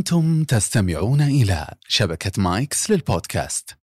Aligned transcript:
أنتم 0.00 0.44
تستمعون 0.44 1.20
إلى 1.20 1.66
شبكة 1.88 2.42
مايكس 2.42 2.90
للبودكاست. 2.90 3.76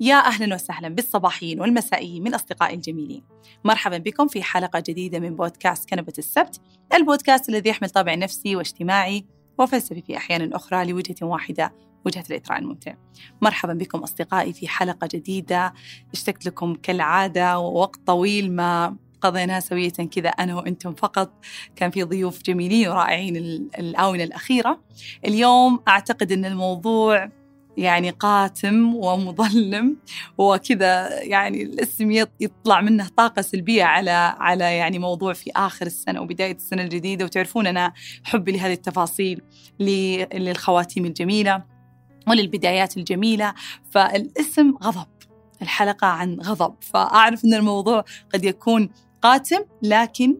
يا 0.00 0.14
أهلا 0.14 0.54
وسهلا 0.54 0.88
بالصباحيين 0.88 1.60
والمسائيين 1.60 2.22
من 2.22 2.34
أصدقائي 2.34 2.74
الجميلين 2.74 3.22
مرحبا 3.64 3.98
بكم 3.98 4.28
في 4.28 4.42
حلقة 4.42 4.82
جديدة 4.86 5.18
من 5.18 5.36
بودكاست 5.36 5.90
كنبة 5.90 6.12
السبت 6.18 6.60
البودكاست 6.94 7.48
الذي 7.48 7.70
يحمل 7.70 7.90
طابع 7.90 8.14
نفسي 8.14 8.56
واجتماعي 8.56 9.26
وفلسفي 9.58 10.02
في 10.02 10.16
أحيان 10.16 10.52
أخرى 10.52 10.84
لوجهة 10.84 11.26
واحدة 11.26 11.72
وجهة 12.06 12.24
الإثراء 12.30 12.58
الممتع. 12.58 12.94
مرحبا 13.42 13.72
بكم 13.72 13.98
أصدقائي 13.98 14.52
في 14.52 14.68
حلقة 14.68 15.08
جديدة. 15.12 15.74
اشتقت 16.12 16.46
لكم 16.46 16.74
كالعادة 16.74 17.58
ووقت 17.58 18.00
طويل 18.06 18.52
ما 18.52 18.96
قضيناها 19.24 19.60
سوية 19.60 19.90
كذا 19.90 20.28
أنا 20.28 20.54
وأنتم 20.54 20.94
فقط. 20.94 21.32
كان 21.76 21.90
في 21.90 22.02
ضيوف 22.02 22.42
جميلين 22.42 22.88
ورائعين 22.88 23.36
الآونة 23.78 24.24
الأخيرة. 24.24 24.80
اليوم 25.24 25.80
أعتقد 25.88 26.32
أن 26.32 26.44
الموضوع 26.44 27.30
يعني 27.76 28.10
قاتم 28.10 28.94
ومظلم 28.94 29.96
وكذا 30.38 31.22
يعني 31.22 31.62
الاسم 31.62 32.10
يطلع 32.40 32.80
منه 32.80 33.08
طاقة 33.16 33.42
سلبية 33.42 33.84
على 33.84 34.36
على 34.38 34.76
يعني 34.76 34.98
موضوع 34.98 35.32
في 35.32 35.50
آخر 35.56 35.86
السنة 35.86 36.20
وبداية 36.20 36.54
السنة 36.54 36.82
الجديدة. 36.82 37.24
وتعرفون 37.24 37.66
أنا 37.66 37.92
حبي 38.24 38.52
لهذه 38.52 38.72
التفاصيل 38.72 39.40
للخواتيم 39.80 41.04
الجميلة 41.04 41.62
وللبدايات 42.28 42.96
الجميلة. 42.96 43.54
فالاسم 43.90 44.74
غضب. 44.82 45.08
الحلقة 45.62 46.06
عن 46.06 46.40
غضب. 46.40 46.74
فأعرف 46.80 47.44
أن 47.44 47.54
الموضوع 47.54 48.04
قد 48.34 48.44
يكون 48.44 48.88
قاتم 49.24 49.64
لكن 49.82 50.38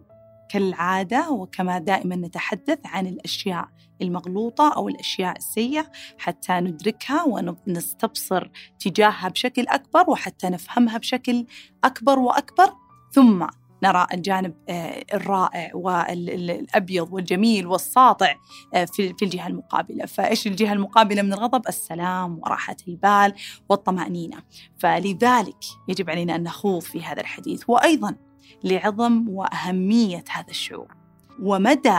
كالعادة 0.49 1.31
وكما 1.31 1.79
دائما 1.79 2.17
نتحدث 2.17 2.79
عن 2.85 3.07
الأشياء 3.07 3.69
المغلوطة 4.03 4.73
أو 4.77 4.89
الأشياء 4.89 5.37
السيئة 5.37 5.87
حتى 6.19 6.53
ندركها 6.53 7.23
ونستبصر 7.23 8.51
تجاهها 8.79 9.29
بشكل 9.29 9.67
أكبر 9.69 10.11
وحتى 10.11 10.49
نفهمها 10.49 10.99
بشكل 10.99 11.47
أكبر 11.85 12.19
وأكبر. 12.19 12.73
ثم 13.13 13.47
نرى 13.83 14.07
الجانب 14.13 14.55
آه، 14.69 15.05
الرائع 15.15 15.71
والأبيض 15.75 17.13
والجميل 17.13 17.67
والساطع 17.67 18.35
آه، 18.75 18.85
في 18.95 19.23
الجهة 19.23 19.47
المقابلة. 19.47 20.07
فإيش 20.07 20.47
الجهة 20.47 20.73
المقابلة 20.73 21.23
من 21.23 21.33
الغضب؟ 21.33 21.69
السلام 21.69 22.39
وراحة 22.39 22.77
البال 22.89 23.35
والطمأنينة. 23.69 24.43
فلذلك 24.79 25.65
يجب 25.89 26.11
علينا 26.11 26.35
أن 26.35 26.43
نخوض 26.43 26.83
في 26.83 27.03
هذا 27.03 27.21
الحديث. 27.21 27.63
وأيضا 27.69 28.17
لعظم 28.65 29.29
وأهمية 29.29 30.25
هذا 30.31 30.51
الشعور. 30.51 30.95
ومدى 31.43 31.99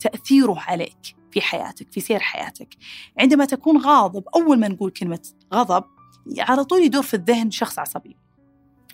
تأثيره 0.00 0.58
عليك 0.58 1.16
في 1.30 1.40
حياتك 1.40 1.92
في 1.92 2.00
سير 2.00 2.20
حياتك. 2.20 2.76
عندما 3.18 3.44
تكون 3.44 3.76
غاضب 3.76 4.24
أول 4.36 4.60
ما 4.60 4.68
نقول 4.68 4.90
كلمة 4.90 5.28
غضب 5.54 5.84
على 6.38 6.64
طول 6.64 6.82
يدور 6.82 7.02
في 7.02 7.14
الذهن 7.14 7.50
شخص 7.50 7.78
عصبي. 7.78 8.16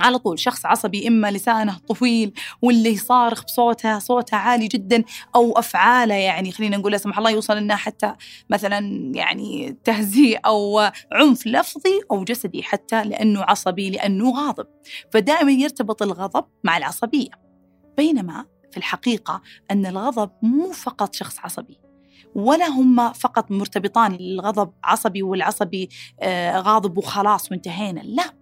على 0.01 0.19
طول 0.19 0.39
شخص 0.39 0.67
عصبي 0.67 1.09
إما 1.09 1.31
لسانه 1.31 1.79
طويل 1.79 2.33
واللي 2.63 2.97
صارخ 2.97 3.45
بصوته 3.45 3.99
صوته 3.99 4.37
عالي 4.37 4.67
جدا 4.67 5.05
أو 5.37 5.53
أفعاله 5.59 6.15
يعني 6.15 6.53
خلينا 6.53 6.77
نقول 6.77 6.93
لا 6.93 6.99
سمح 6.99 7.19
الله 7.19 7.31
يوصل 7.31 7.57
لنا 7.57 7.77
حتى 7.77 8.15
مثلا 8.51 9.13
يعني 9.15 9.77
تهزيء 9.85 10.41
أو 10.47 10.79
عنف 11.13 11.47
لفظي 11.47 12.01
أو 12.11 12.25
جسدي 12.25 12.63
حتى 12.63 13.05
لأنه 13.05 13.43
عصبي 13.43 13.91
لأنه 13.91 14.31
غاضب. 14.31 14.67
فدائما 15.13 15.53
يرتبط 15.53 16.03
الغضب 16.03 16.45
مع 16.65 16.77
العصبية. 16.77 17.31
بينما 17.97 18.45
في 18.71 18.77
الحقيقة 18.77 19.43
أن 19.71 19.87
الغضب 19.87 20.31
مو 20.43 20.73
فقط 20.73 21.15
شخص 21.15 21.39
عصبي 21.41 21.81
ولا 22.35 22.69
هم 22.69 23.13
فقط 23.13 23.51
مرتبطان 23.51 24.15
الغضب 24.15 24.73
عصبي 24.85 25.23
والعصبي 25.23 25.89
آه، 26.21 26.61
غاضب 26.61 26.99
وخلاص 26.99 27.53
وانتهينا. 27.53 28.01
لا. 28.01 28.38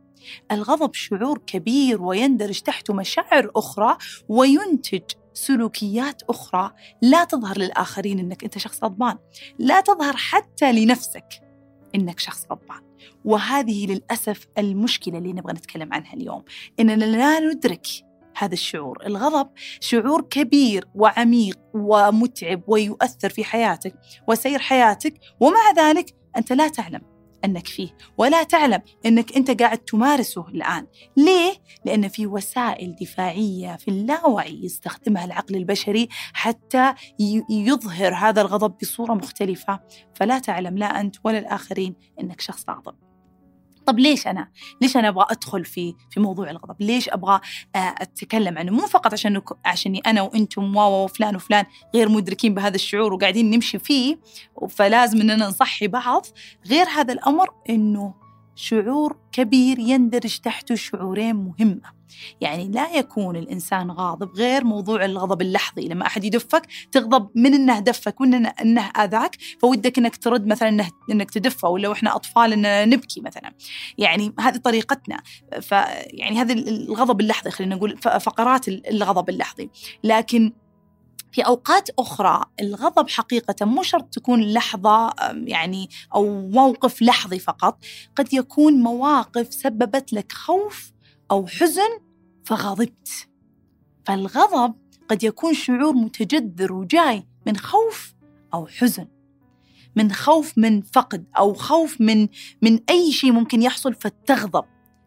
الغضب 0.53 0.95
شعور 0.95 1.39
كبير 1.47 2.03
ويندرج 2.03 2.61
تحته 2.61 2.95
مشاعر 2.95 3.51
أخرى 3.57 3.97
وينتج 4.29 5.03
سلوكيات 5.35 6.23
أخرى. 6.23 6.73
لا 7.03 7.25
تظهر 7.25 7.59
للآخرين 7.59 8.19
أنك 8.19 8.45
أنت 8.45 8.59
شخص 8.59 8.85
غضبان. 8.85 9.19
لا 9.59 9.81
تظهر 9.81 10.17
حتى 10.17 10.73
لنفسك 10.73 11.42
أنك 11.95 12.20
شخص 12.20 12.47
غضبان. 12.51 12.81
وهذه 13.25 13.86
للأسف 13.86 14.47
المشكلة 14.59 15.19
اللي 15.19 15.33
نبغى 15.33 15.53
نتكلم 15.53 15.92
عنها 15.92 16.13
اليوم. 16.15 16.42
إننا 16.81 17.05
لا 17.05 17.41
ندرك 17.41 17.86
هذا 18.36 18.53
الشعور. 18.53 19.07
الغضب 19.07 19.51
شعور 19.81 20.23
كبير 20.23 20.89
وعميق 20.95 21.59
ومتعب 21.75 22.63
ويؤثر 22.67 23.29
في 23.29 23.45
حياتك 23.45 23.95
وسير 24.29 24.59
حياتك. 24.59 25.15
ومع 25.41 25.70
ذلك 25.77 26.15
أنت 26.36 26.53
لا 26.53 26.69
تعلم 26.69 27.16
أنك 27.46 27.67
فيه. 27.67 27.96
ولا 28.18 28.42
تعلم 28.42 28.80
أنك 29.07 29.36
أنت 29.36 29.62
قاعد 29.62 29.79
تمارسه 29.79 30.48
الآن. 30.48 30.86
ليه؟ 31.17 31.52
لأن 31.84 32.08
في 32.08 32.27
وسائل 32.27 32.96
دفاعية 33.01 33.77
في 33.77 33.89
اللاوعي 33.89 34.64
يستخدمها 34.64 35.24
العقل 35.24 35.56
البشري 35.56 36.08
حتى 36.33 36.95
يظهر 37.51 38.14
هذا 38.14 38.40
الغضب 38.40 38.74
بصورة 38.83 39.14
مختلفة. 39.14 39.80
فلا 40.14 40.39
تعلم 40.39 40.79
لا 40.79 41.01
أنت 41.01 41.17
ولا 41.24 41.39
الآخرين 41.39 41.95
أنك 42.20 42.40
شخص 42.40 42.64
غاضب 42.70 43.05
طب 43.86 43.98
ليش 43.98 44.27
أنا؟ 44.27 44.48
ليش 44.83 44.97
أنا 44.97 45.08
أبغى 45.08 45.27
أدخل 45.30 45.64
في 45.64 45.95
في 46.11 46.20
موضوع 46.20 46.51
الغضب؟ 46.51 46.77
ليش 46.80 47.08
أبغى 47.08 47.41
آه، 47.77 47.79
أتكلم 47.79 48.58
عنه؟ 48.58 48.73
مو 48.73 48.86
فقط 48.86 49.13
عشان 49.13 49.42
عشاني 49.64 49.98
أنا 49.98 50.23
وأنتم 50.23 50.77
وفلان 50.77 51.36
وفلان 51.36 51.64
غير 51.95 52.08
مدركين 52.08 52.55
بهذا 52.55 52.74
الشعور 52.74 53.13
وقاعدين 53.13 53.51
نمشي 53.51 53.79
فيه 53.79 54.19
فلازم 54.70 55.20
إننا 55.20 55.48
نصحي 55.48 55.89
بعض، 55.89 56.27
غير 56.67 56.86
هذا 56.89 57.13
الأمر 57.13 57.48
إنه 57.70 58.26
شعور 58.56 59.17
كبير 59.33 59.78
يندرج 59.78 60.39
تحته 60.39 60.74
شعورين 60.74 61.36
مهمة. 61.36 61.96
يعني 62.40 62.68
لا 62.68 62.90
يكون 62.90 63.36
الإنسان 63.36 63.90
غاضب 63.90 64.30
غير 64.36 64.64
موضوع 64.64 65.05
الغضب 65.05 65.42
اللحظي. 65.42 65.89
لما 65.89 66.06
أحد 66.06 66.24
يدفك 66.24 66.67
تغضب 66.92 67.28
من 67.34 67.55
أنه 67.55 67.80
دفك 67.80 68.20
وأنه 68.20 68.48
أنه 68.48 68.83
آذاك 68.83 69.36
فودك 69.61 69.98
أنك 69.98 70.17
ترد 70.17 70.46
مثلا 70.46 70.68
أنه 70.68 70.89
أنك 71.11 71.30
تدفه 71.30 71.68
ولا 71.68 71.89
وإحنا 71.89 72.17
أطفال 72.17 72.52
أننا 72.52 72.84
نبكي 72.84 73.20
مثلا. 73.20 73.55
يعني 73.98 74.33
هذه 74.40 74.56
طريقتنا. 74.56 75.23
فيعني 75.61 76.40
هذا 76.40 76.52
الغضب 76.52 77.20
اللحظي 77.20 77.50
خلينا 77.50 77.74
نقول 77.77 77.98
فقرات 77.98 78.68
الغضب 78.68 79.28
اللحظي. 79.28 79.70
لكن 80.05 80.52
في 81.33 81.42
أوقات 81.42 81.91
أخرى 81.98 82.45
الغضب 82.61 83.11
حقيقة 83.11 83.67
مو 83.67 83.83
شرط 83.83 84.14
تكون 84.14 84.41
لحظة 84.41 85.14
يعني 85.33 85.91
أو 86.14 86.48
موقف 86.48 87.03
لحظي 87.03 87.39
فقط 87.39 87.85
قد 88.17 88.35
يكون 88.35 88.73
مواقف 88.73 89.55
سببت 89.55 90.13
لك 90.13 90.33
خوف 90.33 90.92
أو 91.31 91.47
حزن 91.47 92.01
فغضبت. 92.45 93.29
فالغضب 94.05 94.75
قد 95.09 95.25
يكون 95.25 95.55
شعور 95.55 95.92
متجذر 95.92 96.73
وجاي 96.73 97.27
من 97.47 97.57
خوف 97.57 98.15
أو 98.55 98.67
حزن. 98.67 99.09
من 99.97 100.13
خوف 100.13 100.59
من 100.59 100.83
فقد 100.83 101.25
أو 101.39 101.55
خوف 101.55 102.01
من 102.01 102.29
من 102.63 102.81
أي 102.91 103.13
شيء 103.13 103.33
ممكن 103.33 103.63
يحصل 103.63 103.95
فتغضب. 103.95 104.65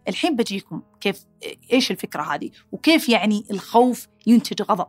الحين 0.09 0.35
بجيكم 0.35 0.81
كيف 1.01 1.25
إيش 1.73 1.91
الفكرة 1.91 2.21
هذه؟ 2.21 2.49
وكيف 2.71 3.09
يعني 3.09 3.45
الخوف 3.51 4.07
ينتج 4.27 4.61
غضب؟ 4.61 4.87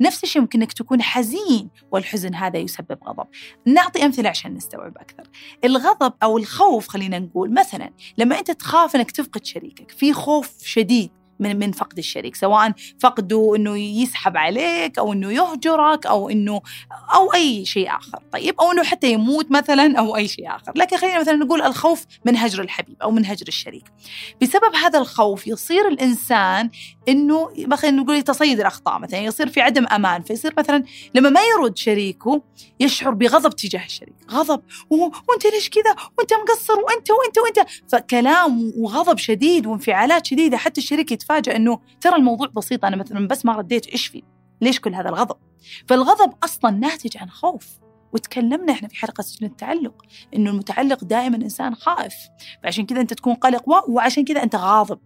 نفس 0.00 0.24
الشيء 0.24 0.42
ممكن 0.42 0.60
إنك 0.60 0.72
تكون 0.72 1.02
حزين 1.02 1.70
والحزن 1.90 2.34
هذا 2.34 2.58
يسبب 2.58 2.98
غضب. 3.04 3.26
نعطي 3.66 4.04
أمثلة 4.04 4.28
عشان 4.28 4.54
نستوعب 4.54 4.98
أكثر. 4.98 5.24
الغضب 5.64 6.12
أو 6.22 6.38
الخوف 6.38 6.88
خلينا 6.88 7.18
نقول 7.18 7.54
مثلا 7.54 7.90
لما 8.18 8.38
أنت 8.38 8.50
تخاف 8.50 8.96
إنك 8.96 9.10
تفقد 9.10 9.44
شريكك 9.44 9.90
في 9.90 10.12
خوف 10.12 10.64
شديد. 10.64 11.10
من 11.44 11.58
من 11.58 11.72
فقد 11.72 11.98
الشريك 11.98 12.36
سواء 12.36 12.72
فقده 13.00 13.52
إنه 13.56 13.78
يسحب 13.78 14.36
عليك 14.36 14.98
أو 14.98 15.12
إنه 15.12 15.32
يهجرك 15.32 16.06
أو 16.06 16.30
إنه 16.30 16.60
أو 17.14 17.34
أي 17.34 17.64
شيء 17.64 17.96
آخر 17.96 18.18
طيب؟ 18.32 18.60
أو 18.60 18.72
إنه 18.72 18.82
حتى 18.82 19.12
يموت 19.12 19.50
مثلا 19.50 19.98
أو 19.98 20.16
أي 20.16 20.28
شيء 20.28 20.56
آخر 20.56 20.72
لكن 20.76 20.96
خلينا 20.96 21.20
مثلا 21.20 21.34
نقول 21.34 21.62
الخوف 21.62 22.04
من 22.24 22.36
هجر 22.36 22.62
الحبيب 22.62 22.96
أو 23.02 23.10
من 23.10 23.26
هجر 23.26 23.48
الشريك. 23.48 23.84
بسبب 24.42 24.74
هذا 24.74 24.98
الخوف 24.98 25.46
يصير 25.46 25.88
الإنسان 25.88 26.70
إنه 27.08 27.50
مثلا 27.58 27.90
نقول 27.90 28.16
يتصيد 28.16 28.60
الأخطاء 28.60 28.98
مثلا 28.98 29.20
يصير 29.20 29.48
في 29.48 29.60
عدم 29.60 29.86
أمان 29.86 30.22
فيصير 30.22 30.54
مثلا 30.58 30.84
لما 31.14 31.30
ما 31.30 31.40
يرد 31.44 31.76
شريكه 31.76 32.42
يشعر 32.80 33.14
بغضب 33.14 33.56
تجاه 33.56 33.84
الشريك 33.84 34.14
غضب 34.30 34.62
وأنت 34.90 35.46
ليش 35.46 35.70
كذا؟ 35.70 35.96
وأنت 36.18 36.32
مقصر 36.32 36.74
وأنت 36.74 37.10
وأنت 37.10 37.38
وأنت. 37.38 37.70
فكلام 37.92 38.72
وغضب 38.76 39.18
شديد 39.18 39.66
وانفعالات 39.66 40.26
شديدة 40.26 40.56
حتى 40.56 40.80
الشريك 40.80 41.12
يتفاجأ 41.38 41.56
إنه 41.56 41.80
ترى 42.00 42.16
الموضوع 42.16 42.46
بسيط 42.46 42.84
أنا 42.84 42.96
مثلا 42.96 43.28
بس 43.28 43.44
ما 43.44 43.52
رديت 43.52 43.86
إيش 43.86 44.06
في 44.06 44.22
ليش 44.60 44.80
كل 44.80 44.94
هذا 44.94 45.08
الغضب؟ 45.08 45.36
فالغضب 45.88 46.32
أصلا 46.42 46.70
ناتج 46.70 47.18
عن 47.18 47.30
خوف. 47.30 47.66
وتكلمنا 48.12 48.72
إحنا 48.72 48.88
في 48.88 48.96
حلقة 48.96 49.22
سجن 49.22 49.46
التعلق 49.46 50.02
إنه 50.34 50.50
المتعلق 50.50 51.04
دائما 51.04 51.36
إنسان 51.36 51.74
خائف. 51.74 52.14
فعشان 52.62 52.86
كذا 52.86 53.00
أنت 53.00 53.14
تكون 53.14 53.34
قلق 53.34 53.88
وعشان 53.88 54.24
كذا 54.24 54.42
أنت 54.42 54.56
غاضب. 54.56 54.98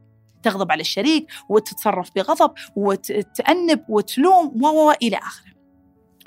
تغضب 0.43 0.73
على 0.73 0.81
الشريك 0.81 1.27
وتتصرف 1.49 2.11
بغضب 2.17 2.51
وتأنب 2.77 3.85
وتلوم 3.89 4.65
و 4.65 4.91
إلى 4.91 5.17
آخره. 5.17 5.53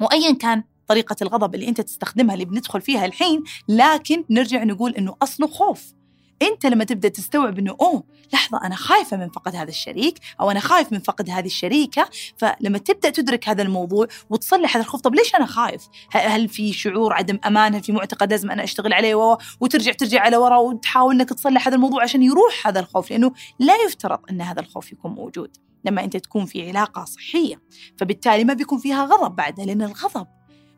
وايا 0.02 0.34
كان 0.34 0.64
طريقة 0.88 1.16
الغضب 1.22 1.56
اللي 1.56 1.68
أنت 1.68 1.82
تستخدمها 1.82 2.34
اللي 2.34 2.46
بندخل 2.46 2.82
فيها 2.82 3.06
الحين 3.06 3.44
لكن 3.68 4.24
نرجع 4.30 4.64
نقول 4.64 4.92
أنه 4.92 5.16
أصله 5.22 5.48
خوف. 5.48 5.94
أنت 6.42 6.66
لما 6.66 6.84
تبدأ 6.84 7.10
تستوعب 7.10 7.60
إنه 7.60 7.76
أوه 7.82 8.04
لحظة 8.34 8.62
أنا 8.64 8.76
خايفة 8.76 9.18
من 9.18 9.30
فقد 9.30 9.56
هذا 9.56 9.70
الشريك 9.70 10.20
أو 10.40 10.52
أنا 10.52 10.60
خايف 10.60 10.92
من 10.92 11.00
فقد 11.00 11.30
هذه 11.30 11.46
الشريكة. 11.46 12.10
فلما 12.38 12.78
تبدأ 12.78 13.10
تدرك 13.10 13.50
هذا 13.50 13.62
الموضوع 13.62 14.08
وتصلح 14.30 14.76
هذا 14.76 14.86
الخوف 14.86 15.02
طب 15.02 15.16
ليش 15.16 15.36
أنا 15.36 15.46
خايف؟ 15.46 15.88
هل 16.12 16.50
في 16.50 16.74
شعور 16.74 17.14
عدم 17.14 17.40
أمان؟ 17.46 17.76
هل 17.76 17.84
في 17.84 17.92
معتقد 17.92 18.32
لازم 18.32 18.52
أنا 18.52 18.64
أشتغل 18.64 18.94
عليه 18.94 19.38
وترجع 19.60 19.92
ترجع 19.92 20.22
على 20.22 20.38
ورا 20.38 20.58
وتحاول 20.58 21.16
إنك 21.16 21.30
تصلح 21.30 21.68
هذا 21.68 21.76
الموضوع 21.76 22.04
عشان 22.04 22.24
يروح 22.24 22.68
هذا 22.68 22.80
الخوف؟ 22.80 23.12
لأنه 23.12 23.32
لا 23.60 23.74
يفترض 23.86 24.20
أن 24.30 24.42
هذا 24.42 24.62
الخوف 24.62 24.92
يكون 24.92 25.12
موجود. 25.12 25.58
لما 25.86 26.04
أنت 26.04 26.18
تكون 26.18 26.46
في 26.46 26.68
علاقة 26.70 27.06
صحية 27.06 27.62
فبالتالي 27.98 28.44
ما 28.44 28.54
بيكون 28.54 28.80
فيها 28.80 29.06
غضب 29.06 29.36
بعدها 29.36 29.66
لأن 29.66 29.82
الغضب 29.82 30.28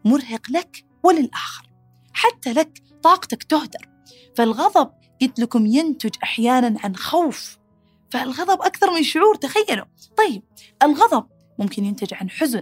مرهق 0.06 0.51
لك 0.51 0.86
وللآخر. 1.04 1.69
حتى 2.13 2.54
لك 2.54 2.83
طاقتك 3.04 3.44
تهدر. 3.44 3.89
فالغضب 4.36 4.92
قلت 5.21 5.39
لكم 5.39 5.65
ينتج 5.65 6.12
أحيانا 6.24 6.80
عن 6.83 6.95
خوف 6.95 7.57
فالغضب 8.12 8.62
أكثر 8.62 8.92
من 8.92 9.04
شعور 9.04 9.36
تخيلوا. 9.36 9.86
طيب 10.18 10.44
الغضب 10.83 11.27
ممكن 11.60 11.86
ينتج 11.86 12.13
عن 12.13 12.30
حزن. 12.30 12.62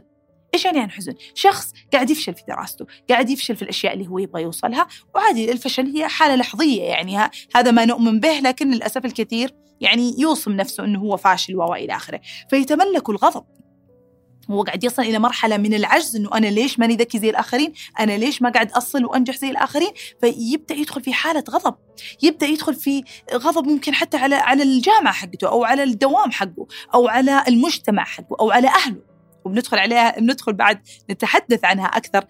إيش 0.54 0.66
يعني 0.66 0.80
عن 0.80 0.92
حزن؟ 0.92 1.14
شخص 1.36 1.74
قاعد 1.94 2.10
يفشل 2.10 2.34
في 2.34 2.44
دراسته، 2.48 2.86
قاعد 3.10 3.30
يفشل 3.30 3.56
في 3.56 3.62
الأشياء 3.62 3.94
اللي 3.94 4.08
هو 4.08 4.20
يبغى 4.20 4.42
يوصلها، 4.42 4.88
وعادي 5.16 5.52
الفشل 5.52 5.86
هي 5.86 6.08
حالة 6.08 6.36
لحظية 6.36 6.82
يعني 6.82 7.18
هذا 7.56 7.72
ما 7.72 7.86
نؤمن 7.86 8.20
به 8.20 8.40
لكن 8.40 8.72
للأسف 8.72 9.06
الكثير 9.06 9.56
يعني 9.82 10.16
يوصم 10.18 10.52
نفسه 10.52 10.84
إنه 10.84 11.00
هو 11.00 11.18
فاشل 11.18 11.56
وإلى 11.56 11.96
آخره، 11.96 12.22
فيتملك 12.50 13.10
الغضب 13.10 13.46
هو 14.54 14.64
قاعد 14.64 14.84
يصل 14.84 15.02
إلى 15.02 15.20
مرحلة 15.20 15.58
من 15.58 15.74
العجز 15.74 16.16
إنه 16.16 16.30
أنا 16.34 16.48
ليش 16.48 16.80
ماني 16.80 16.96
ذكي 16.96 17.20
زي 17.20 17.30
الآخرين؟ 17.30 17.74
أنا 18.00 18.18
ليش 18.18 18.42
ما 18.42 18.50
قاعد 18.50 18.72
أصل 18.72 19.06
وأنجح 19.06 19.38
زي 19.38 19.50
الآخرين؟ 19.50 19.92
فيبدأ 20.22 20.76
يدخل 20.76 21.02
في 21.02 21.14
حالة 21.14 21.44
غضب، 21.50 21.76
يبدأ 22.24 22.46
يدخل 22.46 22.74
في 22.74 23.04
غضب 23.34 23.68
ممكن 23.68 23.94
حتى 23.94 24.18
على 24.18 24.36
على 24.36 24.64
الجامعة 24.64 25.14
حقته 25.14 25.48
أو 25.48 25.64
على 25.64 25.84
الدوام 25.84 26.32
حقه 26.32 26.68
أو 26.94 27.08
على 27.08 27.44
المجتمع 27.48 28.04
حقه 28.04 28.36
أو 28.40 28.52
على 28.52 28.68
أهله. 28.68 29.12
وبندخل 29.46 29.78
عليها 29.78 30.20
بندخل 30.20 30.54
بعد 30.54 30.82
نتحدث 31.10 31.66
عنها 31.66 31.86
أكثر 31.86 32.26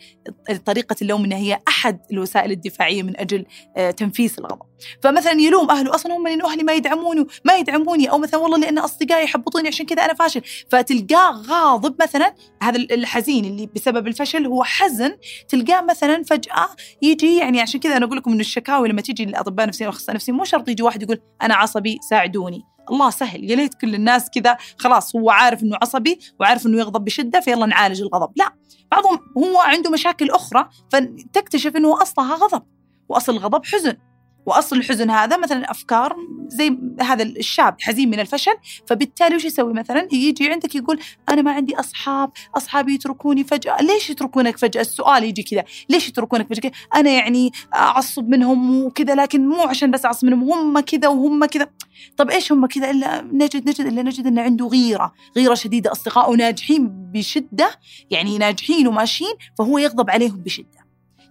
طريقة 0.65 0.95
اللوم 1.01 1.23
إنها 1.23 1.38
هي 1.38 1.59
أحد 1.68 2.00
الوسائل 2.12 2.51
الدفاعية 2.51 3.03
من 3.03 3.19
أجل 3.19 3.45
آه، 3.77 3.91
تنفيس 3.91 4.39
الغضب 4.39 4.70
فمثلا 5.04 5.42
يلوم 5.42 5.72
أهله 5.72 5.95
أصلا 5.95 6.18
هم 6.18 6.28
لأنه 6.28 6.51
أهلي 6.51 6.63
ما 6.63 6.74
يدعموني 6.74 7.28
ما 7.45 7.57
يدعموني. 7.57 8.12
أو 8.12 8.18
مثلا 8.18 8.39
والله 8.39 8.57
لأن 8.57 8.78
أصدقائي 8.78 9.24
يحبطوني 9.24 9.68
عشان 9.68 9.86
كذا 9.86 10.06
أنا 10.06 10.13
فاشل. 10.13 10.42
فتلقاه 10.72 11.31
غاضب 11.31 12.01
مثلا 12.01 12.33
هذا 12.63 12.78
الحزين 12.78 13.45
اللي 13.45 13.69
بسبب 13.75 14.07
الفشل 14.07 14.45
هو 14.45 14.63
حزن 14.63 15.18
تلقاه 15.50 15.81
مثلا 15.81 16.24
فجأة 16.24 16.69
يجي 17.01 17.38
يعني 17.38 17.62
عشان 17.62 17.80
كذا 17.80 17.98
أنا 17.98 18.06
أقول 18.06 18.18
لكم 18.18 18.31
إنه 18.31 18.39
الشكاوي 18.39 18.89
لما 18.89 19.01
تيجي 19.01 19.25
للأطباء 19.25 19.63
النفسيين 19.63 19.88
والأخصائيين 19.88 20.12
النفسيين 20.12 20.38
مو 20.38 20.44
شرط 20.44 20.69
يجي 20.69 20.83
واحد 20.83 21.04
يقول 21.04 21.19
أنا 21.42 21.56
عصبي 21.56 22.00
ساعدوني. 22.10 22.62
الله 22.92 23.10
سهل. 23.10 23.51
يا 23.51 23.56
ليت 23.56 23.74
كل 23.74 23.95
الناس 23.95 24.30
كذا 24.30 24.57
خلاص 24.78 25.16
هو 25.16 25.30
عارف 25.30 25.63
إنه 25.63 25.78
عصبي 25.81 26.19
وعارف 26.39 26.66
إنه 26.66 26.80
يغضب 26.80 27.06
بشدة 27.06 27.39
فيلا 27.39 27.66
نعالج 27.66 28.01
الغضب. 28.01 28.31
لا 28.36 28.56
بعضهم 28.92 29.19
هو 29.38 29.60
عنده 29.60 29.89
مشاكل 29.89 30.30
أخرى 30.30 30.69
فتكتشف 30.92 31.75
إنه 31.75 32.01
أصلها 32.01 32.36
غضب. 32.36 32.63
وأصل 33.10 33.31
الغضب 33.31 33.66
حزن. 33.66 33.98
وأصل 34.46 34.78
الحزن 34.78 35.10
هذا 35.10 35.38
مثلا 35.38 35.72
أفكار 35.72 36.16
زي 36.48 36.78
هذا 37.02 37.24
الشاب 37.24 37.76
حزين 37.82 38.10
من 38.10 38.20
الفشل 38.20 38.54
فبالتالي 38.88 39.36
وش 39.36 39.46
يسوي 39.46 39.74
مثلا؟ 39.74 40.08
يجي 40.12 40.50
عندك 40.50 40.76
يقول 40.76 41.00
أنا 41.30 41.42
ما 41.42 41.52
عندي 41.52 41.80
أصحاب 41.80 42.32
أصحابي 42.58 42.94
يتركوني 42.94 43.44
فجأة. 43.44 43.82
ليش 43.82 44.10
يتركونك 44.10 44.58
فجأة؟ 44.58 44.82
السؤال 44.82 45.24
يجي 45.24 45.44
كذا. 45.44 45.64
ليش 45.90 46.10
يتركونك 46.10 46.54
فجأة؟ 46.54 46.72
أنا 46.96 47.10
يعني 47.10 47.52
أعصب 47.76 48.30
منهم 48.30 48.86
وكذا 48.86 49.16
لكن 49.16 49.48
مو 49.48 49.62
عشان 49.62 49.92
بس 49.92 50.06
أعصب 50.06 50.28
منهم 50.28 50.52
هم 50.52 50.80
كذا 50.80 51.08
وهم 51.08 51.46
كذا. 51.46 51.68
طب 52.18 52.30
إيش 52.30 52.52
هم 52.52 52.66
كذا؟ 52.66 52.92
إلا 52.92 53.22
نجد 53.22 53.70
نجد 53.70 53.86
إلا 53.86 54.04
نجد 54.04 54.28
انه 54.28 54.42
عنده 54.42 54.68
غيرة 54.68 55.14
غيرة 55.38 55.54
شديدة. 55.54 55.92
اصدقائه 55.92 56.36
ناجحين 56.36 56.88
بشدة 56.90 57.72
يعني 58.10 58.38
ناجحين 58.38 58.88
وماشيين 58.88 59.34
فهو 59.58 59.78
يغضب 59.78 60.10
عليهم 60.10 60.38
بشدة. 60.38 60.81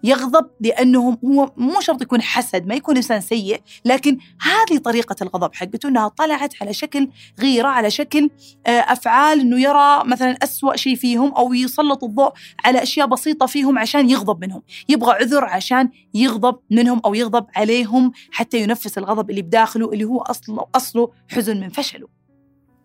يغضب 0.03 0.49
لأنه 0.59 1.17
هو 1.25 1.51
مو 1.57 1.81
شرط 1.81 2.01
يكون 2.01 2.21
حسد 2.21 2.67
ما 2.67 2.75
يكون 2.75 2.95
إنسان 2.95 3.21
سيء 3.21 3.61
لكن 3.85 4.17
هذه 4.41 4.77
طريقة 4.77 5.15
الغضب 5.21 5.55
حقته 5.55 5.89
أنها 5.89 6.07
طلعت 6.07 6.53
على 6.61 6.73
شكل 6.73 7.09
غيرة 7.39 7.67
على 7.67 7.89
شكل 7.89 8.29
آه، 8.67 8.69
أفعال 8.69 9.39
أنه 9.39 9.61
يرى 9.61 10.03
مثلا 10.05 10.31
أسوأ 10.43 10.75
شيء 10.75 10.95
فيهم 10.95 11.33
أو 11.33 11.53
يسلط 11.53 12.03
الضوء 12.03 12.31
على 12.65 12.83
أشياء 12.83 13.07
بسيطة 13.07 13.45
فيهم 13.45 13.79
عشان 13.79 14.09
يغضب 14.09 14.41
منهم. 14.41 14.61
يبغى 14.89 15.11
عذر 15.11 15.45
عشان 15.45 15.89
يغضب 16.13 16.59
منهم 16.71 17.01
أو 17.05 17.13
يغضب 17.13 17.45
عليهم 17.55 18.11
حتى 18.31 18.61
ينفس 18.61 18.97
الغضب 18.97 19.29
اللي 19.29 19.41
بداخله 19.41 19.93
اللي 19.93 20.03
هو 20.03 20.21
أصله, 20.21 20.65
أصله 20.75 21.11
حزن 21.29 21.59
من 21.59 21.69
فشله. 21.69 22.20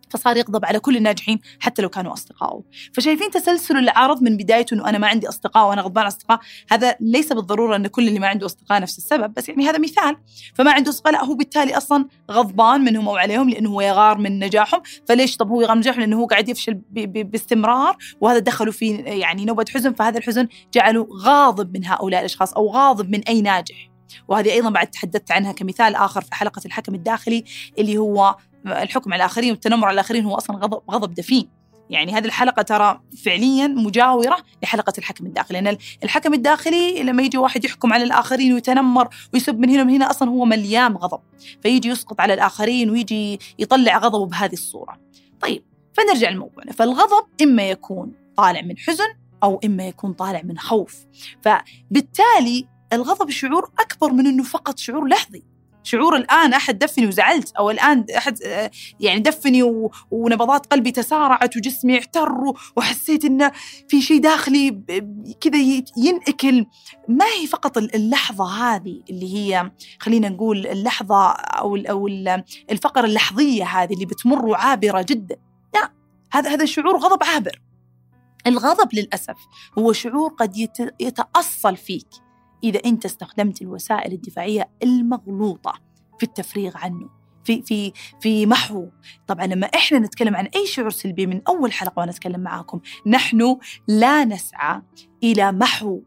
فصار 0.09 0.37
يغضب 0.37 0.65
على 0.65 0.79
كل 0.79 0.97
الناجحين 0.97 1.39
حتى 1.59 1.81
لو 1.81 1.89
كانوا 1.89 2.13
اصدقائه 2.13 2.63
فشايفين 2.93 3.31
تسلسل 3.31 3.77
العرض 3.77 4.23
من 4.23 4.37
بدايته 4.37 4.73
إنه 4.73 4.89
أنا 4.89 4.97
ما 4.97 5.07
عندي 5.07 5.29
أصدقاء 5.29 5.69
وأنا 5.69 5.81
غضبان 5.81 6.05
أصدقاء؟ 6.05 6.39
هذا 6.69 6.95
ليس 6.99 7.33
بالضرورة 7.33 7.75
إن 7.75 7.87
كل 7.87 8.07
اللي 8.07 8.19
ما 8.19 8.27
عنده 8.27 8.45
أصدقاء 8.45 8.81
نفس 8.81 8.97
السبب 8.97 9.33
بس 9.33 9.49
يعني 9.49 9.69
هذا 9.69 9.77
مثال. 9.77 10.17
فما 10.55 10.71
عنده 10.71 10.89
أصدقاء 10.89 11.13
لا 11.13 11.23
هو 11.23 11.35
بالتالي 11.35 11.77
أصلا 11.77 12.07
غضبان 12.31 12.81
منهم 12.81 13.09
أو 13.09 13.15
عليهم 13.15 13.49
لأنه 13.49 13.69
هو 13.69 13.81
يغار 13.81 14.17
من 14.17 14.39
نجاحهم. 14.39 14.81
فليش 15.07 15.37
طب 15.37 15.49
هو 15.49 15.61
يغار 15.61 15.75
من 15.75 15.79
نجاحهم؟ 15.79 15.99
لأنه 15.99 16.17
هو 16.17 16.25
قاعد 16.25 16.49
يفشل 16.49 16.73
باستمرار 16.91 17.97
وهذا 18.21 18.39
دخله 18.39 18.71
في 18.71 18.95
يعني 18.95 19.45
نوبة 19.45 19.65
حزن. 19.73 19.93
فهذا 19.93 20.17
الحزن 20.17 20.47
جعله 20.73 21.07
غاضب 21.11 21.77
من 21.77 21.85
هؤلاء 21.85 22.19
الأشخاص 22.19 22.53
أو 22.53 22.67
غاضب 22.71 23.09
من 23.09 23.21
أي 23.23 23.41
ناجح. 23.41 23.89
وهذه 24.27 24.51
أيضا 24.51 24.69
بعد 24.69 24.87
تحدثت 24.87 25.31
عنها 25.31 25.51
كمثال 25.51 25.95
آخر 25.95 26.21
في 26.21 26.35
حلقة 26.35 26.61
الحكم 26.65 26.95
الداخلي 26.95 27.43
اللي 27.79 27.97
هو 27.97 28.35
الحكم 28.71 29.13
على 29.13 29.23
الآخرين 29.23 29.51
والتنمر 29.51 29.87
على 29.87 29.93
الآخرين 29.93 30.25
هو 30.25 30.35
أصلا 30.35 30.57
غضب, 30.57 30.81
غضب 30.91 31.13
دفين. 31.13 31.49
يعني 31.89 32.13
هذه 32.13 32.25
الحلقة 32.25 32.61
ترى 32.61 33.01
فعليا 33.25 33.67
مجاورة 33.67 34.37
لحلقة 34.63 34.93
الحكم 34.97 35.25
الداخلي 35.25 35.61
لأن 35.61 35.77
الحكم 36.03 36.33
الداخلي 36.33 37.03
لما 37.03 37.23
يجي 37.23 37.37
واحد 37.37 37.65
يحكم 37.65 37.93
على 37.93 38.03
الآخرين 38.03 38.53
ويتنمر 38.53 39.07
ويسب 39.33 39.59
من 39.59 39.69
هنا 39.69 39.81
ومن 39.81 39.93
هنا 39.93 40.09
أصلا 40.09 40.29
هو 40.29 40.45
مليان 40.45 40.93
غضب. 40.95 41.19
فيجي 41.61 41.89
يسقط 41.89 42.21
على 42.21 42.33
الآخرين 42.33 42.89
ويجي 42.89 43.39
يطلع 43.59 43.97
غضبه 43.97 44.25
بهذه 44.25 44.53
الصورة. 44.53 44.99
طيب 45.41 45.63
فنرجع 45.93 46.29
لموضوعنا. 46.29 46.71
فالغضب 46.71 47.27
إما 47.41 47.69
يكون 47.69 48.11
طالع 48.37 48.61
من 48.61 48.77
حزن 48.77 49.07
أو 49.43 49.59
إما 49.65 49.87
يكون 49.87 50.13
طالع 50.13 50.41
من 50.43 50.57
خوف. 50.57 51.05
فبالتالي 51.41 52.67
الغضب 52.93 53.29
شعور 53.29 53.71
أكبر 53.79 54.13
من 54.13 54.27
أنه 54.27 54.43
فقط 54.43 54.77
شعور 54.77 55.07
لحظي. 55.07 55.43
شعور 55.87 56.15
الآن 56.15 56.53
أحد 56.53 56.79
دفني 56.79 57.07
وزعلت 57.07 57.51
أو 57.55 57.71
الآن 57.71 58.05
أحد 58.17 58.41
آه، 58.43 58.71
يعني 58.99 59.19
دفني 59.19 59.63
ونبضات 60.11 60.65
قلبي 60.65 60.91
تسارعت 60.91 61.57
وجسمي 61.57 61.99
احتر 61.99 62.29
وحسيت 62.75 63.25
إنه 63.25 63.51
في 63.87 64.01
شيء 64.01 64.21
داخلي 64.21 64.71
كذا 65.41 65.57
ينأكل. 65.97 66.65
ما 67.07 67.25
هي 67.25 67.47
فقط 67.47 67.77
اللحظة 67.77 68.45
هذه 68.45 69.01
اللي 69.09 69.35
هي 69.35 69.71
خلينا 69.99 70.29
نقول 70.29 70.67
اللحظة 70.67 71.31
أو 71.31 71.75
أو 71.75 72.07
الفقرة 72.71 73.05
اللحظية 73.05 73.63
هذه 73.63 73.93
اللي 73.93 74.05
بتمر 74.05 74.45
وعابرة 74.45 75.05
جدا؟ 75.09 75.35
لا 75.73 75.91
هذا 76.31 76.49
هذا 76.49 76.65
شعور 76.65 76.97
غضب 76.97 77.23
عابر. 77.23 77.61
الغضب 78.47 78.93
للأسف 78.93 79.37
هو 79.79 79.93
شعور 79.93 80.29
قد 80.29 80.69
يتأصل 80.99 81.77
فيك. 81.77 82.26
إذا 82.63 82.79
أنت 82.85 83.05
استخدمت 83.05 83.61
الوسائل 83.61 84.13
الدفاعية 84.13 84.69
المغلوطة 84.83 85.73
في 86.19 86.23
التفريغ 86.23 86.77
عنه 86.77 87.09
في 87.43 87.61
في 87.61 87.93
في 88.21 88.45
محو. 88.45 88.87
طبعا 89.27 89.45
لما 89.45 89.67
إحنا 89.67 89.99
نتكلم 89.99 90.35
عن 90.35 90.45
أي 90.45 90.65
شعور 90.65 90.89
سلبي 90.89 91.25
من 91.25 91.41
أول 91.47 91.71
حلقة 91.71 91.99
وأنا 91.99 92.11
أتكلم 92.11 92.39
معاكم 92.39 92.79
نحن 93.05 93.57
لا 93.87 94.25
نسعى 94.25 94.81
إلى 95.23 95.51
محو 95.51 96.01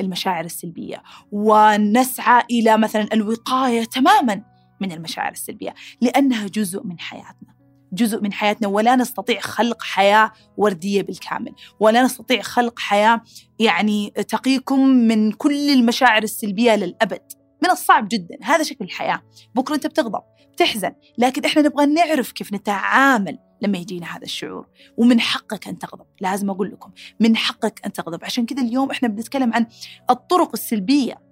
المشاعر 0.00 0.44
السلبية 0.44 1.02
ونسعى 1.32 2.42
إلى 2.50 2.78
مثلا 2.78 3.08
الوقاية 3.12 3.84
تماما 3.84 4.42
من 4.80 4.92
المشاعر 4.92 5.32
السلبية 5.32 5.74
لأنها 6.00 6.46
جزء 6.46 6.86
من 6.86 7.00
حياتنا. 7.00 7.53
جزء 7.94 8.20
من 8.20 8.32
حياتنا 8.32 8.68
ولا 8.68 8.96
نستطيع 8.96 9.40
خلق 9.40 9.82
حياة 9.82 10.32
وردية 10.56 11.02
بالكامل 11.02 11.54
ولا 11.80 12.02
نستطيع 12.02 12.42
خلق 12.42 12.78
حياة 12.78 13.20
يعني 13.58 14.10
تقيكم 14.10 14.80
من 14.88 15.32
كل 15.32 15.70
المشاعر 15.70 16.22
السلبية 16.22 16.76
للأبد. 16.76 17.22
من 17.62 17.70
الصعب 17.70 18.08
جدا 18.08 18.38
هذا 18.42 18.62
شكل 18.62 18.84
الحياة. 18.84 19.22
بكرة 19.54 19.74
أنت 19.74 19.86
بتغضب 19.86 20.22
بتحزن 20.52 20.92
لكن 21.18 21.44
إحنا 21.44 21.62
نبغى 21.62 21.86
نعرف 21.86 22.32
كيف 22.32 22.52
نتعامل 22.52 23.38
لما 23.62 23.78
يجينا 23.78 24.06
هذا 24.16 24.22
الشعور. 24.24 24.66
ومن 24.96 25.20
حقك 25.20 25.68
أن 25.68 25.78
تغضب 25.78 26.06
لازم 26.20 26.50
أقول 26.50 26.70
لكم 26.70 26.90
من 27.20 27.36
حقك 27.36 27.80
أن 27.86 27.92
تغضب. 27.92 28.24
عشان 28.24 28.46
كذا 28.46 28.62
اليوم 28.62 28.90
إحنا 28.90 29.08
بنتكلم 29.08 29.54
عن 29.54 29.66
الطرق 30.10 30.50
السلبية 30.54 31.24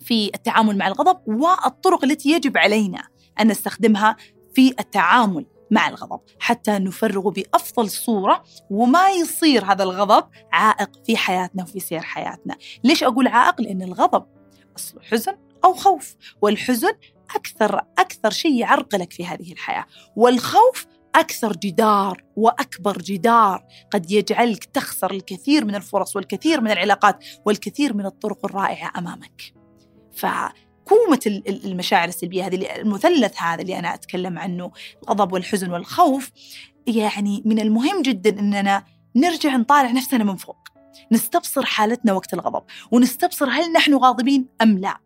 في 0.00 0.30
التعامل 0.34 0.78
مع 0.78 0.86
الغضب 0.86 1.20
والطرق 1.26 2.04
التي 2.04 2.30
يجب 2.30 2.58
علينا 2.58 3.02
أن 3.40 3.48
نستخدمها 3.48 4.16
في 4.54 4.74
التعامل 4.80 5.46
مع 5.70 5.88
الغضب 5.88 6.20
حتى 6.38 6.70
نفرغه 6.70 7.30
بأفضل 7.30 7.90
صورة 7.90 8.44
وما 8.70 9.08
يصير 9.08 9.64
هذا 9.64 9.82
الغضب 9.82 10.24
عائق 10.52 10.90
في 11.06 11.16
حياتنا 11.16 11.62
وفي 11.62 11.80
سير 11.80 12.00
حياتنا. 12.00 12.56
ليش 12.84 13.02
أقول 13.02 13.28
عائق؟ 13.28 13.60
لأن 13.60 13.82
الغضب 13.82 14.26
أصله 14.76 15.02
حزن 15.02 15.36
أو 15.64 15.74
خوف 15.74 16.16
والحزن 16.42 16.92
أكثر 17.34 17.80
أكثر 17.98 18.30
شيء 18.30 18.54
يعرقلك 18.54 19.12
في 19.12 19.26
هذه 19.26 19.52
الحياة. 19.52 19.84
والخوف 20.16 20.86
أكثر 21.14 21.52
جدار 21.52 22.24
وأكبر 22.36 22.98
جدار 22.98 23.64
قد 23.90 24.10
يجعلك 24.10 24.64
تخسر 24.64 25.10
الكثير 25.10 25.64
من 25.64 25.74
الفرص 25.74 26.16
والكثير 26.16 26.60
من 26.60 26.70
العلاقات 26.70 27.24
والكثير 27.46 27.94
من 27.94 28.06
الطرق 28.06 28.44
الرائعة 28.44 28.92
أمامك. 28.98 29.54
فكومة 30.90 31.42
المشاعر 31.64 32.08
السلبية 32.08 32.46
هذه 32.46 32.80
المثلث 32.80 33.42
هذا 33.42 33.62
اللي 33.62 33.78
أنا 33.78 33.94
أتكلم 33.94 34.38
عنه 34.38 34.70
الغضب 35.02 35.32
والحزن 35.32 35.70
والخوف 35.70 36.30
يعني 36.86 37.42
من 37.44 37.60
المهم 37.60 38.02
جدا 38.02 38.40
أننا 38.40 38.84
نرجع 39.16 39.56
نطالع 39.56 39.90
نفسنا 39.90 40.24
من 40.24 40.36
فوق 40.36 40.56
نستبصر 41.12 41.64
حالتنا 41.64 42.12
وقت 42.12 42.34
الغضب 42.34 42.62
ونستبصر 42.90 43.48
هل 43.48 43.72
نحن 43.72 43.94
غاضبين 43.94 44.46
أم 44.62 44.78
لا. 44.78 44.96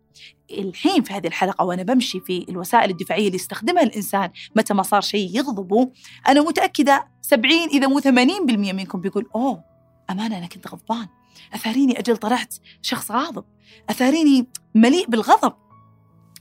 الحين 0.51 1.03
في 1.03 1.13
هذه 1.13 1.27
الحلقة 1.27 1.65
وأنا 1.65 1.83
بمشي 1.83 2.19
في 2.19 2.45
الوسائل 2.49 2.89
الدفاعية 2.89 3.25
اللي 3.25 3.35
يستخدمها 3.35 3.83
الإنسان 3.83 4.29
متى 4.55 4.73
ما 4.73 4.83
صار 4.83 5.01
شيء 5.01 5.37
يغضبه 5.37 5.91
أنا 6.27 6.41
متأكدة 6.41 7.07
70 7.21 7.51
إذا 7.73 7.87
مو 7.87 8.01
80% 8.01 8.05
منكم 8.07 9.01
بيقول 9.01 9.29
أوه 9.35 9.63
أمانة 10.09 10.37
أنا 10.37 10.47
كنت 10.47 10.67
غضبان. 10.67 11.07
أثاريني 11.53 11.99
أجل 11.99 12.17
طلعت 12.17 12.55
شخص 12.81 13.11
غاضب. 13.11 13.43
أثاريني 13.89 14.47
مليء 14.75 15.07
بالغضب. 15.07 15.64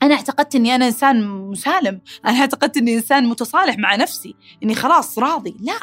أنا 0.04 0.14
اعتقدت 0.14 0.54
إني 0.54 0.74
أنا 0.74 0.86
إنسان 0.86 1.26
مسالم. 1.26 2.00
أنا 2.26 2.40
اعتقدت 2.40 2.76
إني 2.76 2.94
إنسان 2.94 3.26
متصالح 3.26 3.78
مع 3.78 3.96
نفسي. 3.96 4.34
إني 4.62 4.74
خلاص 4.74 5.18
راضي. 5.18 5.56
لا. 5.60 5.78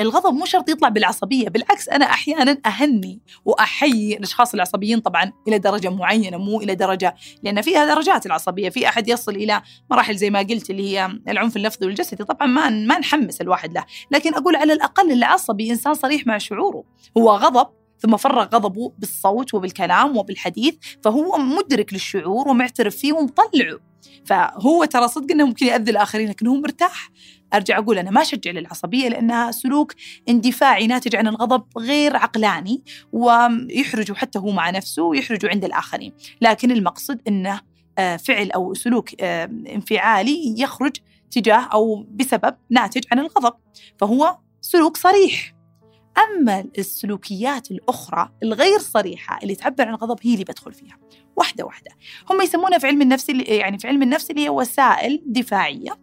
الغضب 0.00 0.34
مو 0.34 0.44
شرط 0.44 0.68
يطلع 0.68 0.88
بالعصبية. 0.88 1.48
بالعكس 1.48 1.88
أنا 1.88 2.04
أحيانا 2.04 2.58
أهني 2.66 3.20
وأحيي 3.44 4.16
الأشخاص 4.16 4.54
العصبيين 4.54 5.00
طبعا 5.00 5.32
إلى 5.48 5.58
درجة 5.58 5.90
معينة 5.90 6.36
مو 6.36 6.60
إلى 6.60 6.74
درجة 6.74 7.14
لأن 7.42 7.62
فيها 7.62 7.94
درجات 7.94 8.26
العصبية. 8.26 8.68
في 8.68 8.88
أحد 8.88 9.08
يصل 9.08 9.32
إلى 9.32 9.62
مراحل 9.90 10.16
زي 10.16 10.30
ما 10.30 10.38
قلت 10.38 10.70
اللي 10.70 10.92
هي 10.92 11.18
العنف 11.28 11.56
اللفظي 11.56 11.86
والجسدي. 11.86 12.24
طبعا 12.24 12.46
ما 12.46 12.70
ما 12.70 12.98
نحمس 12.98 13.40
الواحد 13.40 13.72
له. 13.72 13.84
لكن 14.10 14.34
أقول 14.34 14.56
على 14.56 14.72
الأقل 14.72 15.12
العصبي 15.12 15.70
إنسان 15.70 15.94
صريح 15.94 16.26
مع 16.26 16.38
شعوره. 16.38 16.84
هو 17.16 17.30
غضب 17.30 17.79
ثم 18.00 18.16
فرغ 18.16 18.42
غضبه 18.44 18.92
بالصوت 18.98 19.54
وبالكلام 19.54 20.16
وبالحديث 20.16 20.74
فهو 21.04 21.38
مدرك 21.38 21.92
للشعور 21.92 22.48
ومعترف 22.48 22.96
فيه 22.96 23.12
ومطلعه. 23.12 23.80
فهو 24.24 24.84
ترى 24.84 25.08
صدق 25.08 25.32
إنه 25.32 25.46
ممكن 25.46 25.66
يأذي 25.66 25.90
الآخرين 25.90 26.28
لكن 26.28 26.46
هو 26.46 26.54
مرتاح. 26.54 27.10
أرجع 27.54 27.78
أقول 27.78 27.98
أنا 27.98 28.10
ما 28.10 28.22
أشجع 28.22 28.50
للعصبية 28.50 29.08
لأنها 29.08 29.50
سلوك 29.50 29.94
اندفاعي 30.28 30.86
ناتج 30.86 31.16
عن 31.16 31.28
الغضب 31.28 31.64
غير 31.78 32.16
عقلاني 32.16 32.82
ويحرجه 33.12 34.12
حتى 34.12 34.38
هو 34.38 34.50
مع 34.50 34.70
نفسه 34.70 35.02
ويحرجه 35.02 35.48
عند 35.48 35.64
الآخرين. 35.64 36.12
لكن 36.40 36.70
المقصد 36.70 37.20
إنه 37.28 37.60
آه، 37.98 38.16
فعل 38.16 38.50
أو 38.50 38.74
سلوك 38.74 39.20
آه، 39.20 39.44
انفعالي 39.74 40.54
يخرج 40.58 40.96
تجاه 41.30 41.60
أو 41.60 42.06
بسبب 42.10 42.56
ناتج 42.70 43.02
عن 43.12 43.18
الغضب. 43.18 43.52
فهو 43.98 44.38
سلوك 44.60 44.96
صريح. 44.96 45.59
أما 46.18 46.64
السلوكيات 46.78 47.70
الأخرى 47.70 48.32
الغير 48.42 48.78
صريحة 48.78 49.38
اللي 49.42 49.54
تعبر 49.54 49.88
عن 49.88 49.94
الغضب 49.94 50.18
هي 50.22 50.34
اللي 50.34 50.44
بدخل 50.44 50.72
فيها. 50.72 50.98
واحدة 51.36 51.64
واحدة. 51.64 51.90
هم 52.30 52.40
يسمونها 52.40 52.78
في 52.78 52.86
علم 52.86 53.02
النفس 53.02 53.28
يعني 53.28 53.78
في 53.78 53.88
علم 53.88 54.02
النفس 54.02 54.30
اللي 54.30 54.44
هي 54.44 54.48
وسائل 54.48 55.22
دفاعية 55.26 55.98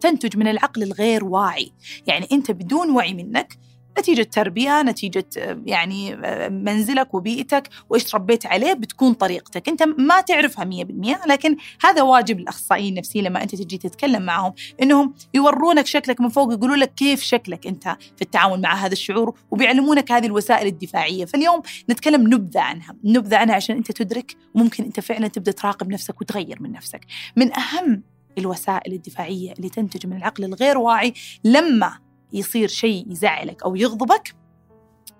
تنتج 0.00 0.36
من 0.36 0.48
العقل 0.48 0.82
الغير 0.82 1.24
واعي. 1.24 1.72
يعني 2.06 2.28
أنت 2.32 2.50
بدون 2.50 2.90
وعي 2.90 3.14
منك 3.14 3.58
نتيجة 3.98 4.22
تربية 4.22 4.82
نتيجة 4.82 5.26
يعني 5.66 6.16
منزلك 6.50 7.14
وبيئتك 7.14 7.68
وإيش 7.90 8.04
تربيت 8.04 8.46
عليه 8.46 8.72
بتكون 8.72 9.12
طريقتك. 9.12 9.68
أنت 9.68 9.82
ما 9.82 10.20
تعرفها 10.20 10.64
مية 10.64 10.84
بالمية 10.84 11.20
لكن 11.26 11.56
هذا 11.84 12.02
واجب 12.02 12.38
الأخصائيين 12.38 12.92
النفسيين 12.92 13.24
لما 13.24 13.42
أنت 13.42 13.54
تجي 13.54 13.78
تتكلم 13.78 14.22
معهم 14.22 14.52
إنهم 14.82 15.14
يورونك 15.34 15.86
شكلك 15.86 16.20
من 16.20 16.28
فوق 16.28 16.52
يقولوا 16.52 16.76
لك 16.76 16.94
كيف 16.94 17.22
شكلك 17.22 17.66
أنت 17.66 17.96
في 18.16 18.22
التعامل 18.22 18.60
مع 18.60 18.74
هذا 18.74 18.92
الشعور 18.92 19.34
وبيعلمونك 19.50 20.12
هذه 20.12 20.26
الوسائل 20.26 20.66
الدفاعية. 20.66 21.24
فاليوم 21.24 21.62
نتكلم 21.90 22.34
نبذة 22.34 22.60
عنها 22.60 22.96
نبذة 23.04 23.36
عنها 23.36 23.54
عشان 23.54 23.76
أنت 23.76 23.92
تدرك 23.92 24.36
وممكن 24.54 24.84
أنت 24.84 25.00
فعلا 25.00 25.28
تبدأ 25.28 25.52
تراقب 25.52 25.88
نفسك 25.92 26.20
وتغير 26.20 26.62
من 26.62 26.72
نفسك. 26.72 27.00
من 27.36 27.52
أهم 27.52 28.02
الوسائل 28.38 28.92
الدفاعية 28.92 29.52
اللي 29.52 29.68
تنتج 29.68 30.06
من 30.06 30.16
العقل 30.16 30.44
الغير 30.44 30.78
واعي 30.78 31.14
لما 31.44 31.98
يصير 32.32 32.68
شيء 32.68 33.12
يزعلك 33.12 33.62
أو 33.62 33.76
يغضبك 33.76 34.34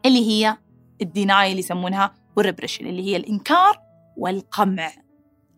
اللي 0.06 0.28
هي 0.28 0.56
الديناي 1.02 1.50
اللي 1.50 1.60
يسمونها 1.60 2.14
والريبريشن 2.36 2.86
اللي 2.86 3.02
هي 3.02 3.16
الإنكار 3.16 3.80
والقمع. 4.16 4.92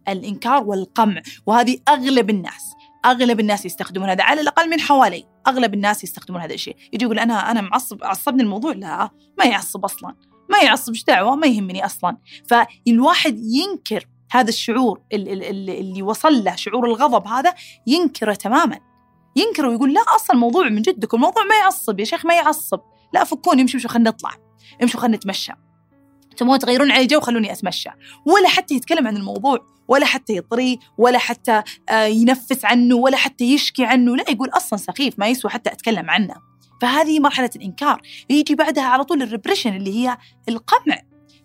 الإنكار 0.08 0.64
والقمع. 0.64 1.22
وهذه 1.46 1.78
أغلب 1.88 2.30
الناس 2.30 2.74
أغلب 3.04 3.40
الناس 3.40 3.66
يستخدمون 3.66 4.08
هذا 4.08 4.24
على 4.24 4.40
الأقل 4.40 4.70
من 4.70 4.80
حوالي. 4.80 5.24
أغلب 5.46 5.74
الناس 5.74 6.04
يستخدمون 6.04 6.40
هذا 6.40 6.54
الشيء. 6.54 6.76
يجي 6.92 7.04
يقول 7.04 7.18
أنا 7.18 7.50
أنا 7.50 7.60
معصب 7.60 8.04
عصبني 8.04 8.42
الموضوع؟ 8.42 8.72
لا 8.72 9.10
ما 9.38 9.44
يعصب 9.44 9.84
أصلا. 9.84 10.14
ما 10.50 10.58
يعصب 10.58 10.92
إيش 10.92 11.04
دعوة؟ 11.04 11.36
ما 11.36 11.46
يهمني 11.46 11.84
أصلا. 11.84 12.16
فالواحد 12.48 13.38
ينكر 13.38 14.08
هذا 14.30 14.48
الشعور 14.48 15.00
اللي, 15.12 15.50
اللي 15.80 16.02
وصل 16.02 16.44
له 16.44 16.56
شعور 16.56 16.86
الغضب 16.86 17.26
هذا 17.26 17.54
ينكره 17.86 18.34
تماما. 18.34 18.89
ينكر 19.36 19.66
ويقول 19.66 19.92
لا 19.92 20.00
أصلا 20.16 20.36
الموضوع 20.36 20.68
من 20.68 20.82
جدكم 20.82 21.16
الموضوع 21.16 21.44
ما 21.44 21.54
يعصب 21.54 22.00
يا 22.00 22.04
شيخ 22.04 22.26
ما 22.26 22.34
يعصب. 22.34 22.80
لا 23.14 23.24
فكوني 23.24 23.62
امشوا 23.62 23.76
امشوا 23.76 23.90
خلينا 23.90 24.10
نطلع. 24.10 24.30
امشوا 24.82 25.00
خلينا 25.00 25.16
نتمشى. 25.16 25.52
تبغون 26.36 26.58
تغيرون 26.58 26.90
علي 26.90 27.02
الجو 27.02 27.20
خلوني 27.20 27.52
أتمشى. 27.52 27.90
ولا 28.26 28.48
حتى 28.48 28.74
يتكلم 28.74 29.06
عن 29.06 29.16
الموضوع 29.16 29.58
ولا 29.88 30.06
حتى 30.06 30.36
يطريه 30.36 30.76
ولا 30.98 31.18
حتى 31.18 31.62
آه، 31.88 32.04
ينفس 32.04 32.64
عنه 32.64 32.96
ولا 32.96 33.16
حتى 33.16 33.44
يشكي 33.44 33.84
عنه. 33.84 34.16
لا 34.16 34.24
يقول 34.30 34.48
أصلا 34.48 34.78
سخيف 34.78 35.18
ما 35.18 35.28
يسوى 35.28 35.50
حتى 35.50 35.72
أتكلم 35.72 36.10
عنه. 36.10 36.34
فهذه 36.82 37.20
مرحلة 37.20 37.50
الإنكار. 37.56 38.00
يجي 38.30 38.54
بعدها 38.54 38.84
على 38.84 39.04
طول 39.04 39.22
الريبريشن 39.22 39.76
اللي 39.76 39.94
هي 39.94 40.18
القمع. 40.48 40.98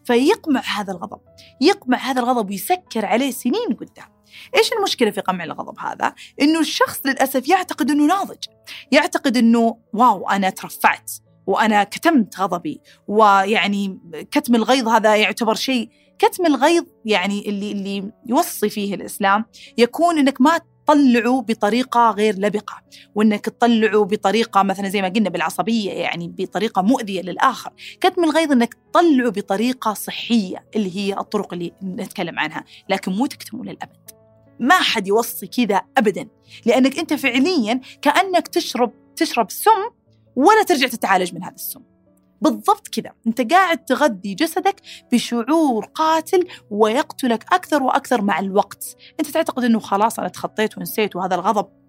فيقمع 0.06 0.62
هذا 0.62 0.94
الغضب. 0.94 1.20
يقمع 1.62 1.98
هذا 1.98 2.22
الغضب 2.22 2.50
ويسكر 2.50 3.06
عليه 3.06 3.32
سنين 3.32 3.74
قدام. 3.80 4.15
إيش 4.56 4.74
المشكلة 4.74 5.12
في 5.12 5.22
قمع 5.22 5.44
الغضب 5.44 5.80
هذا؟ 5.80 6.14
إنه 6.42 6.60
الشخص 6.60 7.06
للأسف 7.06 7.48
يعتقد 7.48 7.92
إنه 7.92 8.06
ناضج. 8.06 8.44
يعتقد 8.92 9.38
إنه 9.38 9.78
واو 9.94 10.30
أنا 10.30 10.50
ترفعت 10.50 11.12
وأنا 11.48 11.84
كتمت 11.84 12.40
غضبي 12.40 12.82
ويعني 13.08 14.00
كتم 14.32 14.56
الغيظ 14.56 14.88
هذا 14.88 15.16
يعتبر 15.16 15.56
شيء. 15.56 15.90
كتم 16.20 16.46
الغيظ 16.46 16.84
يعني 17.06 17.50
اللي 17.50 17.72
اللي 17.72 18.12
يوصي 18.26 18.70
فيه 18.70 18.96
الإسلام 18.96 19.46
يكون 19.78 20.18
إنك 20.18 20.42
ما 20.42 20.60
تطلعه 20.86 21.42
بطريقة 21.42 22.12
غير 22.12 22.36
لبقة 22.40 22.82
وإنك 23.16 23.46
تطلعه 23.46 24.06
بطريقة 24.06 24.64
مثلا 24.64 24.90
زي 24.90 25.02
ما 25.02 25.08
قلنا 25.08 25.30
بالعصبية 25.30 25.92
يعني 25.92 26.34
بطريقة 26.38 26.82
مؤذية 26.82 27.22
للآخر. 27.22 27.74
كتم 28.02 28.24
الغيظ 28.24 28.52
إنك 28.52 28.74
تطلعه 28.74 29.30
بطريقة 29.30 29.94
صحية 29.94 30.66
اللي 30.76 30.98
هي 30.98 31.14
الطرق 31.14 31.54
اللي 31.54 31.72
نتكلم 31.84 32.40
عنها 32.40 32.64
لكن 32.90 33.12
مو 33.12 33.26
تكتمه 33.26 33.64
للأبد. 33.64 34.15
ما 34.60 34.76
حد 34.76 35.08
يوصي 35.08 35.48
كذا 35.48 35.82
ابدا. 35.98 36.28
لأنك 36.66 37.00
أنت 37.00 37.14
فعليا 37.14 37.82
كأنك 38.02 38.48
تشرب 38.48 38.92
تشرب 39.16 39.52
سم 39.52 39.90
ولا 40.36 40.64
ترجع 40.64 40.88
تتعالج 40.88 41.34
من 41.34 41.44
هذا 41.44 41.56
السم. 41.56 41.82
بالضبط 42.42 42.88
كذا. 42.88 43.12
أنت 43.28 43.54
قاعد 43.54 43.86
تغذي 43.86 44.34
جسدك 44.34 44.82
بشعور 45.12 45.86
قاتل 45.86 46.48
ويقتلك 46.70 47.46
أكثر 47.54 47.84
وأكثر 47.84 48.22
مع 48.22 48.40
الوقت. 48.40 48.96
أنت 49.20 49.30
تعتقد 49.30 49.64
إنه 49.64 49.80
خلاص 49.80 50.20
أنا 50.20 50.28
تخطيت 50.28 50.78
ونسيت 50.78 51.16
وهذا 51.16 51.36
الغضب 51.36 51.85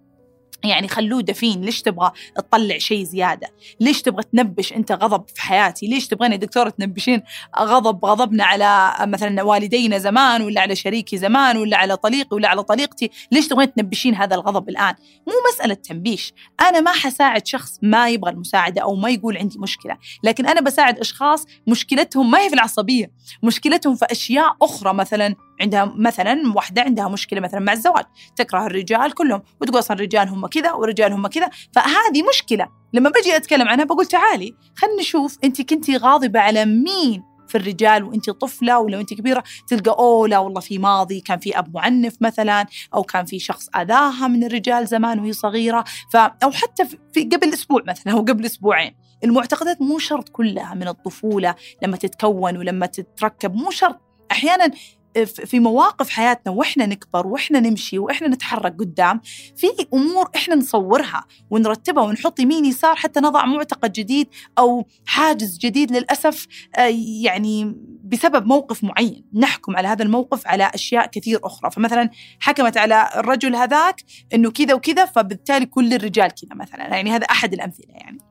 يعني 0.63 0.87
خلوه 0.87 1.21
دفين. 1.21 1.61
ليش 1.61 1.81
تبغى 1.81 2.11
تطلع 2.35 2.77
شيء 2.77 3.03
زيادة؟ 3.03 3.47
ليش 3.79 4.01
تبغى 4.01 4.23
تنبش 4.23 4.73
أنت 4.73 4.91
غضب 4.91 5.23
في 5.35 5.41
حياتي؟ 5.41 5.87
ليش 5.87 6.07
تبغاني 6.07 6.37
دكتورة 6.37 6.69
تنبشين 6.69 7.21
غضب 7.59 8.05
غضبنا 8.05 8.43
على 8.43 8.93
مثلا 9.07 9.43
والدينا 9.43 9.97
زمان 9.97 10.41
ولا 10.41 10.61
على 10.61 10.75
شريكي 10.75 11.17
زمان 11.17 11.57
ولا 11.57 11.77
على 11.77 11.97
طليقي 11.97 12.35
ولا 12.35 12.47
على 12.49 12.63
طليقتي؟ 12.63 13.09
ليش 13.31 13.47
تبغين 13.47 13.73
تنبشين 13.73 14.15
هذا 14.15 14.35
الغضب 14.35 14.69
الآن؟ 14.69 14.95
مو 15.27 15.33
مسألة 15.53 15.73
تنبيش. 15.73 16.33
أنا 16.61 16.79
ما 16.79 16.91
حساعد 16.91 17.47
شخص 17.47 17.79
ما 17.81 18.09
يبغى 18.09 18.31
المساعدة 18.31 18.81
أو 18.81 18.95
ما 18.95 19.09
يقول 19.09 19.37
عندي 19.37 19.59
مشكلة. 19.59 19.97
لكن 20.23 20.47
أنا 20.47 20.61
بساعد 20.61 20.99
أشخاص 20.99 21.45
مشكلتهم 21.67 22.31
ما 22.31 22.39
هي 22.39 22.49
في 22.49 22.55
العصبية. 22.55 23.11
مشكلتهم 23.43 23.95
في 23.95 24.05
أشياء 24.11 24.55
أخرى 24.61 24.93
مثلا 24.93 25.35
عندها 25.61 25.93
مثلا 25.95 26.53
واحدة 26.55 26.81
عندها 26.81 27.07
مشكلة 27.07 27.39
مثلا 27.39 27.59
مع 27.59 27.73
الزواج 27.73 28.05
تكره 28.35 28.65
الرجال 28.65 29.13
كلهم 29.13 29.41
وتقول 29.61 29.79
أصلا 29.79 29.97
الرجال 29.97 30.29
هم 30.29 30.47
كذا 30.47 30.71
والرجال 30.71 31.13
هم 31.13 31.27
كذا. 31.27 31.49
فهذه 31.73 32.23
مشكلة. 32.29 32.67
لما 32.93 33.09
بجي 33.09 33.35
أتكلم 33.35 33.67
عنها 33.67 33.85
بقول 33.85 34.05
تعالي 34.05 34.55
خلينا 34.75 34.99
نشوف 34.99 35.37
أنت 35.43 35.61
كنتي 35.61 35.97
غاضبة 35.97 36.39
على 36.39 36.65
مين 36.65 37.23
في 37.47 37.55
الرجال 37.55 38.03
وانت 38.03 38.29
طفلة 38.29 38.79
ولو 38.79 38.99
انت 38.99 39.13
كبيرة 39.13 39.43
تلقى 39.67 39.91
أوه 39.91 40.27
لا 40.27 40.37
والله 40.37 40.61
في 40.61 40.77
ماضي 40.77 41.21
كان 41.21 41.39
في 41.39 41.59
أب 41.59 41.75
معنف 41.75 42.15
مثلا 42.21 42.65
أو 42.93 43.03
كان 43.03 43.25
في 43.25 43.39
شخص 43.39 43.69
أذاها 43.75 44.27
من 44.27 44.43
الرجال 44.43 44.87
زمان 44.87 45.19
وهي 45.19 45.33
صغيرة. 45.33 45.83
ف 46.13 46.17
أو 46.17 46.51
حتى 46.51 46.83
في 47.13 47.23
قبل 47.23 47.53
أسبوع 47.53 47.83
مثلا 47.87 48.13
أو 48.13 48.19
قبل 48.19 48.45
أسبوعين. 48.45 48.95
المعتقدات 49.23 49.81
مو 49.81 49.99
شرط 49.99 50.29
كلها 50.29 50.73
من 50.73 50.87
الطفولة 50.87 51.55
لما 51.83 51.97
تتكون 51.97 52.57
ولما 52.57 52.85
تتركب 52.85 53.55
مو 53.55 53.71
شرط. 53.71 54.01
أحيانا 54.31 54.71
في 55.25 55.59
مواقف 55.59 56.09
حياتنا 56.09 56.53
وإحنا 56.53 56.85
نكبر 56.85 57.27
وإحنا 57.27 57.59
نمشي 57.59 57.99
وإحنا 57.99 58.27
نتحرك 58.27 58.75
قدام 58.79 59.21
في 59.55 59.67
أمور 59.93 60.29
إحنا 60.35 60.55
نصورها 60.55 61.25
ونرتبها 61.49 62.03
ونحط 62.03 62.39
يمين 62.39 62.65
يسار 62.65 62.95
حتى 62.95 63.19
نضع 63.19 63.45
معتقد 63.45 63.91
جديد 63.91 64.27
أو 64.57 64.87
حاجز 65.05 65.57
جديد 65.57 65.91
للأسف 65.91 66.47
آه، 66.77 66.91
يعني 67.21 67.75
بسبب 68.03 68.45
موقف 68.45 68.83
معين. 68.83 69.25
نحكم 69.33 69.75
على 69.75 69.87
هذا 69.87 70.03
الموقف 70.03 70.47
على 70.47 70.71
أشياء 70.73 71.07
كثير 71.07 71.39
أخرى. 71.43 71.71
فمثلا 71.71 72.09
حكمت 72.39 72.77
على 72.77 73.09
الرجل 73.15 73.55
هذاك 73.55 74.03
إنه 74.33 74.51
كذا 74.51 74.73
وكذا 74.73 75.05
فبالتالي 75.05 75.65
كل 75.65 75.93
الرجال 75.93 76.27
كذا 76.27 76.55
مثلا. 76.55 76.87
يعني 76.87 77.11
هذا 77.11 77.25
أحد 77.25 77.53
الأمثلة 77.53 77.93
يعني. 77.93 78.26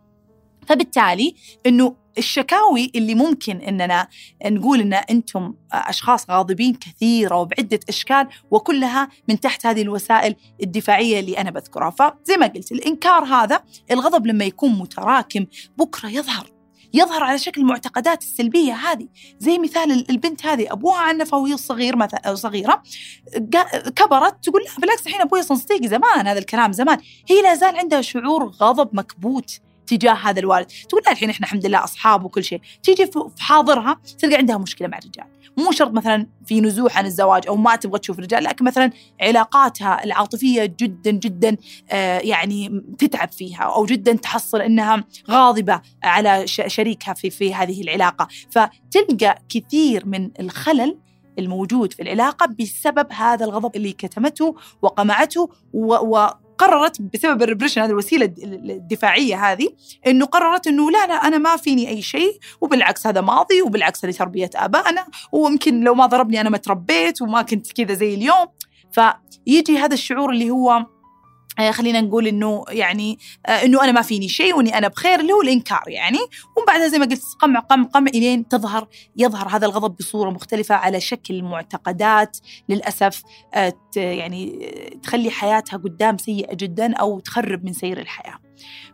فبالتالي 0.68 1.34
إنه 1.66 1.96
الشكاوي 2.18 2.92
اللي 2.94 3.14
ممكن 3.14 3.56
إننا 3.56 4.08
نقول 4.46 4.80
إن 4.80 4.94
أنتم 4.94 5.54
أشخاص 5.72 6.30
غاضبين 6.30 6.74
كثيرة 6.74 7.36
وبعدة 7.36 7.80
أشكال 7.88 8.28
وكلها 8.50 9.08
من 9.28 9.40
تحت 9.40 9.66
هذه 9.66 9.82
الوسائل 9.82 10.36
الدفاعية 10.62 11.20
اللي 11.20 11.38
أنا 11.38 11.50
بذكرها، 11.50 11.90
فزي 11.90 12.36
ما 12.36 12.46
قلت 12.46 12.72
الإنكار 12.72 13.24
هذا 13.24 13.62
الغضب 13.90 14.26
لما 14.26 14.44
يكون 14.44 14.78
متراكم 14.78 15.46
بكرة 15.78 16.08
يظهر. 16.08 16.50
يظهر 16.94 17.24
على 17.24 17.38
شكل 17.38 17.60
المعتقدات 17.60 18.22
السلبية 18.22 18.72
هذه. 18.72 19.08
زي 19.38 19.58
مثال 19.58 20.10
البنت 20.10 20.46
هذه 20.46 20.72
أبوها 20.72 20.98
عنفها 20.98 21.38
وهي 21.38 21.56
صغير 21.56 21.96
مثلا 21.96 22.34
صغيرة 22.34 22.82
كبرت 23.96 24.44
تقول 24.44 24.62
لا 24.62 24.80
بالعكس 24.80 25.06
الحين 25.06 25.20
أبوي 25.20 25.42
صنصتيقي 25.42 25.88
زمان 25.88 26.26
هذا 26.26 26.38
الكلام 26.38 26.72
زمان. 26.72 26.98
هي 27.28 27.42
لا 27.42 27.54
زال 27.54 27.76
عندها 27.76 28.00
شعور 28.00 28.48
غضب 28.48 28.88
مكبوت. 28.92 29.60
تجاه 29.86 30.14
هذا 30.14 30.40
الوالد. 30.40 30.66
تقول 30.88 31.02
لا 31.06 31.12
الحين 31.12 31.30
إحنا 31.30 31.46
الحمد 31.46 31.66
لله 31.66 31.84
أصحاب 31.84 32.24
وكل 32.24 32.44
شيء. 32.44 32.60
تيجي 32.82 33.06
في 33.06 33.24
حاضرها 33.38 34.00
تلقى 34.18 34.36
عندها 34.36 34.58
مشكلة 34.58 34.88
مع 34.88 34.98
الرجال. 34.98 35.26
مو 35.56 35.72
شرط 35.72 35.92
مثلا 35.92 36.26
في 36.46 36.60
نزوح 36.60 36.98
عن 36.98 37.06
الزواج 37.06 37.46
أو 37.48 37.56
ما 37.56 37.76
تبغى 37.76 37.98
تشوف 37.98 38.18
رجال 38.18 38.44
لكن 38.44 38.64
مثلا 38.64 38.90
علاقاتها 39.20 40.04
العاطفية 40.04 40.74
جدا 40.80 41.10
جدا 41.10 41.56
آه 41.90 42.18
يعني 42.18 42.82
تتعب 42.98 43.32
فيها 43.32 43.62
أو 43.62 43.86
جدا 43.86 44.12
تحصل 44.12 44.60
إنها 44.60 45.04
غاضبة 45.30 45.80
على 46.02 46.46
شريكها 46.46 47.14
في 47.14 47.30
في 47.30 47.54
هذه 47.54 47.82
العلاقة. 47.82 48.28
فتلقى 48.50 49.42
كثير 49.48 50.06
من 50.06 50.30
الخلل 50.40 50.98
الموجود 51.38 51.92
في 51.92 52.02
العلاقة 52.02 52.46
بسبب 52.60 53.06
هذا 53.12 53.44
الغضب 53.44 53.76
اللي 53.76 53.92
كتمته 53.92 54.56
وقمعته 54.82 55.50
و 55.72 56.26
قررت 56.58 57.02
بسبب 57.02 57.42
الريبريشن 57.42 57.80
هذه 57.80 57.90
الوسيلة 57.90 58.34
الدفاعية 58.44 59.52
هذه 59.52 59.68
إنه 60.06 60.26
قررت 60.26 60.66
إنه 60.66 60.90
لا 60.90 61.06
لا 61.06 61.14
أنا 61.14 61.38
ما 61.38 61.56
فيني 61.56 61.88
أي 61.88 62.02
شيء 62.02 62.38
وبالعكس 62.60 63.06
هذا 63.06 63.20
ماضي 63.20 63.62
وبالعكس 63.62 64.04
هذه 64.04 64.12
تربية 64.12 64.50
ابائنا 64.54 65.06
ويمكن 65.32 65.80
لو 65.80 65.94
ما 65.94 66.06
ضربني 66.06 66.40
أنا 66.40 66.50
ما 66.50 66.58
تربيت 66.58 67.22
وما 67.22 67.42
كنت 67.42 67.72
كذا 67.72 67.94
زي 67.94 68.14
اليوم. 68.14 68.46
فيجي 68.90 69.78
هذا 69.78 69.94
الشعور 69.94 70.30
اللي 70.30 70.50
هو 70.50 70.86
خلينا 71.70 72.00
نقول 72.00 72.26
إنه 72.26 72.64
يعني 72.68 73.18
آه، 73.46 73.50
إنه 73.50 73.84
أنا 73.84 73.92
ما 73.92 74.02
فيني 74.02 74.28
شيء 74.28 74.56
وإني 74.56 74.78
أنا 74.78 74.88
بخير 74.88 75.20
اللي 75.20 75.32
هو 75.32 75.42
الإنكار 75.42 75.84
يعني. 75.86 76.18
وبعدها 76.56 76.88
زي 76.88 76.98
ما 76.98 77.04
قلت 77.04 77.22
قمع 77.38 77.60
قمع 77.60 77.84
قمع 77.84 78.10
إلين 78.14 78.48
تظهر 78.48 78.88
يظهر 79.16 79.48
هذا 79.48 79.66
الغضب 79.66 79.96
بصورة 79.96 80.30
مختلفة 80.30 80.74
على 80.74 81.00
شكل 81.00 81.42
معتقدات 81.42 82.38
للأسف 82.68 83.22
آه، 83.54 83.74
يعني 83.96 84.70
تخلي 85.02 85.30
حياتها 85.30 85.76
قدام 85.76 86.18
سيئة 86.18 86.54
جدا 86.54 86.94
أو 86.94 87.20
تخرب 87.20 87.64
من 87.64 87.72
سير 87.72 87.98
الحياة. 87.98 88.38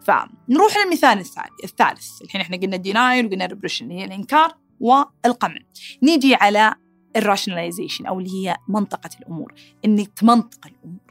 فنروح 0.02 0.76
للمثال 0.76 1.24
الثالث. 1.64 2.22
الحين 2.22 2.40
إحنا 2.40 2.56
قلنا 2.56 2.76
ال 2.76 2.83
denial 2.83 3.26
وقلنا 3.26 3.44
ال 3.44 3.48
repression 3.48 3.84
اللي 3.84 4.00
هي 4.00 4.04
الإنكار 4.04 4.56
والقمع. 4.80 5.58
نيجي 6.02 6.34
على 6.34 6.74
الراشناليزيشن 7.16 8.06
أو 8.06 8.18
اللي 8.20 8.30
هي 8.30 8.56
منطقة 8.68 9.10
الأمور. 9.20 9.54
إنك 9.84 10.08
تمنطق 10.08 10.66
الأمور. 10.66 11.01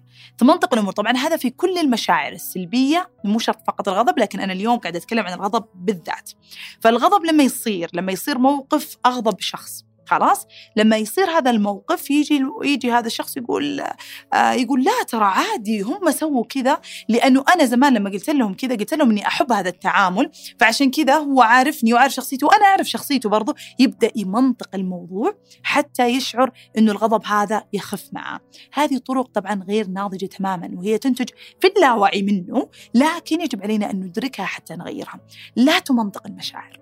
تمنطق 0.41 0.73
الأمور. 0.73 0.93
طبعا 0.93 1.11
هذا 1.11 1.37
في 1.37 1.49
كل 1.49 1.77
المشاعر 1.77 2.31
السلبية 2.31 3.09
مو 3.23 3.39
شرط 3.39 3.59
فقط 3.67 3.89
الغضب 3.89 4.19
لكن 4.19 4.39
أنا 4.39 4.53
اليوم 4.53 4.77
قاعدة 4.77 4.99
أتكلم 4.99 5.25
عن 5.25 5.33
الغضب 5.33 5.65
بالذات. 5.75 6.31
فالغضب 6.79 7.25
لما 7.25 7.43
يصير 7.43 7.89
لما 7.93 8.11
يصير 8.11 8.37
موقف 8.37 8.97
أغضب 9.05 9.39
شخص 9.39 9.85
خلاص 10.11 10.47
لما 10.75 10.97
يصير 10.97 11.29
هذا 11.29 11.51
الموقف 11.51 12.11
يجي 12.11 12.45
يجي 12.63 12.91
هذا 12.91 13.07
الشخص 13.07 13.37
يقول 13.37 13.81
آه 14.33 14.51
يقول 14.51 14.83
لا 14.83 15.03
ترى 15.07 15.25
عادي 15.25 15.81
هم 15.81 16.11
سووا 16.11 16.43
كذا 16.43 16.81
لأنه 17.09 17.43
أنا 17.55 17.65
زمان 17.65 17.93
لما 17.93 18.09
قلت 18.09 18.29
لهم 18.29 18.53
كذا 18.53 18.75
قلت 18.75 18.93
لهم 18.93 19.09
إني 19.09 19.27
أحب 19.27 19.51
هذا 19.51 19.69
التعامل 19.69 20.31
فعشان 20.59 20.91
كذا 20.91 21.15
هو 21.15 21.41
عارفني 21.41 21.93
وعارف 21.93 22.13
شخصيته 22.13 22.47
وأنا 22.47 22.65
أعرف 22.65 22.87
شخصيته 22.89 23.29
برضه 23.29 23.55
يبدأ 23.79 24.11
يمنطق 24.15 24.69
الموضوع 24.75 25.33
حتى 25.63 26.07
يشعر 26.07 26.51
إنه 26.77 26.91
الغضب 26.91 27.25
هذا 27.25 27.63
يخف 27.73 28.09
معه. 28.13 28.39
هذه 28.73 28.97
طرق 28.97 29.27
طبعا 29.27 29.63
غير 29.67 29.87
ناضجة 29.87 30.25
تماما 30.25 30.71
وهي 30.75 30.97
تنتج 30.97 31.29
في 31.59 31.67
اللاوعي 31.67 32.21
منه 32.21 32.69
لكن 32.93 33.41
يجب 33.41 33.63
علينا 33.63 33.91
أن 33.91 33.99
ندركها 33.99 34.45
حتى 34.45 34.75
نغيرها. 34.75 35.19
لا 35.55 35.79
تمنطق 35.79 36.27
المشاعر. 36.27 36.80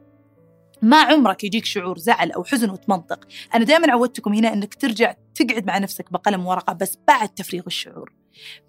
ما 0.81 1.01
عمرك 1.01 1.43
يجيك 1.43 1.65
شعور 1.65 1.97
زعل 1.97 2.31
أو 2.31 2.43
حزن 2.43 2.69
وتمنطق. 2.69 3.27
أنا 3.55 3.65
دائما 3.65 3.91
عودتكم 3.91 4.33
هنا 4.33 4.53
إنك 4.53 4.73
ترجع 4.73 5.15
تقعد 5.35 5.65
مع 5.65 5.77
نفسك 5.77 6.11
بقلم 6.11 6.45
ورقة 6.47 6.73
بس 6.73 6.97
بعد 7.07 7.29
تفريغ 7.29 7.63
الشعور. 7.67 8.13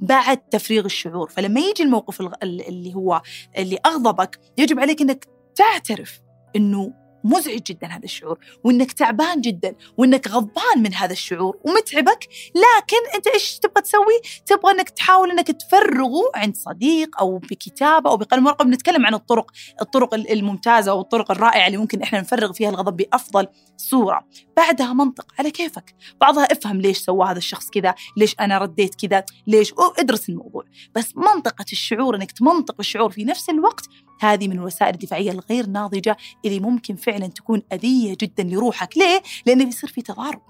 بعد 0.01 0.37
تفريغ 0.37 0.85
الشعور. 0.85 1.29
فلما 1.31 1.61
يجي 1.61 1.83
الموقف 1.83 2.21
اللي 2.43 2.95
هو 2.95 3.23
اللي 3.59 3.79
أغضبك 3.87 4.41
يجب 4.59 4.81
عليك 4.81 5.01
إنك 5.01 5.29
تعترف 5.55 6.21
إنه 6.57 7.00
مزعج 7.25 7.63
جدا 7.63 7.87
هذا 7.87 8.05
الشعور 8.05 8.39
وإنك 8.65 8.93
تعبان 8.93 9.41
جدا 9.41 9.75
وإنك 9.97 10.29
غضبان 10.29 10.83
من 10.83 10.95
هذا 10.95 11.13
الشعور 11.13 11.59
ومتعبك 11.65 12.29
لكن 12.55 13.15
أنت 13.15 13.27
إيش 13.27 13.59
تبغى 13.59 13.83
تسوي؟ 13.83 14.21
تبغى 14.47 14.73
إنك 14.73 14.91
تحاول 14.91 15.31
إنك 15.31 15.47
تفرغه 15.47 16.31
عند 16.35 16.57
صديق 16.57 17.21
أو 17.21 17.39
بكتابة 17.39 18.11
أو 18.11 18.17
بقلم 18.17 18.47
ورقة 18.47 18.65
بنتكلم 18.65 19.07
عن 19.07 19.15
الطرق 19.15 19.51
الطرق 19.81 20.15
الممتازة 20.15 20.95
والطرق 20.95 21.31
الرائعة 21.31 21.67
اللي 21.67 21.79
ممكن 21.79 22.03
إحنا 22.03 22.21
نفرغ 22.21 22.53
فيها 22.53 22.71
الغضب 22.71 22.97
بأفضل 22.97 23.47
صورة. 23.77 24.27
بعدها 24.57 24.93
منطق 24.93 25.27
على 25.39 25.51
كيفك، 25.51 25.95
بعضها 26.21 26.45
افهم 26.45 26.81
ليش 26.81 26.99
سوى 26.99 27.27
هذا 27.27 27.39
الشخص 27.39 27.71
كذا، 27.71 27.95
ليش 28.17 28.35
أنا 28.41 28.59
رديت 28.59 28.95
كذا، 28.95 29.25
ليش 29.47 29.75
ادرس 29.99 30.29
الموضوع، 30.29 30.65
بس 30.95 31.17
منطقة 31.17 31.65
الشعور 31.73 32.17
إنك 32.17 32.33
تمنطق 32.33 32.75
الشعور 32.79 33.11
في 33.11 33.25
نفس 33.25 33.51
الوقت 33.51 33.89
هذه 34.21 34.49
من 34.49 34.59
الوسائل 34.59 34.95
الدفاعية 34.95 35.31
الغير 35.31 35.67
ناضجة 35.67 36.17
اللي 36.45 36.61
ممكن 36.61 36.97
فعلا 36.97 37.27
تكون 37.27 37.63
أذية 37.73 38.17
جدا 38.21 38.43
لروحك. 38.43 38.99
ليه؟ 38.99 39.23
لأنه 39.47 39.65
بيصير 39.65 39.91
في 39.91 40.03
تضارب. 40.03 40.43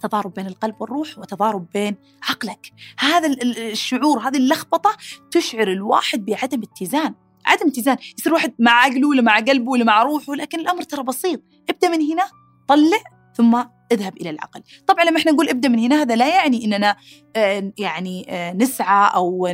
تضارب 0.00 0.34
بين 0.34 0.46
القلب 0.46 0.74
والروح 0.80 1.18
وتضارب 1.18 1.66
بين 1.74 1.96
عقلك. 2.22 2.72
هذا 2.98 3.36
الشعور 3.42 4.18
هذه 4.18 4.36
اللخبطة 4.36 4.96
تشعر 5.30 5.72
الواحد 5.72 6.24
بعدم 6.24 6.62
اتزان. 6.62 7.14
عدم 7.46 7.68
اتزان. 7.68 7.96
يصير 8.18 8.34
واحد 8.34 8.54
مع 8.58 8.72
عقله 8.72 9.08
ولا 9.08 9.22
مع 9.22 9.38
قلبه 9.38 9.70
ولا 9.70 9.84
مع 9.84 10.02
روحه 10.02 10.34
لكن 10.34 10.60
الأمر 10.60 10.82
ترى 10.82 11.02
بسيط. 11.02 11.40
ابدأ 11.70 11.88
من 11.88 12.02
هنا 12.12 12.24
طلع 12.68 13.02
ثم 13.36 13.62
اذهب 13.92 14.16
إلى 14.16 14.30
العقل. 14.30 14.62
طبعا 14.86 15.04
لما 15.04 15.18
إحنا 15.18 15.32
نقول 15.32 15.48
ابدأ 15.48 15.68
من 15.68 15.78
هنا 15.78 16.02
هذا 16.02 16.16
لا 16.16 16.28
يعني 16.28 16.64
إننا 16.64 16.96
آه، 17.36 17.72
يعني 17.78 18.26
آه، 18.28 18.52
نسعى 18.52 19.10
أو 19.14 19.48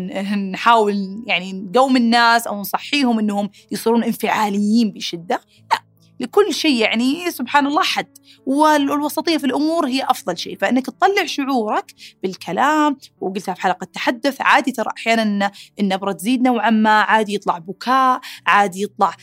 نحاول 0.52 1.24
يعني 1.26 1.52
نقوم 1.52 1.96
الناس 1.96 2.46
أو 2.46 2.60
نصحيهم 2.60 3.18
إنهم 3.18 3.50
يصيرون 3.70 4.04
انفعاليين 4.04 4.92
بشدة. 4.92 5.40
لا 5.70 5.89
لكل 6.20 6.54
شيء 6.54 6.76
يعني 6.76 7.30
سبحان 7.30 7.66
الله 7.66 7.82
حد 7.82 8.18
والوسطية 8.46 9.38
في 9.38 9.46
الأمور 9.46 9.86
هي 9.86 10.02
أفضل 10.04 10.38
شيء. 10.38 10.58
فإنك 10.58 10.86
تطلع 10.86 11.26
شعورك 11.26 11.94
بالكلام 12.22 12.96
وقلتها 13.20 13.54
في 13.54 13.60
حلقة 13.60 13.84
تحدث 13.84 14.40
عادي 14.40 14.72
ترى 14.72 14.90
أحيانا 14.96 15.52
النبرة 15.80 16.12
تزيد 16.12 16.42
نوعا 16.42 16.70
ما 16.70 17.00
عادي 17.00 17.34
يطلع 17.34 17.58
بكاء 17.58 18.20
عادي 18.46 18.82
يطلع 18.82 19.14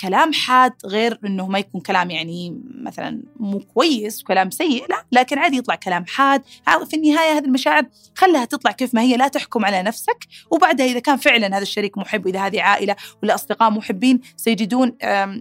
كلام 0.00 0.32
حاد 0.32 0.72
غير 0.86 1.18
أنه 1.24 1.46
ما 1.46 1.58
يكون 1.58 1.80
كلام 1.80 2.10
يعني 2.10 2.62
مثلا 2.82 3.22
مو 3.36 3.58
كويس 3.58 4.22
وكلام 4.22 4.50
سيء 4.50 4.86
لا. 4.88 5.04
لكن 5.12 5.38
عادي 5.38 5.56
يطلع 5.56 5.74
كلام 5.74 6.04
حاد. 6.06 6.42
في 6.90 6.96
النهاية 6.96 7.32
هذه 7.32 7.44
المشاعر 7.44 7.86
خلها 8.14 8.44
تطلع 8.44 8.72
كيف 8.72 8.94
ما 8.94 9.00
هي 9.00 9.16
لا 9.16 9.28
تحكم 9.28 9.64
على 9.64 9.82
نفسك. 9.82 10.26
وبعدها 10.50 10.86
إذا 10.86 10.98
كان 10.98 11.16
فعلا 11.16 11.46
هذا 11.46 11.62
الشريك 11.62 11.98
محب 11.98 12.26
وإذا 12.26 12.46
هذه 12.46 12.62
عائلة 12.62 12.96
ولا 13.22 13.34
أصدقاء 13.34 13.70
محبين 13.70 14.20
سيجدون 14.36 14.96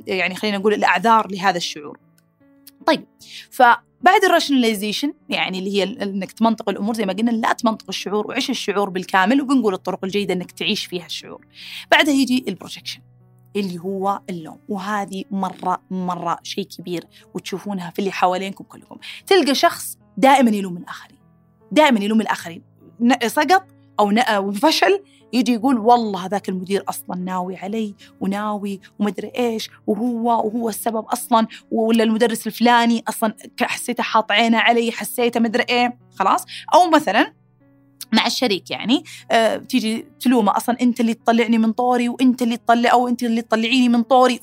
يعني 0.08 0.36
خلينا 0.36 0.58
نقول 0.58 0.77
الأعذار 0.78 1.32
لهذا 1.32 1.58
الشعور 1.58 2.00
طيب 2.88 3.06
فبعد 3.52 4.24
ال 4.26 4.31
rationalization 4.31 5.14
يعني 5.30 5.60
اللي 5.60 5.78
هي 5.78 5.84
إنك 5.84 6.32
تمنطق 6.32 6.70
الأمور 6.70 6.96
زي 6.96 7.06
ما 7.06 7.14
قلنا 7.14 7.32
لا 7.32 7.54
تمنطق 7.54 7.86
الشعور 7.90 8.28
وعيش 8.28 8.50
الشعور 8.50 8.90
بالكامل 8.90 9.42
وبنقول 9.42 9.74
الطرق 9.74 10.06
الجيدة 10.06 10.34
إنك 10.34 10.52
تعيش 10.52 10.86
فيها 10.86 11.06
الشعور. 11.06 11.46
بعدها 11.92 12.14
يجي 12.14 12.46
ال 12.48 12.52
projection. 12.52 13.02
اللي 13.56 13.80
هو 13.80 14.22
اللوم 14.30 14.60
وهذه 14.70 15.24
مرة 15.32 15.82
مرة 15.92 16.40
شيء 16.44 16.64
كبير 16.64 17.04
وتشوفونها 17.34 17.90
في 17.90 18.00
اللي 18.00 18.12
حوالينكم 18.12 18.64
كلكم 18.64 18.98
تلقى 19.28 19.56
شخص 19.56 19.98
دائما 20.18 20.50
يلوم 20.50 20.78
الآخرين 20.78 21.18
دائما 21.72 22.00
يلوم 22.00 22.22
الآخرين 22.22 22.64
سقط 23.28 23.77
أو 24.00 24.52
فشل 24.52 25.04
يجي 25.34 25.54
يقول 25.54 25.78
والله 25.78 26.26
هذاك 26.26 26.50
المدير 26.50 26.84
أصلا 26.90 27.16
ناوي 27.16 27.56
علي 27.56 27.96
وناوي 28.22 28.80
ومدري 29.00 29.32
إيش 29.38 29.70
وهو 29.88 30.48
وهو 30.48 30.70
السبب 30.70 31.06
أصلا 31.06 31.48
ولا 31.72 32.04
المدرس 32.04 32.48
الفلاني 32.48 33.04
أصلا 33.08 33.36
حسيته 33.62 34.04
حاط 34.04 34.32
عينه 34.32 34.58
علي 34.58 34.92
حسيته 34.92 35.40
مدري 35.40 35.64
إيه 35.70 35.98
خلاص. 36.16 36.46
أو 36.74 36.90
مثلا 36.90 37.34
مع 38.14 38.26
الشريك 38.26 38.72
يعني 38.72 39.04
أه 39.32 39.58
تيجي 39.58 40.08
تلومه 40.20 40.58
أصلا 40.58 40.82
أنت 40.82 41.00
اللي 41.00 41.14
تطلعني 41.14 41.58
من 41.58 41.72
طوري 41.72 42.10
وأنت 42.10 42.42
اللي 42.42 42.58
تطلع 42.58 42.92
أو 42.92 43.08
أنت 43.08 43.24
اللي 43.24 43.42
تطلعيني 43.42 43.90
من 43.90 44.04
طوري. 44.04 44.40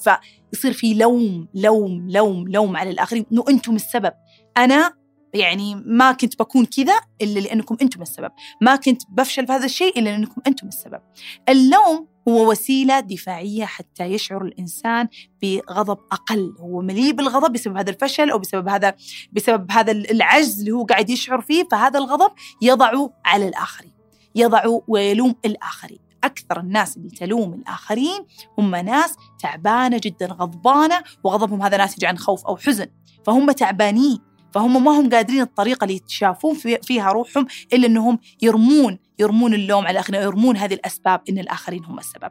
فيصير 0.53 0.73
في 0.73 0.95
لوم 0.95 1.49
لوم 1.55 2.11
لوم 2.11 2.49
لوم 2.49 2.77
على 2.77 2.90
الآخرين 2.90 3.27
إنه 3.33 3.45
أنتم 3.49 3.75
السبب. 3.75 4.12
أنا 4.57 5.04
يعني 5.35 5.75
ما 5.75 6.12
كنت 6.12 6.38
بكون 6.38 6.64
كذا 6.64 7.01
إلا 7.23 7.40
لأنكم 7.40 7.77
أنتم 7.83 8.03
السبب، 8.03 8.31
ما 8.61 8.77
كنت 8.77 9.03
بفشل 9.09 9.47
في 9.47 9.53
هذا 9.53 9.64
الشيء 9.64 9.99
إلا 9.99 10.11
لأنكم 10.11 10.42
أنتم 10.47 10.68
السبب. 10.68 11.01
اللوم 11.49 12.07
هو 12.29 12.51
وسيلة 12.51 13.01
دفاعية 13.01 13.64
حتى 13.64 14.05
يشعر 14.05 14.44
الإنسان 14.44 15.09
بغضب 15.42 15.99
أقل، 16.12 16.55
هو 16.61 16.81
مليء 16.81 17.12
بالغضب 17.12 17.53
بسبب 17.53 17.77
هذا 17.77 17.90
الفشل 17.90 18.31
أو 18.31 18.38
بسبب 18.38 18.68
هذا 18.68 18.94
بسبب 19.33 19.70
هذا 19.70 19.92
العجز 19.92 20.59
اللي 20.59 20.73
هو 20.73 20.85
قاعد 20.85 21.11
يشعر 21.11 21.40
فيه، 21.40 21.64
فهذا 21.70 21.99
الغضب 21.99 22.33
يضعه 22.62 23.12
على 23.25 23.49
الآخرين. 23.49 23.92
يضع 24.35 24.62
ويلوم 24.88 25.35
الآخرين. 25.44 25.99
أكثر 26.25 26.61
الناس 26.61 26.97
اللي 26.97 27.11
تلوم 27.11 27.55
الآخرين 27.55 28.27
هم 28.59 28.77
ناس 28.77 29.16
تعبانة 29.42 30.01
جدا 30.03 30.27
غضبانة 30.27 31.03
وغضبهم 31.25 31.62
هذا 31.62 31.77
ناتج 31.77 32.05
عن 32.05 32.18
خوف 32.18 32.47
أو 32.47 32.57
حزن 32.57 32.87
فهم 33.27 33.51
تعبانين 33.51 34.18
فهم 34.55 34.85
ما 34.85 34.90
هم 34.90 35.11
قادرين 35.11 35.40
الطريقة 35.40 35.85
اللي 35.85 35.97
يتشافون 35.97 36.55
فيها 36.83 37.12
روحهم 37.12 37.47
إلا 37.73 37.87
أنهم 37.87 38.19
يرمون 38.43 38.99
يرمون 39.19 39.55
اللوم 39.55 39.87
على 39.87 39.90
الآخرين 39.90 40.23
يرمون 40.23 40.57
هذه 40.57 40.75
الأسباب 40.75 41.21
أن 41.29 41.38
الآخرين 41.38 41.85
هم 41.85 41.99
السبب. 41.99 42.31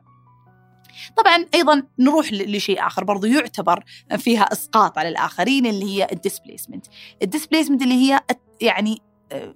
طبعا 1.18 1.46
أيضا 1.54 1.84
نروح 2.00 2.34
لشيء 2.34 2.88
آخر 2.88 3.04
برضو 3.04 3.28
يعتبر 3.28 3.84
فيها 4.18 4.44
إسقاط 4.44 4.98
على 4.98 5.10
الآخرين 5.10 5.66
اللي 5.66 5.86
هي 5.86 6.08
ال 6.12 6.17
displacement 6.17 6.86
ال 7.24 7.28
displacement 7.28 7.82
اللي 7.82 7.94
هي 7.94 8.20
يعني 8.62 9.02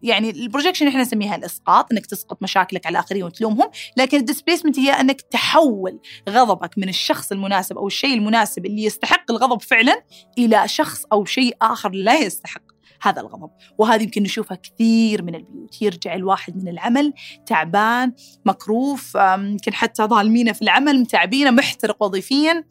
يعني 0.04 0.30
ال 0.30 0.35
projection 0.35 0.88
إحنا 0.88 1.02
نسميها 1.02 1.36
الإسقاط 1.36 1.92
إنك 1.92 2.06
تسقط 2.06 2.44
مشاكلك 2.44 2.86
على 2.86 2.94
الاخرين 2.94 3.24
وتلومهم 3.24 3.70
لكن 3.98 4.18
ال 4.18 4.22
displacement 4.22 4.80
هي 4.80 4.92
إنك 4.92 5.22
تحول 5.22 6.00
غضبك 6.30 6.78
من 6.78 6.90
الشخص 6.90 7.32
المناسب 7.32 7.78
أو 7.78 7.88
الشيء 7.88 8.14
المناسب 8.14 8.66
اللي 8.66 8.84
يستحق 8.84 9.32
الغضب 9.32 9.62
فعلا 9.62 10.02
إلى 10.38 10.68
شخص 10.68 11.06
أو 11.14 11.26
شيء 11.26 11.58
آخر 11.62 11.92
لا 11.92 12.20
يستحق. 12.20 12.67
هذا 13.02 13.22
الغضب. 13.22 13.50
وهذه 13.78 14.04
يمكن 14.04 14.24
نشوفها 14.24 14.58
كثير 14.64 15.24
من 15.24 15.36
البيوت. 15.36 15.82
يرجع 15.82 16.16
الواحد 16.16 16.58
من 16.64 16.68
العمل 16.68 17.14
تعبان 17.46 18.14
مكروف 18.46 19.16
يمكن 19.16 19.74
حتى 19.74 20.04
ظالمينه 20.04 20.52
في 20.52 20.62
العمل 20.62 21.00
متعبينه 21.00 21.52
محترق 21.52 22.04
وظيفيا 22.04 22.64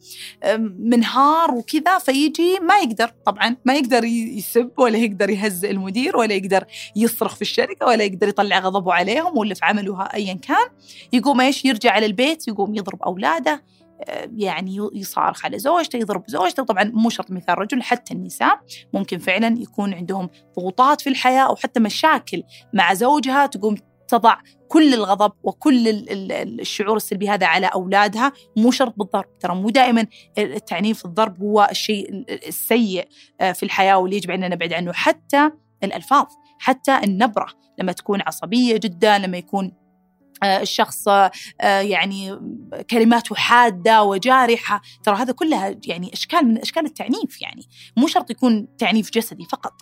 منهار 0.79 1.51
وكذا 1.51 1.99
فيجي 1.99 2.59
ما 2.61 2.77
يقدر. 2.77 3.11
طبعا 3.25 3.55
ما 3.65 3.73
يقدر 3.73 4.03
يسب 4.03 4.71
ولا 4.77 4.97
يقدر 4.97 5.29
يهزئ 5.29 5.71
المدير 5.71 6.17
ولا 6.17 6.33
يقدر 6.33 6.65
يصرخ 6.95 7.35
في 7.35 7.41
الشركة 7.41 7.85
ولا 7.85 8.03
يقدر 8.03 8.27
يطلع 8.27 8.59
غضبه 8.59 8.93
عليهم 8.93 9.37
ولا 9.37 9.53
في 9.53 9.65
عمله 9.65 10.03
ايا 10.03 10.33
كان. 10.33 10.67
يقوم 11.13 11.41
إيش؟ 11.41 11.65
يرجع 11.65 11.91
على 11.91 12.05
البيت 12.05 12.47
يقوم 12.47 12.75
يضرب 12.75 13.03
أولاده 13.03 13.63
يعني 14.37 14.89
يصارخ 14.93 15.45
على 15.45 15.59
زوجته 15.59 15.97
يضرب 15.97 16.23
زوجته 16.27 16.63
طبعا 16.63 16.83
مو 16.83 17.09
شرط 17.09 17.31
مثال 17.31 17.59
رجل 17.59 17.81
حتى 17.81 18.13
النساء 18.13 18.59
ممكن 18.93 19.17
فعلا 19.17 19.59
يكون 19.59 19.93
عندهم 19.93 20.29
ضغوطات 20.59 21.01
في 21.01 21.09
الحياة 21.09 21.41
أو 21.41 21.55
حتى 21.55 21.79
مشاكل 21.79 22.43
مع 22.73 22.93
زوجها 22.93 23.45
تقوم 23.45 23.75
تضع 24.07 24.37
كل 24.67 24.93
الغضب 24.93 25.31
وكل 25.43 25.87
الشعور 26.59 26.97
السلبي 26.97 27.29
هذا 27.29 27.47
على 27.47 27.67
أولادها. 27.67 28.31
مو 28.57 28.71
شرط 28.71 28.93
بالضرب 28.97 29.39
ترى 29.39 29.55
مو 29.55 29.69
دائما 29.69 30.05
التعنيف 30.37 31.05
الضرب 31.05 31.41
هو 31.41 31.67
الشيء 31.71 32.25
السيء 32.47 33.07
آه، 33.41 33.51
في 33.51 33.63
الحياة 33.63 33.97
واللي 33.97 34.17
يجب 34.17 34.31
أن 34.31 34.49
نبعد 34.49 34.73
عنه. 34.73 34.93
حتى 34.93 35.51
الألفاظ 35.83 36.25
حتى 36.59 36.99
النبرة 37.03 37.47
لما 37.79 37.91
تكون 37.91 38.21
عصبية 38.21 38.77
جدا 38.77 39.17
لما 39.17 39.37
يكون 39.37 39.71
الشخص 40.43 41.07
آه، 41.07 41.31
يعني 41.61 42.39
كلماته 42.89 43.35
حادة 43.35 44.03
وجارحة. 44.03 44.81
ترى 45.03 45.15
هذا 45.15 45.33
كلها 45.33 45.75
يعني 45.85 46.13
أشكال 46.13 46.45
من 46.45 46.57
أشكال 46.57 46.85
التعنيف 46.85 47.41
يعني. 47.41 47.67
مو 47.97 48.07
شرط 48.07 48.31
يكون 48.31 48.67
تعنيف 48.77 49.11
جسدي 49.11 49.45
فقط. 49.51 49.73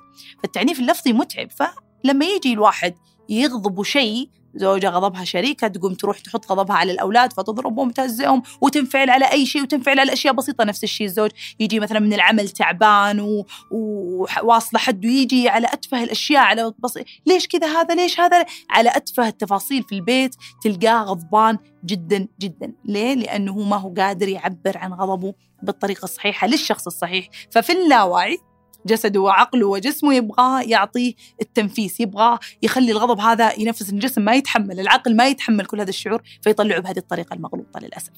فالتعنيف 0.44 0.80
اللفظي 0.80 1.13
متعب. 1.13 1.48
فلما 1.52 2.26
يجي 2.26 2.54
الواحد 2.54 2.96
يغضب 3.30 3.84
شيء 3.84 4.30
زوجة 4.56 4.89
غضبها 4.89 5.24
شريكة 5.24 5.68
تقوم 5.68 5.94
تروح 5.94 6.20
تحط 6.20 6.52
غضبها 6.52 6.76
على 6.76 6.91
الأولاد 6.91 7.34
فتضربهم 7.34 7.88
وتهزئهم 7.88 8.41
وتنفعل 8.62 9.10
على 9.10 9.32
أي 9.32 9.46
شيء 9.46 9.62
وتنفعل 9.62 10.00
على 10.00 10.13
أشياء 10.13 10.34
بسيطة. 10.34 10.63
نفس 10.63 10.84
الشيء 10.84 11.08
الزوج 11.08 11.32
يجي 11.60 11.80
مثلا 11.80 12.00
من 12.00 12.13
العمل 12.13 12.50
تعبان 12.50 13.20
و... 13.20 13.46
وواصلة 13.72 14.80
حد 14.80 15.06
ويجي 15.06 15.50
على 15.50 15.68
أتفه 15.68 16.04
الأشياء 16.04 16.44
على 16.44 16.74
بس... 16.80 17.00
ليش 17.26 17.48
كذا 17.48 17.68
هذا؟ 17.68 17.96
ليش 17.96 18.20
هذا؟ 18.20 18.46
على 18.70 18.89
أتفه 18.96 19.28
التفاصيل 19.28 19.84
في 19.84 19.96
البيت 19.96 20.36
تلقاه 20.63 21.04
غضبان 21.04 21.58
جدا 21.86 22.28
جدا. 22.39 22.74
ليه؟ 22.86 23.13
لأنه 23.13 23.60
ما 23.60 23.78
هو 23.78 23.94
قادر 23.94 24.30
يعبر 24.30 24.78
عن 24.78 24.94
غضبه 24.94 25.34
بالطريقة 25.63 26.04
الصحيحة 26.04 26.48
للشخص 26.48 26.86
الصحيح. 26.86 27.30
ففي 27.52 27.72
اللاوعي 27.72 28.38
جسده 28.86 29.19
وعقله 29.21 29.67
وجسمه 29.67 30.13
يبغاه 30.13 30.62
يعطيه 30.62 31.13
التنفيس 31.41 32.00
يبغاه 32.00 32.39
يخلي 32.62 32.91
الغضب 32.91 33.19
هذا 33.19 33.60
ينفس 33.60 33.89
الجسم 33.89 34.21
ما 34.21 34.36
يتحمل 34.36 34.80
العقل 34.80 35.15
ما 35.15 35.28
يتحمل 35.28 35.65
كل 35.65 35.80
هذا 35.80 35.89
الشعور 35.89 36.21
فيطلعه 36.41 36.80
بهذه 36.80 36.98
الطريقة 36.98 37.34
المغلوطة 37.34 37.80
للأسف. 37.80 38.12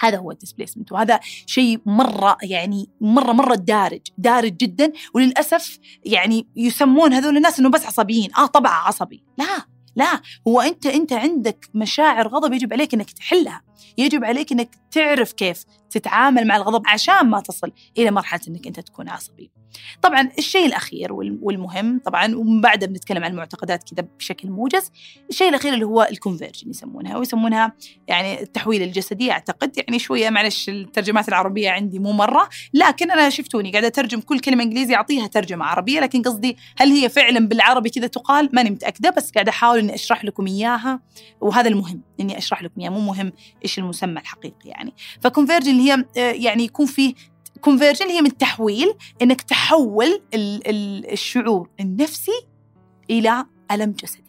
هذا 0.00 0.18
هو 0.18 0.30
الديسبليسمنت 0.30 0.92
وهذا 0.92 1.20
شيء 1.46 1.80
مرة 1.86 2.36
يعني 2.42 2.88
مرة 3.00 3.32
مرة 3.32 3.54
دارج 3.54 4.00
دارج 4.18 4.56
جدا 4.56 4.92
وللأسف 5.14 5.78
يعني 6.04 6.48
يسمون 6.56 7.12
هذول 7.12 7.36
الناس 7.36 7.60
أنه 7.60 7.70
بس 7.70 7.86
عصبيين. 7.86 8.34
آه 8.34 8.46
طبعا 8.46 8.72
عصبي. 8.72 9.24
لا 9.38 9.66
لا. 9.96 10.20
هو 10.48 10.60
أنت 10.60 10.86
أنت 10.86 11.12
عندك 11.12 11.68
مشاعر 11.74 12.28
غضب 12.28 12.52
يجب 12.52 12.72
عليك 12.72 12.94
إنك 12.94 13.10
تحلها. 13.10 13.62
يجب 13.98 14.24
عليك 14.24 14.52
إنك 14.52 14.68
تعرف 14.90 15.32
كيف 15.32 15.64
تتعامل 15.90 16.46
مع 16.46 16.56
الغضب 16.56 16.82
عشان 16.86 17.30
ما 17.30 17.40
تصل 17.40 17.72
إلى 17.98 18.10
مرحلة 18.10 18.40
إنك 18.48 18.66
أنت 18.66 18.80
تكون 18.80 19.08
عصبي. 19.08 19.50
طبعا 20.02 20.28
الشيء 20.38 20.66
الأخير 20.66 21.12
والمهم 21.12 22.00
طبعا 22.04 22.34
ومن 22.36 22.60
بعدها 22.60 22.88
بنتكلم 22.88 23.24
عن 23.24 23.30
المعتقدات 23.30 23.90
كذا 23.90 24.08
بشكل 24.18 24.50
موجز 24.50 24.90
الشيء 25.30 25.48
الأخير 25.48 25.74
اللي 25.74 25.84
هو 25.84 26.08
ال 26.10 26.15
conversion 26.15 26.70
يسمونها 26.70 27.16
ويسمونها 27.16 27.72
يعني 28.08 28.42
التحويل 28.42 28.82
الجسدي 28.82 29.32
أعتقد 29.32 29.78
يعني 29.78 29.98
شوية 29.98 30.30
معلش 30.30 30.68
الترجمات 30.68 31.28
العربية 31.28 31.70
عندي 31.70 31.98
مو 31.98 32.12
مرة 32.12 32.48
لكن 32.74 33.10
أنا 33.10 33.30
شفتوني 33.30 33.70
قاعدة 33.70 33.86
أترجم 33.86 34.20
كل 34.20 34.40
كلمة 34.40 34.62
انجليزي 34.62 34.94
أعطيها 34.94 35.26
ترجمة 35.26 35.64
عربية 35.64 36.00
لكن 36.00 36.22
قصدي 36.22 36.56
هل 36.76 36.88
هي 36.88 37.08
فعلا 37.08 37.48
بالعربي 37.48 37.90
كذا 37.90 38.06
تقال؟ 38.06 38.48
ماني 38.52 38.70
متأكدة 38.70 39.10
بس 39.10 39.30
قاعدة 39.30 39.50
أحاول 39.50 39.78
إني 39.78 39.94
أشرح 39.94 40.24
لكم 40.24 40.46
إياها 40.46 41.00
وهذا 41.40 41.68
المهم 41.68 42.02
إني 42.20 42.38
أشرح 42.38 42.62
لكم 42.62 42.80
إياها 42.80 42.90
مو 42.90 43.00
مهم 43.00 43.32
إيش 43.64 43.78
المسمى 43.78 44.20
الحقيقي 44.20 44.68
يعني. 44.68 44.94
ف 45.20 45.24
conversion 45.24 45.70
اللي 45.70 45.90
هي 45.90 46.04
آه، 46.16 46.32
يعني 46.32 46.64
يكون 46.64 46.86
فيه 46.86 47.14
conversion 47.64 48.06
هي 48.06 48.20
من 48.20 48.26
التحويل 48.26 48.94
إنك 49.22 49.42
تحول 49.42 50.22
الشعور 50.34 51.70
النفسي 51.80 52.46
إلى 53.10 53.44
ألم 53.72 53.90
جسدي. 53.90 54.24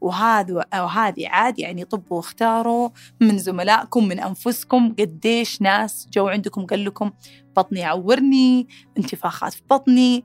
وهذا 0.00 0.64
وهذه 0.74 1.28
عاد 1.28 1.58
يعني 1.58 1.84
طبوا 1.84 2.16
واختاروا 2.16 2.88
من 3.20 3.38
زملائكم 3.38 4.08
من 4.08 4.20
أنفسكم 4.20 4.94
قديش 4.98 5.62
ناس 5.62 6.08
جو 6.12 6.28
عندكم 6.28 6.66
قال 6.66 6.84
لكم 6.84 7.10
بطني 7.56 7.80
يعورني 7.80 8.68
انتفاخات 8.98 9.52
في 9.52 9.62
بطني 9.70 10.24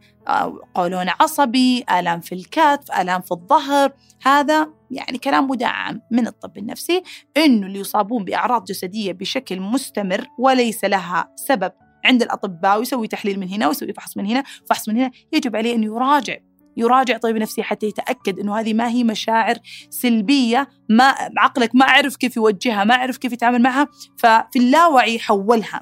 قولون 0.76 1.10
عصبي 1.20 1.84
آلام 1.92 2.20
في 2.20 2.36
الكتف 2.36 2.92
آلام 3.00 3.22
في 3.22 3.32
الظهر. 3.32 3.92
هذا 4.22 4.74
يعني 4.92 5.18
كلام 5.18 5.48
مدعم 5.48 6.02
من 6.12 6.28
الطب 6.28 6.58
النفسي 6.58 7.04
إنه 7.38 7.68
اللي 7.68 7.80
يصابون 7.80 8.24
بأعراض 8.24 8.66
جسدية 8.66 9.14
بشكل 9.14 9.60
مستمر 9.60 10.28
وليس 10.40 10.86
لها 10.86 11.34
سبب. 11.36 11.72
عند 12.06 12.22
الأطباء 12.22 12.80
ويسوي 12.80 13.08
تحليل 13.08 13.40
من 13.40 13.50
هنا 13.50 13.68
ويسوي 13.68 13.94
فحص 13.94 14.18
من 14.18 14.26
هنا 14.26 14.44
فحص 14.70 14.90
من 14.90 14.98
هنا 14.98 15.12
يجب 15.34 15.56
عليه 15.56 15.76
انه 15.76 15.86
يراجع 15.86 16.38
يراجع 16.78 17.18
طبيب 17.18 17.38
نفسي 17.38 17.64
حتى 17.64 17.86
يتأكد 17.86 18.40
إنه 18.40 18.60
هذه 18.60 18.74
ما 18.74 18.90
هي 18.90 19.04
مشاعر 19.04 19.56
سلبية 19.90 20.70
ما 20.90 21.16
عقلك 21.38 21.76
ما 21.76 21.86
اعرف 21.86 22.16
كيف 22.16 22.38
يوجهها 22.38 22.84
ما 22.84 22.96
اعرف 22.96 23.18
كيف 23.18 23.34
يتعامل 23.34 23.62
معها 23.62 23.88
ففي 24.18 24.60
اللاوعي 24.60 25.20
حولها 25.20 25.82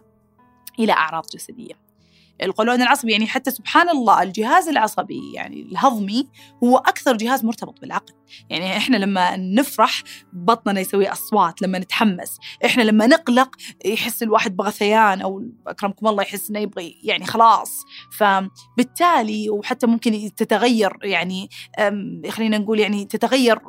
إلى 0.80 0.91
أعراض 0.91 1.25
جسدية. 1.34 1.87
القولون 2.43 2.82
العصبي 2.82 3.12
يعني 3.12 3.28
حتى 3.28 3.52
سبحان 3.52 3.89
الله 3.89 4.23
الجهاز 4.23 4.67
العصبي 4.67 5.32
يعني 5.34 5.62
الهضمي 5.62 6.28
هو 6.63 6.78
أكثر 6.78 7.17
جهاز 7.17 7.45
مرتبط 7.45 7.82
بالعقل. 7.82 8.13
يعني 8.50 8.78
إحنا 8.78 8.97
لما 8.97 9.38
نفرح 9.38 10.04
بطننا 10.34 10.80
يسوي 10.80 11.12
أصوات 11.12 11.62
لما 11.62 11.80
نتحمس 11.80 12.38
إحنا 12.65 12.84
لما 12.84 13.08
نقلق 13.08 13.56
يحس 13.86 14.23
الواحد 14.23 14.56
بغثيان 14.56 15.21
أو 15.21 15.43
أكرمكم 15.67 16.08
الله 16.08 16.23
يحس 16.23 16.50
إنه 16.50 16.60
يبغى 16.60 16.95
يعني 17.04 17.26
خلاص. 17.26 17.84
فبالتالي 18.17 19.50
وحتى 19.50 19.88
ممكن 19.88 20.32
تتغير 20.38 20.97
يعني 21.04 21.50
خلينا 22.30 22.58
نقول 22.58 22.80
يعني 22.80 23.06
تتغير 23.06 23.60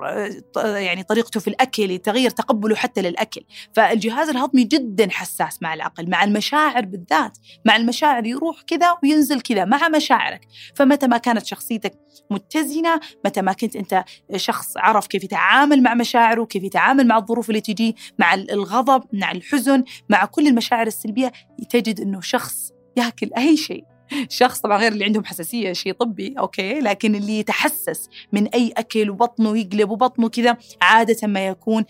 يعني 0.57 1.02
طريقته 1.02 1.40
في 1.40 1.48
الأكل 1.48 1.90
يتغير 1.90 2.31
تقبله 2.31 2.76
حتى 2.76 3.02
للأكل. 3.02 3.40
فالجهاز 3.72 4.28
الهضمي 4.28 4.64
جدا 4.64 5.09
حساس 5.11 5.62
مع 5.62 5.74
العقل 5.74 6.11
مع 6.11 6.24
المشاعر 6.24 6.85
بالذات 6.85 7.38
مع 7.64 7.76
المشاعر 7.76 8.26
يروح 8.26 8.58
كذا 8.66 8.97
وينزل 9.03 9.40
كذا 9.40 9.64
مع 9.64 9.88
مشاعرك. 9.88 10.40
فمتى 10.75 11.07
ما 11.07 11.18
كانت 11.18 11.47
شخصيتك 11.47 11.92
متزنة 12.31 13.01
متى 13.25 13.42
ما 13.42 13.53
كنت 13.53 13.77
أنت 13.77 14.05
شخص 14.37 14.77
عرف 14.77 15.07
كيف 15.07 15.25
يتعامل 15.25 15.83
مع 15.83 15.94
مشاعره 15.94 16.44
كيف 16.44 16.62
يتعامل 16.62 17.07
مع 17.07 17.16
الظروف 17.16 17.49
اللي 17.49 17.61
تجي 17.61 17.97
مع 18.18 18.35
الغضب 18.35 19.05
مع 19.12 19.33
الحزن 19.33 19.85
مع 20.09 20.25
كل 20.25 20.47
المشاعر 20.47 20.87
السلبية 20.87 21.33
تجد 21.71 22.01
أنه 22.01 22.21
شخص 22.21 22.73
ياكل 22.97 23.31
أي 23.37 23.57
شيء. 23.57 23.97
شخص 24.29 24.61
طبعا 24.61 24.79
غير 24.79 24.92
اللي 24.92 25.05
عندهم 25.05 25.25
حساسية 25.25 25.73
شيء 25.73 25.92
طبي 25.92 26.35
أوكي؟ 26.38 26.81
لكن 26.81 27.14
اللي 27.14 27.38
يتحسس 27.38 28.09
من 28.33 28.47
أي 28.47 28.73
أكل 28.77 29.11
وبطنه 29.11 29.59
يقلب 29.59 29.90
وبطنه 29.90 30.29
كذا 30.29 30.57
عادة 30.83 31.29
ما 31.29 31.47
يكون 31.47 31.85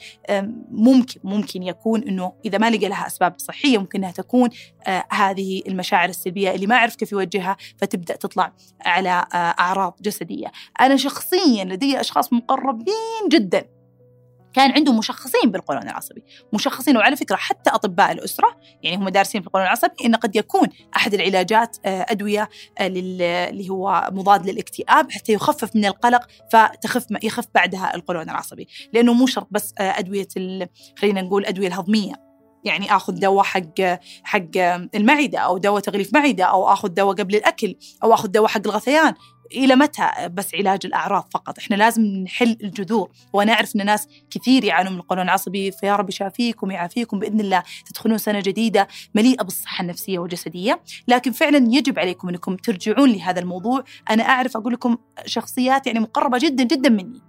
ممكن 0.70 1.20
ممكن 1.24 1.62
يكون 1.62 2.02
إنه 2.02 2.32
إذا 2.44 2.58
ما 2.58 2.70
لقى 2.70 2.88
لها 2.88 3.06
أسباب 3.06 3.34
صحية 3.38 3.78
ممكن 3.78 3.98
إنها 3.98 4.10
تكون 4.10 4.48
آه، 4.86 5.04
هذه 5.10 5.62
المشاعر 5.68 6.08
السلبية 6.08 6.54
اللي 6.54 6.66
ما 6.66 6.76
عرف 6.76 6.96
كيف 6.96 7.12
يوجهها 7.12 7.56
فتبدأ 7.76 8.16
تطلع 8.16 8.52
على 8.84 9.24
آه، 9.34 9.36
أعراض 9.36 9.96
جسدية. 10.02 10.52
أنا 10.80 10.96
شخصيا 10.96 11.64
لدي 11.64 12.00
أشخاص 12.00 12.32
مقربين 12.32 13.28
جدا. 13.28 13.77
كان 14.58 14.72
عندهم 14.72 14.98
مشخصين 14.98 15.50
بالقولون 15.50 15.82
العصبي. 15.82 16.24
مشخصين 16.52 16.96
وعلى 16.96 17.16
فكرة 17.16 17.36
حتى 17.36 17.70
أطباء 17.70 18.12
الأسرة 18.12 18.56
يعني 18.82 18.96
هم 18.96 19.08
دارسين 19.08 19.40
في 19.40 19.46
القولون 19.46 19.66
العصبي 19.66 19.94
إن 20.04 20.14
قد 20.14 20.36
يكون 20.36 20.68
أحد 20.96 21.14
العلاجات 21.14 21.76
آه، 21.84 22.06
أدوية 22.08 22.48
آه، 22.78 22.86
اللي 22.86 23.68
هو 23.70 24.08
مضاد 24.12 24.50
للاكتئاب 24.50 25.12
حتى 25.12 25.32
يخفف 25.32 25.76
من 25.76 25.84
القلق 25.84 26.26
فتخف 26.52 27.06
يخف 27.22 27.46
بعدها 27.54 27.94
القولون 27.94 28.30
العصبي. 28.30 28.68
لأنه 28.92 29.12
مو 29.12 29.26
شرط 29.26 29.48
بس 29.50 29.74
آه، 29.78 29.98
أدوية 29.98 30.28
خلينا 30.98 31.22
نقول 31.22 31.44
أدوية 31.44 31.68
الهضمية. 31.68 32.27
يعني 32.64 32.96
آخذ 32.96 33.12
دواء 33.12 33.44
حق 33.44 33.98
حق 34.24 34.56
المعدة 34.94 35.38
أو 35.38 35.58
دواء 35.58 35.80
تغليف 35.80 36.14
معدة 36.14 36.44
أو 36.44 36.72
آخذ 36.72 36.88
دواء 36.88 37.16
قبل 37.16 37.36
الأكل 37.36 37.74
أو 38.04 38.14
آخذ 38.14 38.28
دواء 38.28 38.48
حق 38.48 38.60
الغثيان 38.66 39.14
إلى 39.52 39.76
متى؟ 39.76 40.10
بس 40.32 40.54
علاج 40.54 40.80
الأعراض 40.84 41.28
فقط. 41.34 41.58
إحنا 41.58 41.76
لازم 41.76 42.02
نحل 42.02 42.56
الجذور. 42.62 43.10
وأنا 43.32 43.52
اعرف 43.52 43.76
إن 43.76 43.86
ناس 43.86 44.08
كثير 44.30 44.64
يعانون 44.64 44.92
من 44.92 44.98
القولون 44.98 45.24
العصبي 45.24 45.72
فيا 45.72 45.96
رب 45.96 46.08
يشافيكم 46.08 46.68
ويعافيكم 46.68 47.18
بإذن 47.18 47.40
الله. 47.40 47.62
تدخلون 47.86 48.18
سنة 48.18 48.40
جديدة 48.40 48.88
مليئة 49.14 49.42
بالصحة 49.42 49.82
النفسية 49.82 50.18
والجسدية. 50.18 50.82
لكن 51.08 51.32
فعلا 51.32 51.56
يجب 51.56 51.98
عليكم 51.98 52.28
إنكم 52.28 52.56
ترجعون 52.56 53.12
لهذا 53.12 53.40
الموضوع. 53.40 53.84
أنا 54.10 54.22
أعرف 54.22 54.56
أقول 54.56 54.72
لكم 54.72 54.96
شخصيات 55.26 55.86
يعني 55.86 56.00
مقربة 56.00 56.38
جدا 56.38 56.64
جدا 56.64 56.88
مني. 56.88 57.27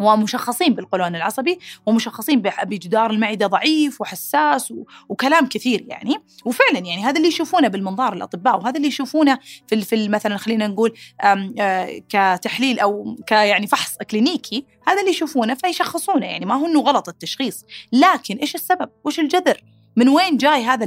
ومشخصين 0.00 0.74
بالقولون 0.74 1.16
العصبي 1.16 1.58
ومشخصين 1.86 2.42
بجدار 2.42 3.10
المعدة 3.10 3.46
ضعيف 3.46 4.00
وحساس 4.00 4.74
وكلام 5.08 5.46
كثير 5.46 5.84
يعني. 5.88 6.16
وفعلا 6.44 6.78
يعني 6.78 7.04
هذا 7.04 7.16
اللي 7.16 7.28
يشوفونه 7.28 7.68
بالمنظار 7.68 8.12
الأطباء 8.12 8.58
وهذا 8.58 8.76
اللي 8.76 8.88
يشوفونه 8.88 9.38
في 9.66 9.80
في 9.80 10.08
مثلا 10.08 10.36
خلينا 10.36 10.66
نقول 10.66 10.92
آه، 11.20 12.02
كتحليل 12.08 12.78
أو 12.78 13.16
كيعني 13.26 13.66
فحص 13.66 13.96
كلينيكي 14.10 14.64
هذا 14.86 15.00
اللي 15.00 15.10
يشوفونه 15.10 15.54
فيشخصونه 15.54 16.26
يعني. 16.26 16.46
ما 16.46 16.54
هو 16.54 16.66
إنه 16.66 16.80
غلط 16.80 17.08
التشخيص. 17.08 17.64
لكن 17.92 18.36
إيش 18.36 18.54
السبب؟ 18.54 18.88
وش 19.04 19.20
الجذر؟ 19.20 19.60
من 19.96 20.08
وين 20.08 20.36
جاي 20.36 20.64
هذا 20.64 20.86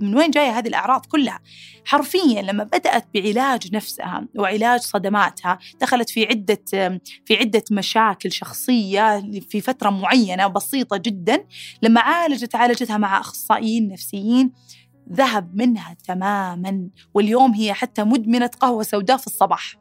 من 0.00 0.16
وين 0.16 0.30
جاي 0.30 0.48
هذه 0.48 0.68
الأعراض 0.68 1.06
كلها؟ 1.06 1.40
حرفيا 1.84 2.42
لما 2.42 2.64
بدأت 2.64 3.06
بعلاج 3.14 3.74
نفسها 3.74 4.28
وعلاج 4.38 4.80
صدماتها 4.80 5.58
دخلت 5.80 6.10
في 6.10 6.26
عدة 6.26 6.62
في 7.24 7.36
عدة 7.36 7.64
مشاكل 7.70 8.32
شخصية 8.32 9.30
في 9.40 9.60
فترة 9.60 9.90
معينة 9.90 10.46
بسيطه 10.46 10.96
جدا. 10.96 11.44
لما 11.82 12.00
عالجت 12.00 12.54
عالجتها 12.54 12.98
مع 12.98 13.20
أخصائيين 13.20 13.88
نفسيين 13.88 14.52
ذهب 15.12 15.56
منها 15.56 15.96
تماما. 16.08 16.88
واليوم 17.14 17.52
هي 17.52 17.72
حتى 17.72 18.04
مدمنة 18.04 18.50
قهوة 18.60 18.82
سوداء 18.82 19.16
في 19.16 19.26
الصباح. 19.26 19.74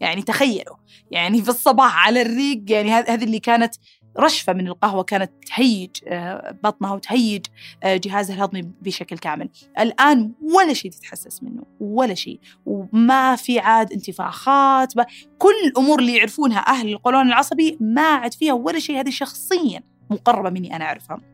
يعني 0.00 0.22
تخيلوا 0.22 0.76
يعني 1.10 1.42
في 1.42 1.48
الصباح 1.48 2.06
على 2.06 2.22
الريق 2.22 2.64
يعني 2.68 2.92
هذه 2.92 3.24
اللي 3.24 3.38
كانت 3.38 3.74
رشفة 4.18 4.52
من 4.52 4.68
القهوة 4.68 5.02
كانت 5.02 5.32
تهيج 5.46 5.90
آه، 6.06 6.58
بطنها 6.64 6.92
وتهيج 6.92 7.46
آه، 7.82 7.96
جهازها 7.96 8.36
الهضمي 8.36 8.62
بشكل 8.82 9.18
كامل. 9.18 9.48
الآن 9.78 10.32
ولا 10.42 10.72
شيء 10.72 10.90
تتحسس 10.90 11.42
منه 11.42 11.62
ولا 11.80 12.14
شيء. 12.14 12.40
وما 12.66 13.36
في 13.36 13.58
عاد 13.58 13.92
انتفاخات 13.92 14.92
كل 15.38 15.54
الأمور 15.66 15.98
اللي 15.98 16.16
يعرفونها 16.16 16.58
أهل 16.58 16.88
القولون 16.88 17.26
العصبي 17.26 17.78
ما 17.80 18.02
عاد 18.02 18.34
فيها 18.34 18.52
ولا 18.52 18.78
شيء. 18.78 19.00
هذه 19.00 19.10
شخصيا 19.10 19.82
مقربة 20.10 20.50
مني 20.50 20.76
أنا 20.76 20.84
أعرفها. 20.84 21.33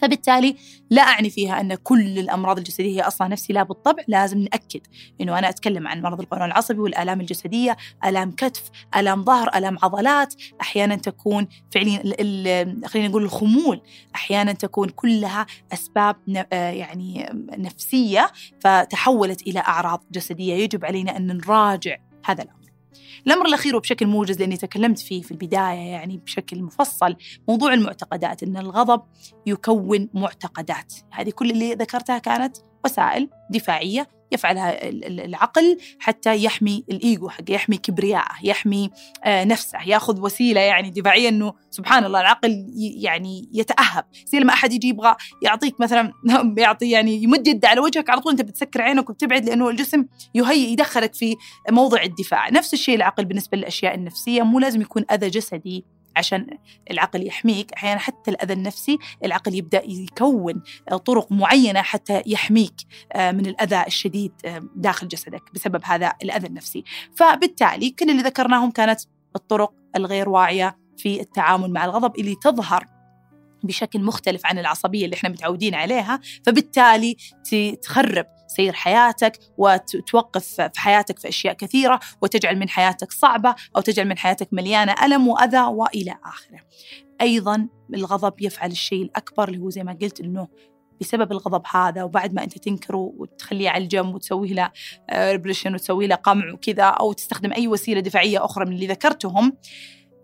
فبالتالي 0.00 0.56
لا 0.90 1.02
أعني 1.02 1.30
فيها 1.30 1.60
أن 1.60 1.74
كل 1.74 2.18
الأمراض 2.18 2.58
الجسدية 2.58 3.02
هي 3.02 3.06
أصلا 3.06 3.28
نفسي 3.28 3.52
لا 3.52 3.62
بالطبع 3.62 4.02
لازم 4.08 4.38
نأكد 4.38 4.80
أنه 5.20 5.38
أنا 5.38 5.48
أتكلم 5.48 5.88
عن 5.88 6.02
مرض 6.02 6.20
القولون 6.20 6.46
العصبي 6.46 6.80
والآلام 6.80 7.20
الجسدية 7.20 7.76
آلام 8.04 8.30
كتف 8.30 8.70
آلام 8.96 9.24
ظهر 9.24 9.50
آلام 9.56 9.78
عضلات 9.82 10.34
أحيانا 10.60 10.94
تكون 10.94 11.48
فعليا 11.74 12.02
خلينا 12.86 13.08
نقول 13.08 13.22
الخمول 13.22 13.80
أحيانا 14.14 14.52
تكون 14.52 14.88
كلها 14.88 15.46
أسباب 15.72 16.16
آه، 16.52 16.70
يعني 16.70 17.28
نفسية 17.58 18.30
فتحولت 18.60 19.42
إلى 19.42 19.60
أعراض 19.60 20.04
جسدية. 20.10 20.54
يجب 20.54 20.84
علينا 20.84 21.16
أن 21.16 21.26
نراجع 21.26 21.96
هذا 22.24 22.42
الأمر. 22.42 22.63
الأمر 23.26 23.46
الأخير 23.46 23.76
وبشكل 23.76 24.06
موجز 24.06 24.38
لأني 24.38 24.56
تكلمت 24.56 24.98
فيه 24.98 25.22
في 25.22 25.30
البداية 25.30 25.90
يعني 25.90 26.16
بشكل 26.16 26.62
مفصل 26.62 27.16
موضوع 27.48 27.74
المعتقدات 27.74 28.42
أن 28.42 28.56
الغضب 28.56 29.02
يكون 29.46 30.08
معتقدات. 30.14 30.94
هذه 31.10 31.30
كل 31.30 31.50
اللي 31.50 31.74
ذكرتها 31.74 32.18
كانت 32.18 32.56
وسائل 32.84 33.28
دفاعية 33.50 34.08
يفعلها 34.32 34.88
العقل 34.88 35.78
حتى 35.98 36.44
يحمي 36.44 36.84
الايجو 36.90 37.28
حقه 37.28 37.44
يحمي 37.48 37.76
كبرياءه 37.76 38.34
يحمي 38.42 38.90
آه، 39.24 39.44
نفسه 39.44 39.78
ياخذ 39.86 40.20
وسيلة 40.20 40.60
يعني 40.60 40.90
دفاعية 40.90 41.28
إنه 41.28 41.52
سبحان 41.70 42.04
الله 42.04 42.20
العقل 42.20 42.66
يعني 42.76 43.48
يتأهب. 43.52 44.04
زي 44.26 44.38
لما 44.38 44.52
أحد 44.52 44.72
يجي 44.72 44.88
يبغى 44.88 45.16
يعطيك 45.42 45.80
مثلا 45.80 46.12
يعطي 46.58 46.90
يعني 46.90 47.22
يمد 47.22 47.48
يده 47.48 47.68
على 47.68 47.80
وجهك 47.80 48.10
على 48.10 48.20
طول 48.20 48.32
أنت 48.32 48.42
بتسكر 48.42 48.82
عينك 48.82 49.10
وبتبعد 49.10 49.44
لأنه 49.44 49.68
الجسم 49.68 50.04
يهيئ 50.34 50.72
يدخلك 50.72 51.14
في 51.14 51.36
موضع 51.70 52.02
الدفاع. 52.02 52.50
نفس 52.50 52.74
الشيء 52.74 52.94
العقل 52.94 53.24
بالنسبة 53.24 53.58
للأشياء 53.58 53.94
النفسية 53.94 54.42
مو 54.42 54.58
لازم 54.58 54.80
يكون 54.80 55.04
أذى 55.12 55.28
جسدي 55.28 55.84
عشان 56.16 56.46
العقل 56.90 57.26
يحميك. 57.26 57.72
أحيانا 57.72 58.00
حتى 58.00 58.30
الأذى 58.30 58.52
النفسي 58.52 58.98
العقل 59.24 59.54
يبدأ 59.54 59.82
يكون 59.84 60.62
طرق 61.04 61.32
معينة 61.32 61.82
حتى 61.82 62.22
يحميك 62.26 62.74
آه، 63.12 63.32
من 63.32 63.46
الأذى 63.46 63.84
الشديد 63.86 64.32
آه، 64.44 64.62
داخل 64.76 65.08
جسدك 65.08 65.42
بسبب 65.54 65.80
هذا 65.84 66.12
الأذى 66.22 66.46
النفسي. 66.46 66.84
فبالتالي 67.16 67.90
كل 67.90 68.10
اللي 68.10 68.22
ذكرناهم 68.22 68.70
كانت 68.70 69.00
الطرق 69.36 69.72
الغير 69.96 70.28
واعية 70.28 70.78
في 70.96 71.20
التعامل 71.20 71.72
مع 71.72 71.84
الغضب 71.84 72.18
اللي 72.18 72.34
تظهر 72.34 72.93
بشكل 73.66 74.02
مختلف 74.02 74.46
عن 74.46 74.58
العصبية 74.58 75.04
اللي 75.04 75.16
إحنا 75.16 75.28
متعودين 75.28 75.74
عليها 75.74 76.20
فبالتالي 76.46 77.16
تخرب 77.82 78.26
سير 78.46 78.72
حياتك 78.72 79.38
وتوقف 79.58 80.44
في 80.60 80.80
حياتك 80.80 81.18
في 81.18 81.28
أشياء 81.28 81.54
كثيرة 81.54 82.00
وتجعل 82.22 82.58
من 82.58 82.68
حياتك 82.68 83.12
صعبة 83.12 83.54
أو 83.76 83.80
تجعل 83.80 84.08
من 84.08 84.18
حياتك 84.18 84.48
مليانة 84.52 84.94
ألم 85.04 85.28
وأذى 85.28 85.60
وإلى 85.60 86.16
آخره. 86.24 86.60
أيضا 87.20 87.68
الغضب 87.94 88.34
يفعل 88.40 88.70
الشيء 88.70 89.02
الأكبر 89.02 89.48
اللي 89.48 89.58
هو 89.58 89.70
زي 89.70 89.84
ما 89.84 89.98
قلت 90.02 90.20
أنه 90.20 90.48
بسبب 91.00 91.32
الغضب 91.32 91.62
هذا 91.74 92.02
وبعد 92.02 92.34
ما 92.34 92.44
أنت 92.44 92.58
تنكره 92.58 93.12
وتخليه 93.16 93.70
على 93.70 93.84
الجنب 93.84 94.14
وتسوي 94.14 94.48
له 94.48 94.70
ريبريشن 95.14 95.74
وتسوي 95.74 96.06
له 96.06 96.14
قمع 96.14 96.52
وكذا 96.52 96.82
أو 96.84 97.12
تستخدم 97.12 97.52
أي 97.52 97.68
وسيلة 97.68 98.00
دفاعية 98.00 98.44
أخرى 98.44 98.64
من 98.64 98.72
اللي 98.72 98.86
ذكرتهم 98.86 99.56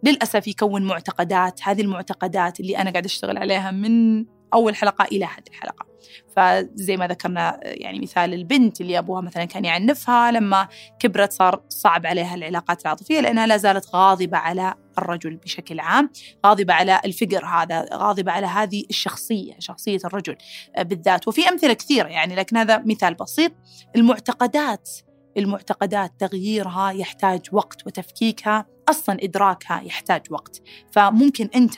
للأسف 0.02 0.48
يكون 0.48 0.82
معتقدات 0.82 1.60
هذه 1.62 1.80
المعتقدات 1.80 2.60
اللي 2.60 2.78
أنا 2.78 2.90
قاعدة 2.90 3.06
أشتغل 3.06 3.38
عليها 3.38 3.70
من 3.70 4.24
أول 4.54 4.76
حلقة 4.76 5.04
إلى 5.04 5.24
هذه 5.24 5.48
الحلقة. 5.48 5.86
فزي 6.36 6.96
ما 6.96 7.06
ذكرنا 7.06 7.60
يعني 7.62 8.00
مثال 8.00 8.34
البنت 8.34 8.80
اللي 8.80 8.98
أبوها 8.98 9.20
مثلا 9.20 9.44
كان 9.44 9.64
يعنفها 9.64 10.30
لما 10.30 10.68
كبرت 10.98 11.32
صار 11.32 11.62
صعب 11.68 12.06
عليها 12.06 12.34
العلاقات 12.34 12.82
العاطفية 12.82 13.20
لأنها 13.20 13.46
لا 13.46 13.56
زالت 13.56 13.88
غاضبة 13.94 14.38
على 14.38 14.74
الرجل 14.98 15.36
بشكل 15.36 15.80
عام 15.80 16.10
غاضبة 16.46 16.74
على 16.74 17.00
الفقر 17.04 17.46
هذا 17.46 17.88
غاضبة 17.94 18.32
على 18.32 18.46
هذه 18.46 18.84
الشخصية 18.90 19.54
شخصية 19.58 19.98
الرجل 20.04 20.36
بالذات. 20.78 21.28
وفي 21.28 21.48
أمثلة 21.48 21.72
كثيرة 21.72 22.08
يعني 22.08 22.34
لكن 22.34 22.56
هذا 22.56 22.82
مثال 22.86 23.14
بسيط. 23.14 23.52
المعتقدات 23.96 24.90
المعتقدات 25.36 26.12
تغييرها 26.18 26.90
يحتاج 26.90 27.40
وقت 27.52 27.86
وتفكيكها. 27.86 28.66
أصلا 28.90 29.18
إدراكها 29.22 29.82
يحتاج 29.82 30.22
وقت. 30.30 30.62
فممكن 30.92 31.48
أنت 31.54 31.74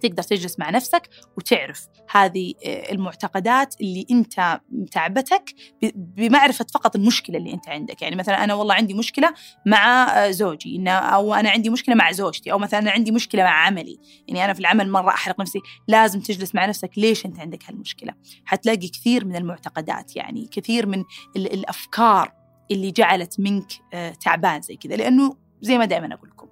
تقدر 0.00 0.22
تجلس 0.22 0.58
مع 0.58 0.70
نفسك 0.70 1.08
وتعرف 1.36 1.86
هذه 2.10 2.54
آه، 2.66 2.92
المعتقدات 2.92 3.74
اللي 3.80 4.06
أنت 4.10 4.60
تعبتك 4.92 5.54
بمعرفة 5.94 6.66
فقط 6.74 6.96
المشكلة 6.96 7.38
اللي 7.38 7.52
أنت 7.52 7.68
عندك. 7.68 8.02
يعني 8.02 8.16
مثلا 8.16 8.44
أنا 8.44 8.54
والله 8.54 8.74
عندي 8.74 8.94
مشكلة 8.94 9.34
مع 9.66 10.04
آه، 10.04 10.30
زوجي 10.30 10.84
أو 10.88 11.34
أنا 11.34 11.50
عندي 11.50 11.70
مشكلة 11.70 11.94
مع 11.94 12.12
زوجتي 12.12 12.52
أو 12.52 12.58
مثلا 12.58 12.80
أنا 12.80 12.90
عندي 12.90 13.12
مشكلة 13.12 13.42
مع 13.42 13.66
عملي. 13.66 13.98
يعني 14.28 14.44
أنا 14.44 14.52
في 14.52 14.60
العمل 14.60 14.90
مرة 14.90 15.08
أحرق 15.08 15.40
نفسي. 15.40 15.60
لازم 15.88 16.20
تجلس 16.20 16.54
مع 16.54 16.66
نفسك. 16.66 16.90
ليش 16.96 17.26
أنت 17.26 17.40
عندك 17.40 17.64
هالمشكلة؟ 17.68 18.14
حتلاقي 18.44 18.88
كثير 18.88 19.24
من 19.24 19.36
المعتقدات 19.36 20.16
يعني 20.16 20.48
كثير 20.52 20.86
من 20.86 21.04
الأفكار 21.36 22.32
اللي 22.70 22.90
جعلت 22.90 23.40
منك 23.40 23.72
آه، 23.94 24.10
تعبان 24.10 24.60
زي 24.60 24.76
كذا. 24.76 24.96
لأنه 24.96 25.49
زي 25.62 25.78
ما 25.78 25.84
دائما 25.84 26.14
أقول 26.14 26.28
لكم. 26.28 26.48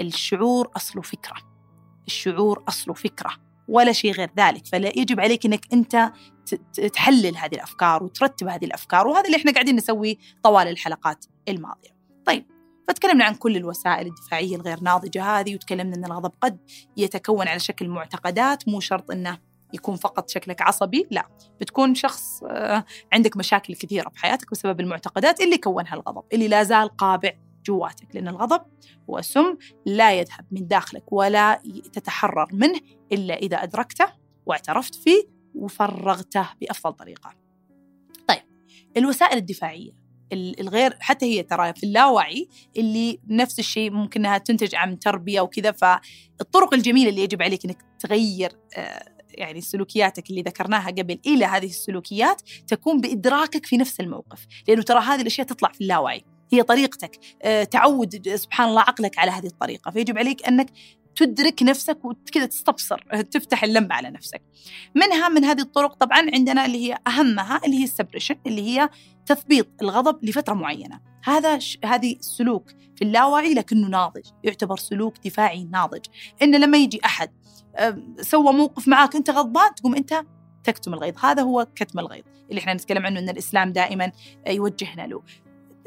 الشعور 0.00 0.70
اصله 0.76 1.02
فكرة. 1.02 1.36
الشعور 2.06 2.64
أصله 2.68 2.94
فكرة. 2.94 3.30
ولا 3.68 3.92
شيء 3.92 4.12
غير 4.12 4.30
ذلك. 4.38 4.66
فلا 4.66 4.88
يجب 4.98 5.20
عليك 5.20 5.46
أنك 5.46 5.72
أنت 5.72 6.12
تحلل 6.92 7.36
هذه 7.36 7.54
الأفكار 7.54 8.04
وترتب 8.04 8.48
هذه 8.48 8.64
الأفكار. 8.64 9.06
وهذا 9.06 9.26
اللي 9.26 9.36
إحنا 9.36 9.52
قاعدين 9.52 9.76
نسويه 9.76 10.16
طوال 10.42 10.68
الحلقات 10.68 11.24
الماضية. 11.48 11.90
طيب 12.26 12.46
فتكلمنا 12.88 13.24
عن 13.24 13.34
كل 13.34 13.56
الوسائل 13.56 14.06
الدفاعية 14.06 14.56
الغير 14.56 14.80
ناضجة 14.80 15.24
هذه 15.24 15.54
وتكلمنا 15.54 15.96
أن 15.96 16.04
الغضب 16.04 16.32
قد 16.40 16.58
يتكون 16.96 17.48
على 17.48 17.58
شكل 17.58 17.88
معتقدات. 17.88 18.68
مو 18.68 18.80
شرط 18.80 19.10
أنه 19.10 19.38
يكون 19.74 19.96
فقط 19.96 20.30
شكلك 20.30 20.62
عصبي 20.62 21.06
لا. 21.10 21.28
بتكون 21.60 21.94
شخص 21.94 22.42
آه، 22.42 22.84
عندك 23.12 23.36
مشاكل 23.36 23.74
كثيرة 23.74 24.08
في 24.08 24.18
حياتك 24.18 24.50
بسبب 24.50 24.80
المعتقدات 24.80 25.40
اللي 25.40 25.58
كونها 25.58 25.94
الغضب 25.94 26.24
اللي 26.32 26.48
لا 26.48 26.62
زال 26.62 26.96
قابع 26.96 27.32
جواتك 27.64 28.14
لأن 28.14 28.28
الغضب 28.28 28.62
هو 29.10 29.20
سم 29.20 29.56
لا 29.86 30.12
يذهب 30.12 30.46
من 30.50 30.66
داخلك 30.66 31.12
ولا 31.12 31.62
تتحرر 31.92 32.48
منه 32.52 32.80
إلا 33.12 33.34
إذا 33.34 33.56
أدركته 33.56 34.06
واعترفت 34.46 34.94
فيه 34.94 35.22
وفرغته 35.54 36.48
بأفضل 36.60 36.92
طريقة. 36.92 37.34
طيب 38.28 38.42
الوسائل 38.96 39.38
الدفاعية 39.38 40.02
الغير 40.32 40.96
حتى 41.00 41.26
هي 41.26 41.42
ترى 41.42 41.74
في 41.74 41.84
اللاوعي 41.84 42.48
اللي 42.76 43.20
نفس 43.28 43.58
الشيء 43.58 43.90
ممكن 43.90 44.20
إنها 44.20 44.38
تنتج 44.38 44.74
عن 44.74 44.98
تربية 44.98 45.40
وكذا 45.40 45.72
فالطرق 45.72 46.74
الجميلة 46.74 47.10
اللي 47.10 47.22
يجب 47.22 47.42
عليك 47.42 47.64
إنك 47.64 47.84
تغير 47.98 48.52
آه، 48.76 49.12
يعني 49.30 49.60
سلوكياتك 49.60 50.30
اللي 50.30 50.42
ذكرناها 50.42 50.90
قبل 50.90 51.18
إلى 51.26 51.44
هذه 51.44 51.66
السلوكيات 51.66 52.42
تكون 52.66 53.00
بإدراكك 53.00 53.66
في 53.66 53.76
نفس 53.76 54.00
الموقف 54.00 54.46
لأنه 54.68 54.82
ترى 54.82 55.00
هذه 55.00 55.20
الأشياء 55.20 55.46
تطلع 55.46 55.72
في 55.72 55.80
اللاوعي. 55.80 56.24
هي 56.52 56.62
طريقتك. 56.62 57.18
آه، 57.42 57.64
تعود 57.64 58.34
سبحان 58.34 58.68
الله 58.68 58.80
عقلك 58.80 59.18
على 59.18 59.30
هذه 59.30 59.46
الطريقة. 59.46 59.90
فيجب 59.90 60.18
عليك 60.18 60.46
أنك 60.46 60.70
تدرك 61.16 61.62
نفسك 61.62 62.04
وكذا 62.04 62.46
تستبصر 62.46 62.98
تفتح 63.30 63.64
اللمبة 63.64 63.94
على 63.94 64.10
نفسك. 64.10 64.42
منها 64.94 65.28
من 65.28 65.44
هذه 65.44 65.60
الطرق 65.60 65.94
طبعا 65.94 66.18
عندنا 66.34 66.66
اللي 66.66 66.88
هي 66.88 66.98
أهمها 67.06 67.60
اللي 67.64 67.78
هي 67.78 67.84
السبريشن 67.84 68.36
اللي 68.46 68.62
هي 68.62 68.88
تثبيط 69.26 69.68
الغضب 69.82 70.24
لفترة 70.24 70.54
معينة. 70.54 71.00
هذا 71.24 71.58
ش... 71.58 71.78
هذه 71.84 72.16
السلوك 72.16 72.70
في 72.96 73.02
اللاوعي 73.02 73.54
لكنه 73.54 73.88
ناضج 73.88 74.26
يعتبر 74.44 74.76
سلوك 74.76 75.14
دفاعي 75.24 75.64
ناضج. 75.64 76.04
إن 76.42 76.60
لما 76.60 76.78
يجي 76.78 77.00
أحد 77.04 77.30
سوى 78.20 78.52
موقف 78.52 78.88
معاك 78.88 79.16
أنت 79.16 79.30
غضبان 79.30 79.74
تقوم 79.74 79.94
أنت 79.94 80.24
تكتم 80.64 80.94
الغيظ. 80.94 81.14
هذا 81.24 81.42
هو 81.42 81.66
كتم 81.74 81.98
الغيظ 81.98 82.24
اللي 82.50 82.60
إحنا 82.60 82.74
نتكلم 82.74 83.06
عنه 83.06 83.20
إن 83.20 83.28
الإسلام 83.28 83.72
دائما 83.72 84.12
يوجهنا 84.48 85.06
له. 85.06 85.22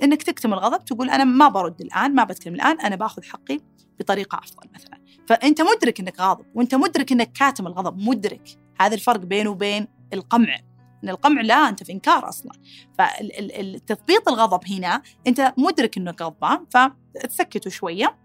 إنك 0.03 0.23
تكتم 0.23 0.53
الغضب 0.53 0.86
تقول 0.86 1.10
أنا 1.10 1.23
ما 1.23 1.47
برد 1.47 1.81
الآن 1.81 2.15
ما 2.15 2.23
بتكلم 2.23 2.55
الآن 2.55 2.79
أنا 2.79 2.95
باخذ 2.95 3.23
حقي 3.23 3.60
بطريقة 3.99 4.39
افضل 4.39 4.69
مثلا. 4.75 4.99
فأنت 5.27 5.62
مدرك 5.62 5.99
إنك 5.99 6.19
غاضب 6.19 6.45
وأنت 6.55 6.75
مدرك 6.75 7.12
إنك 7.12 7.31
كاتم 7.31 7.67
الغضب 7.67 7.97
مدرك 7.97 8.49
هذا 8.79 8.95
الفرق 8.95 9.19
بينه 9.19 9.49
وبين 9.49 9.88
القمع. 10.13 10.60
إن 11.03 11.10
القمع 11.10 11.41
لا 11.41 11.69
أنت 11.69 11.84
في 11.84 11.91
إنكار 11.91 12.29
أصلا. 12.29 12.51
فالتثبيط 12.97 14.29
الغضب 14.29 14.67
هنا 14.67 15.01
أنت 15.27 15.53
مدرك 15.58 15.97
إنك 15.97 16.21
غضبان 16.21 16.65
فتسكته 16.69 17.69
شوية 17.69 18.17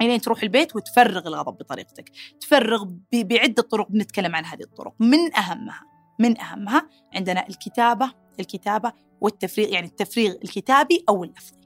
إلين 0.00 0.20
تروح 0.20 0.42
البيت 0.42 0.76
وتفرغ 0.76 1.28
الغضب 1.28 1.58
بطريقتك. 1.58 2.12
تفرغ 2.40 2.84
بعدة 3.12 3.62
طرق 3.62 3.88
بنتكلم 3.90 4.36
عن 4.36 4.44
هذه 4.44 4.62
الطرق 4.62 4.94
من 5.00 5.36
أهمها؟ 5.36 5.97
من 6.18 6.40
أهمها 6.40 6.88
عندنا 7.14 7.48
الكتابة 7.48 8.12
الكتابة 8.40 8.92
والتفريغ 9.20 9.68
يعني 9.68 9.86
التفريغ 9.86 10.34
الكتابي 10.44 11.04
أو 11.08 11.24
اللفظي. 11.24 11.58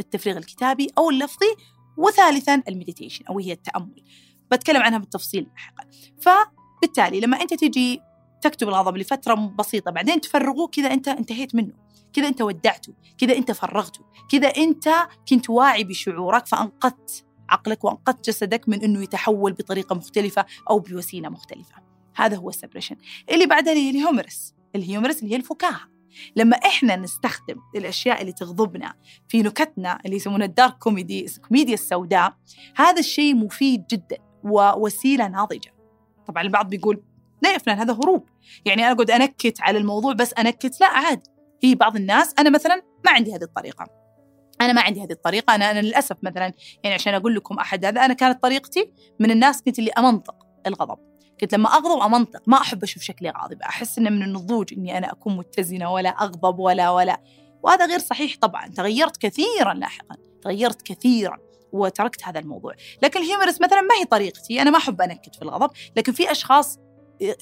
التفريغ 0.00 0.36
الكتابي 0.36 0.88
أو 0.98 1.10
اللفظي 1.10 1.54
وثالثا 1.96 2.62
ال 2.68 2.73
meditation 2.73 3.24
أو 3.26 3.38
هي 3.38 3.52
التأمل. 3.52 4.04
بتكلم 4.52 4.82
عنها 4.82 4.98
بالتفصيل 4.98 5.46
لاحقا. 5.50 5.84
فبالتالي 6.20 7.20
لما 7.20 7.42
أنت 7.42 7.54
تجي 7.54 8.00
تكتب 8.42 8.68
الغضب 8.68 8.96
لفترة 8.96 9.34
بسيطة 9.34 9.90
بعدين 9.90 10.20
تفرغوه 10.20 10.68
كذا 10.68 10.92
أنت 10.92 11.08
انتهيت 11.08 11.54
منه. 11.54 11.72
كذا 12.12 12.28
أنت 12.28 12.42
ودعته. 12.42 12.94
كذا 13.18 13.36
أنت 13.36 13.52
فرغته. 13.52 14.04
كذا 14.30 14.48
أنت 14.48 14.88
كنت 15.28 15.50
واعي 15.50 15.84
بشعورك 15.84 16.46
فأنقذت 16.46 17.24
عقلك 17.48 17.84
وأنقذت 17.84 18.28
جسدك 18.28 18.68
من 18.68 18.82
أنه 18.82 19.02
يتحول 19.02 19.52
بطريقة 19.52 19.94
مختلفة 19.94 20.46
أو 20.70 20.78
بوسيلة 20.78 21.28
مختلفة. 21.28 21.83
هذا 22.16 22.36
هو 22.36 22.48
ال 22.48 22.52
suppression. 22.52 22.96
اللي 23.30 23.46
بعدها 23.46 23.72
اللي 23.72 23.84
هي 23.84 23.90
ال 23.90 23.96
humorous. 23.96 24.54
ال 24.76 24.81
humorous 24.81 25.22
اللي 25.22 25.32
هي 25.32 25.36
الفكاهة. 25.36 25.94
لما 26.36 26.56
إحنا 26.56 26.96
نستخدم 26.96 27.56
الأشياء 27.76 28.20
اللي 28.20 28.32
تغضبنا 28.32 28.94
في 29.28 29.42
نكتنا 29.42 29.98
اللي 30.04 30.16
يسمونها 30.16 30.46
الدارك 30.46 30.78
كوميدي 30.78 31.24
الكوميديا 31.24 31.74
السوداء 31.74 32.36
هذا 32.76 33.00
الشيء 33.00 33.34
مفيد 33.34 33.86
جدا 33.90 34.18
ووسيلة 34.44 35.28
ناضجة. 35.28 35.74
طبعا 36.26 36.42
البعض 36.42 36.68
بيقول 36.68 37.02
لا 37.42 37.52
يا 37.52 37.58
فلان 37.58 37.78
هذا 37.78 37.92
هروب. 37.92 38.28
يعني 38.64 38.82
أنا 38.84 38.92
أقعد 38.92 39.10
أنكت 39.10 39.60
على 39.60 39.78
الموضوع 39.78 40.12
بس 40.12 40.32
أنكت 40.32 40.80
لا 40.80 40.86
عادي 40.86 41.30
في 41.60 41.74
بعض 41.74 41.96
الناس 41.96 42.34
أنا 42.38 42.50
مثلا 42.50 42.82
ما 43.04 43.10
عندي 43.10 43.34
هذه 43.34 43.42
الطريقة. 43.42 43.86
أنا 44.60 44.72
ما 44.72 44.80
عندي 44.80 45.04
هذه 45.04 45.12
الطريقة. 45.12 45.54
أنا 45.54 45.70
أنا 45.70 45.80
للأسف 45.80 46.16
مثلا 46.22 46.52
يعني 46.84 46.94
عشان 46.94 47.14
أقول 47.14 47.34
لكم 47.34 47.58
أحد 47.58 47.84
هذا 47.84 48.04
أنا 48.04 48.14
كانت 48.14 48.42
طريقتي 48.42 48.92
من 49.20 49.30
الناس 49.30 49.62
كنت 49.62 49.78
اللي 49.78 49.90
أمنطق 49.90 50.34
الغضب. 50.66 50.98
كنت 51.40 51.54
لما 51.54 51.68
أغضب 51.68 52.02
أمنطق 52.02 52.42
ما 52.46 52.56
أحب 52.56 52.82
أشوف 52.82 53.02
شكلي 53.02 53.30
غاضب 53.30 53.62
أحس 53.62 53.98
إنه 53.98 54.10
من 54.10 54.22
النضوج 54.22 54.74
إني 54.74 54.98
أنا 54.98 55.12
أكون 55.12 55.36
متزنة 55.36 55.92
ولا 55.92 56.08
أغضب 56.08 56.58
ولا 56.58 56.90
ولا. 56.90 57.20
وهذا 57.62 57.86
غير 57.86 57.98
صحيح 57.98 58.36
طبعا 58.40 58.66
تغيرت 58.68 59.16
كثيرا 59.16 59.74
لاحقا 59.74 60.16
تغيرت 60.42 60.82
كثيرا 60.82 61.38
وتركت 61.72 62.24
هذا 62.24 62.38
الموضوع. 62.40 62.74
لكن 63.02 63.20
ال 63.20 63.24
humorous 63.24 63.60
مثلا 63.60 63.80
ما 63.80 63.94
هي 64.00 64.04
طريقتي 64.04 64.62
أنا 64.62 64.70
ما 64.70 64.78
أحب 64.78 65.00
أنكت 65.00 65.34
في 65.36 65.42
الغضب 65.42 65.70
لكن 65.96 66.12
في 66.12 66.30
أشخاص 66.30 66.78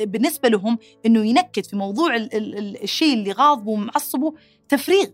بالنسبة 0.00 0.48
لهم 0.48 0.78
أنه 1.06 1.26
ينكت 1.26 1.66
في 1.66 1.76
موضوع 1.76 2.16
الشيء 2.16 3.14
اللي 3.14 3.32
غاضبه 3.32 3.70
ومعصبه 3.70 4.34
تفريغ. 4.68 5.06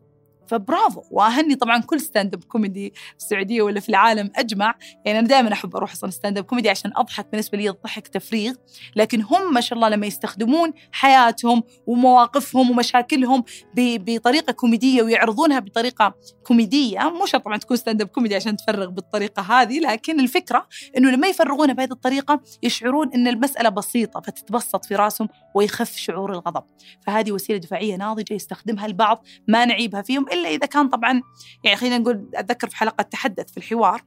فبرافو. 0.49 1.03
وأهني 1.11 1.55
طبعا 1.55 1.79
كل 1.79 2.01
stand 2.01 2.35
up 2.35 2.45
comedy 2.45 2.93
في 2.95 3.17
السعودية 3.17 3.63
ولا 3.63 3.81
في 3.81 3.89
العالم 3.89 4.31
أجمع. 4.37 4.75
يعني 5.05 5.19
أنا 5.19 5.29
دائما 5.29 5.53
أحب 5.53 5.77
أروح 5.77 5.93
أصلا 5.93 6.11
stand 6.11 6.39
up 6.39 6.45
comedy 6.45 6.71
عشان 6.71 6.93
أضحك 6.97 7.27
بالنسبة 7.31 7.59
لي 7.59 7.71
الضحك 7.71 8.09
تفريغ. 8.09 8.55
لكن 8.97 9.23
هم 9.23 9.55
ما 9.55 9.61
شاء 9.61 9.77
الله 9.77 9.89
لما 9.89 10.07
يستخدمون 10.07 10.73
حياتهم 10.93 11.63
ومواقفهم 11.87 12.71
ومشاكلهم 12.71 13.45
بطريقة 13.77 14.53
كوميدية 14.53 15.03
ويعرضونها 15.03 15.59
بطريقة 15.59 16.15
كوميدية 16.47 16.99
مو 16.99 17.27
شرط 17.27 17.45
طبعا 17.45 17.57
تكون 17.57 17.77
stand 17.77 18.03
up 18.03 18.09
comedy 18.09 18.35
عشان 18.35 18.57
تفرغ 18.57 18.91
بالطريقة 18.91 19.43
هذه 19.43 19.81
لكن 19.81 20.21
الفكرة 20.21 20.67
إنه 20.97 21.11
لما 21.11 21.29
يفرغونها 21.29 21.75
بهذه 21.75 21.93
الطريقة 21.93 22.41
يشعرون 22.63 23.13
إن 23.13 23.29
المسألة 23.29 23.69
بسيطة 23.69 24.21
فتتبسط 24.21 24.85
في 24.85 24.95
راسهم 24.95 25.29
ويخف 25.55 25.97
شعور 25.97 26.33
الغضب. 26.33 26.63
فهذه 27.07 27.33
وسيلة 27.33 27.59
دفاعية 27.59 27.97
ناضجة 27.97 28.35
يستخدمها 28.35 28.87
البعض 28.87 29.25
ما 29.49 29.65
نعيبها 29.65 30.03
فيهم 30.03 30.27
إلا 30.39 30.49
إذا 30.49 30.67
كان 30.67 30.89
طبعا 30.89 31.23
يعني 31.65 31.77
خلينا 31.77 31.99
نقول 31.99 32.31
أتذكر 32.35 32.69
في 32.69 32.77
حلقة 32.77 33.03
تحدث 33.03 33.51
في 33.51 33.57
الحوار 33.57 34.03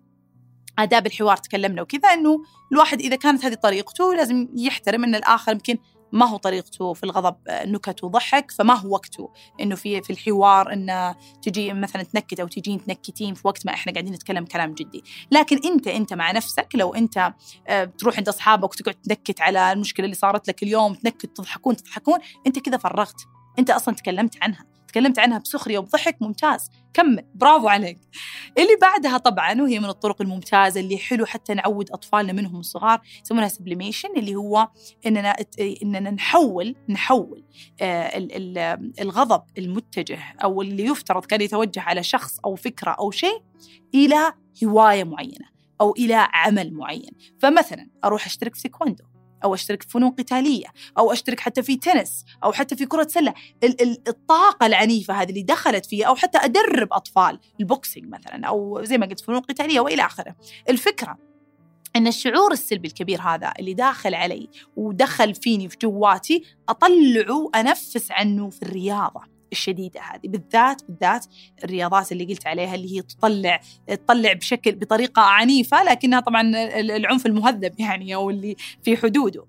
آداب 0.80 1.06
الحوار 1.06 1.38
تكلمنا 1.38 1.82
وكذا 1.82 2.10
إنه 2.14 2.44
الواحد 2.72 3.02
إذا 3.02 3.16
كانت 3.16 3.46
هذه 3.46 3.54
طريقته 3.54 4.14
لازم 4.14 4.48
يحترم 4.56 5.04
أن 5.04 5.16
الآخر 5.16 5.52
يمكن 5.52 5.78
ما 6.12 6.26
هو 6.26 6.38
طريقته 6.38 6.94
في 6.94 7.04
الغضب 7.04 7.36
نكت 7.50 8.04
وضحك 8.04 8.52
فما 8.52 8.74
هو 8.74 8.94
وقته. 8.94 9.30
إنه 9.62 9.76
في 9.76 10.02
في 10.02 10.10
الحوار 10.10 10.74
انه 10.74 11.16
تجي 11.42 11.74
مثلا 11.74 12.04
تنكت 12.04 12.40
أو 12.40 12.48
تجين 12.48 12.86
تنكتين 12.86 13.34
في 13.34 13.48
وقت 13.48 13.66
ما 13.66 13.74
إحنا 13.74 13.94
قاعدين 13.94 14.14
نتكلم 14.14 14.46
كلام 14.46 14.74
جدي. 14.74 15.04
لكن 15.32 15.60
أنت 15.66 15.88
أنت 15.88 16.14
مع 16.14 16.32
نفسك 16.32 16.68
لو 16.74 16.94
أنت 16.94 17.34
آه، 17.68 17.84
تروح 17.84 18.18
عند 18.18 18.28
أصحابك 18.28 18.72
وتقعد 18.72 18.96
تنكت 18.96 19.42
على 19.42 19.72
المشكلة 19.72 20.06
اللي 20.06 20.16
صارت 20.16 20.48
لك 20.48 20.64
اليوم 20.64 20.94
تنكت 20.94 21.26
تضحكون 21.26 21.76
تضحكون 21.76 22.20
أنت 22.48 22.60
كذا 22.60 22.78
فرغت. 22.78 23.22
أنت 23.60 23.70
أصلا 23.70 23.96
تكلمت 23.96 24.38
عنها. 24.42 24.71
تكلمت 24.92 25.20
عنها 25.20 25.38
بسخرية 25.38 25.80
وبضحك 25.80 26.18
ممتاز. 26.22 26.70
كمل. 26.94 27.26
برافو 27.36 27.68
عليك. 27.68 28.00
اللي 28.58 28.78
بعدها 28.82 29.18
طبعا 29.18 29.62
وهي 29.62 29.80
من 29.80 29.90
الطرق 29.90 30.22
الممتازة 30.22 30.80
اللي 30.80 30.98
حلو 30.98 31.26
حتى 31.26 31.54
نعود 31.54 31.92
أطفالنا 31.92 32.34
منهم 32.34 32.60
الصغار 32.60 33.02
يسمونها 33.26 33.48
sublimation 33.48 34.10
اللي 34.18 34.36
هو 34.36 34.68
إننا 35.06 35.36
إننا 35.84 36.12
نحول 36.12 36.76
نحول 36.90 37.44
آه، 37.82 38.12
الغضب 39.02 39.44
المتجه 39.58 40.20
أو 40.44 40.62
اللي 40.62 40.86
يفترض 40.86 41.26
كان 41.26 41.42
يتوجه 41.42 41.82
على 41.82 42.04
شخص 42.04 42.40
أو 42.46 42.56
فكرة 42.56 42.92
أو 42.92 43.12
شيء 43.12 43.42
إلى 43.96 44.34
هواية 44.64 45.04
معينة 45.04 45.52
أو 45.82 45.92
إلى 45.92 46.28
عمل 46.34 46.74
معين. 46.74 47.12
فمثلا 47.40 47.90
أروح 48.04 48.26
أشترك 48.26 48.56
في 48.56 48.62
تايكوندو. 48.62 49.04
أو 49.44 49.54
أشترك 49.54 49.84
في 49.84 49.90
فنون 49.90 50.12
قتالية 50.12 50.68
أو 50.98 51.12
أشترك 51.12 51.40
حتى 51.40 51.64
في 51.64 51.76
تنس 51.76 52.26
أو 52.44 52.52
حتى 52.52 52.76
في 52.76 52.86
كرة 52.86 53.08
سلة. 53.08 53.34
الطاقة 54.08 54.66
العنيفة 54.66 55.14
هذه 55.14 55.30
اللي 55.30 55.44
دخلت 55.44 55.86
فيها 55.86 56.08
أو 56.08 56.16
حتى 56.16 56.38
أدرب 56.38 56.94
أطفال 56.94 57.40
ال 57.60 57.67
boxing 57.67 58.08
مثلا 58.10 58.48
أو 58.48 58.84
زي 58.84 58.98
ما 58.98 59.06
قلت 59.06 59.20
فنون 59.20 59.40
قتالية 59.40 59.80
وإلى 59.80 60.06
آخره. 60.06 60.36
الفكرة 60.70 61.18
إن 61.96 62.08
الشعور 62.08 62.52
السلبي 62.52 62.88
الكبير 62.88 63.22
هذا 63.22 63.54
اللي 63.60 63.74
داخل 63.74 64.16
علي 64.16 64.50
ودخل 64.76 65.36
فيني 65.36 65.70
في 65.70 65.78
جواتي 65.82 66.44
أطلعه 66.70 67.50
أنفس 67.56 68.12
عنه 68.12 68.50
في 68.50 68.64
الرياضة. 68.64 69.31
الشديدة 69.52 70.02
هذه 70.02 70.28
بالذات 70.28 70.82
بالذات 70.90 71.26
الرياضات 71.64 72.12
اللي 72.12 72.26
قلت 72.26 72.48
عليها 72.48 72.76
اللي 72.76 72.98
هي 72.98 73.02
تطلع 73.02 73.62
تطلع 73.88 74.34
بشكل 74.34 74.76
بطريقة 74.76 75.22
عنيفة 75.22 75.84
لكنها 75.84 76.20
طبعا 76.20 76.42
العنف 76.80 77.26
المهذب 77.26 77.80
يعني 77.80 78.16
أو 78.16 78.30
اللي 78.30 78.56
في 78.84 78.98
حدوده. 78.98 79.46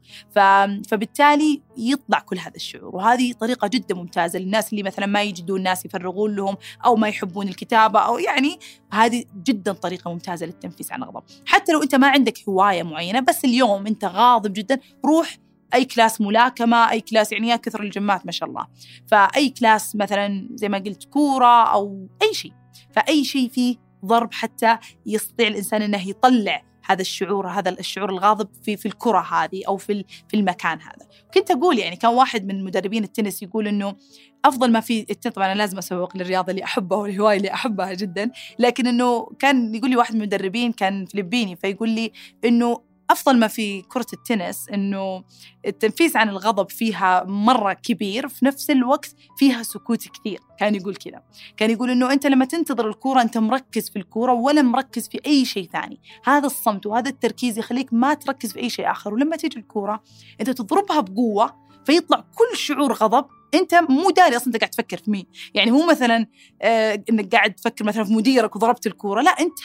فبالتالي 0.89 1.63
يطلع 1.77 2.19
كل 2.19 2.39
هذا 2.39 2.57
الشعور. 2.57 2.97
وهذه 2.97 3.33
طريقة 3.33 3.69
جدا 3.69 3.95
ممتازة 3.95 4.39
للناس 4.39 4.73
اللي 4.73 4.83
مثلا 4.83 5.07
ما 5.07 5.23
يجدون 5.23 5.63
ناس 5.63 5.85
يفرغون 5.85 6.37
لهم 6.37 6.57
أو 6.85 6.97
ما 6.97 7.09
يحبون 7.09 7.49
الكتابة 7.49 8.01
أو 8.01 8.19
يعني 8.19 8.59
هذه 8.93 9.25
جدا 9.45 9.73
طريقة 9.73 10.11
ممتازة 10.13 10.47
للتنفيس 10.47 10.93
عن 10.93 11.03
الغضب. 11.03 11.23
حتى 11.47 11.73
لو 11.73 11.83
أنت 11.83 11.95
ما 11.95 12.09
عندك 12.09 12.39
هواية 12.49 12.83
معينة 12.83 13.21
بس 13.21 13.45
اليوم 13.45 13.87
أنت 13.87 14.05
غاضب 14.05 14.53
جدا 14.53 14.81
روح 15.05 15.37
أي 15.75 15.85
class 15.85 16.21
ملاكمة 16.21 16.91
أي 16.91 17.01
class 17.01 17.33
يعني 17.33 17.49
يا 17.49 17.57
كثر 17.57 17.83
الجيمات 17.83 18.27
ما 18.27 18.33
شاء 18.33 18.49
الله. 18.49 18.67
فأي 19.07 19.49
class 19.49 19.97
مثلا 19.97 20.49
زي 20.55 20.69
ما 20.69 20.79
قلت 20.79 21.05
كورة 21.05 21.73
أو 21.73 22.09
أي 22.23 22.35
شيء. 22.35 22.53
فأي 22.93 23.25
شيء 23.25 23.49
فيه 23.49 23.77
ضرب 24.05 24.33
حتى 24.33 24.79
يستطيع 25.07 25.49
الإنسان 25.49 25.83
إنه 25.83 26.09
يطلع 26.09 26.63
هذا 26.85 27.01
الشعور 27.01 27.49
هذا 27.49 27.71
الشعور 27.71 28.11
الغاضب 28.11 28.49
في 28.63 28.77
في 28.77 28.87
الكرة 28.87 29.21
هذه 29.21 29.63
أو 29.69 29.77
في 29.77 30.05
في 30.29 30.37
المكان 30.37 30.81
هذا. 30.81 31.09
كنت 31.35 31.51
أقول 31.51 31.79
يعني 31.79 31.97
كان 31.97 32.11
واحد 32.11 32.47
من 32.47 32.65
مدربين 32.65 33.05
التنس 33.05 33.43
يقول 33.43 33.69
إنه 33.69 33.97
أفضل 34.45 34.73
ما 34.73 34.81
في 34.81 35.03
طبعا 35.05 35.47
أنا 35.47 35.59
لازم 35.59 35.79
اسوق 35.79 36.17
للرياضة 36.17 36.51
اللي 36.51 36.65
أحبها 36.65 36.99
والهواية 36.99 37.37
اللي 37.37 37.55
أحبها 37.55 37.95
جدا. 37.95 38.31
لكن 38.59 38.87
إنه 38.87 39.27
كان 39.39 39.75
يقول 39.75 39.91
لي 39.91 39.97
واحد 39.97 40.15
من 40.15 40.21
المدربين 40.21 40.73
كان 40.73 41.07
فلبيني 41.07 41.57
فيقول 41.57 41.89
لي 41.89 42.13
إنه 42.45 42.92
أفضل 43.13 43.39
ما 43.39 43.47
في 43.47 43.83
كرة 43.83 44.07
التنس 44.13 44.69
إنه 44.69 45.25
التنفيس 45.67 46.17
عن 46.17 46.29
الغضب 46.29 46.71
فيها 46.71 47.25
مرة 47.25 47.73
كبير 47.73 48.29
في 48.29 48.45
نفس 48.45 48.71
الوقت 48.71 49.15
فيها 49.39 49.63
سكوت 49.63 50.09
كثير. 50.09 50.41
كان 50.59 50.75
يقول 50.75 50.97
كذا 50.97 51.23
كان 51.57 51.71
يقول 51.71 51.91
إنه 51.91 52.13
أنت 52.13 52.27
لما 52.27 52.45
تنتظر 52.45 52.89
الكورة 52.89 53.23
أنت 53.23 53.39
مركز 53.39 53.91
في 53.91 53.97
الكورة 53.97 54.33
ولا 54.33 54.63
مركز 54.63 55.09
في 55.09 55.21
أي 55.27 55.45
شيء 55.45 55.69
ثاني. 55.73 56.01
هذا 56.25 56.47
الصمت 56.47 56.87
وهذا 56.87 57.09
التركيز 57.09 57.59
يخليك 57.59 57.93
ما 57.93 58.15
تركز 58.15 58.53
في 58.53 58.61
أي 58.61 58.71
شيء 58.71 58.91
آخر. 58.91 59.15
ولما 59.15 59.37
تيجي 59.37 59.59
الكورة 59.59 60.03
أنت 60.41 60.51
تضربها 60.51 61.01
بقوة 61.01 61.63
فيطلع 61.87 62.25
كل 62.35 62.57
شعور 62.57 62.93
غضب. 62.93 63.27
أنت 63.55 63.75
مو 63.75 64.11
داري 64.11 64.37
أصلا 64.37 64.47
أنت 64.47 64.57
قاعد 64.57 64.71
تفكر 64.71 64.97
في 64.97 65.11
مين. 65.11 65.27
يعني 65.55 65.71
مو 65.71 65.87
مثلا 65.87 66.27
آه 66.63 67.03
إنك 67.11 67.35
قاعد 67.35 67.55
تفكر 67.55 67.85
مثلا 67.85 68.05
في 68.05 68.13
مديرك 68.13 68.57
وضربت 68.57 68.87
الكورة. 68.87 69.23
لا 69.23 69.31
أنت 69.31 69.59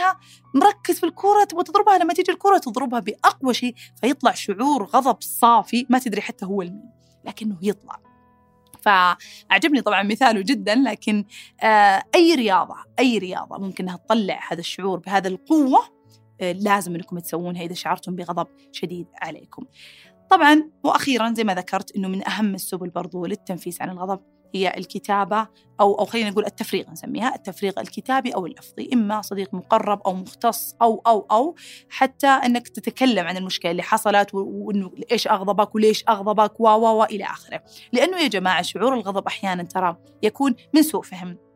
مركز 0.55 0.99
في 0.99 1.05
الكورة 1.05 1.43
تبغى 1.43 1.63
تضربها. 1.63 1.97
لما 1.97 2.13
تيجي 2.13 2.31
الكورة 2.31 2.57
تضربها 2.57 2.99
بأقوى 2.99 3.53
شيء 3.53 3.75
فيطلع 4.01 4.31
شعور 4.31 4.83
غضب 4.83 5.17
صافي. 5.21 5.85
ما 5.89 5.99
تدري 5.99 6.21
حتى 6.21 6.45
هو 6.45 6.61
المين 6.61 6.91
لكنه 7.25 7.57
يطلع. 7.61 7.99
فأعجبني 8.81 9.81
طبعا 9.81 10.03
مثاله 10.03 10.41
جدا 10.41 10.75
لكن 10.75 11.25
آه 11.61 12.03
أي 12.15 12.35
رياضة 12.35 12.75
أي 12.99 13.17
رياضة 13.17 13.57
ممكن 13.57 13.83
أنها 13.83 13.97
تطلع 13.97 14.39
هذا 14.51 14.59
الشعور 14.59 14.99
بهذا 14.99 15.27
القوة 15.27 15.79
آه 16.41 16.51
لازم 16.51 16.95
أنكم 16.95 17.19
تسوونها 17.19 17.63
إذا 17.63 17.73
شعرتم 17.73 18.15
بغضب 18.15 18.47
شديد 18.71 19.07
عليكم. 19.21 19.65
طبعا 20.29 20.69
وأخيرا 20.83 21.33
زي 21.33 21.43
ما 21.43 21.55
ذكرت 21.55 21.95
إنه 21.95 22.07
من 22.07 22.27
أهم 22.27 22.55
السبل 22.55 22.89
برضو 22.89 23.25
للتنفيس 23.25 23.81
عن 23.81 23.89
الغضب 23.89 24.19
هي 24.55 24.73
الكتابة 24.77 25.47
أو 25.79 25.99
أو 25.99 26.05
خلينا 26.05 26.29
نقول 26.29 26.45
التفريغ 26.45 26.91
نسميها 26.91 27.35
التفريغ 27.35 27.73
الكتابي 27.79 28.35
أو 28.35 28.45
اللفظي. 28.45 28.89
إما 28.93 29.21
صديق 29.21 29.53
مقرب 29.53 30.01
أو 30.05 30.13
مختص 30.13 30.75
أو 30.81 31.01
أو 31.07 31.27
أو 31.31 31.55
حتى 31.89 32.27
أنك 32.27 32.67
تتكلم 32.67 33.27
عن 33.27 33.37
المشكلة 33.37 33.71
اللي 33.71 33.83
حصلت 33.83 34.33
وإنه 34.33 34.91
إيش 35.11 35.27
أغضبك 35.27 35.75
وليش 35.75 36.03
أغضبك 36.09 36.59
و 36.59 36.67
و 36.67 37.03
إلى 37.03 37.23
آخره. 37.23 37.63
لأنه 37.93 38.17
يا 38.17 38.27
جماعة 38.27 38.61
شعور 38.61 38.93
الغضب 38.93 39.27
أحيانا 39.27 39.63
ترى 39.63 39.97
يكون 40.23 40.55
من 40.73 40.81
سوء 40.81 41.01
فهم. 41.01 41.46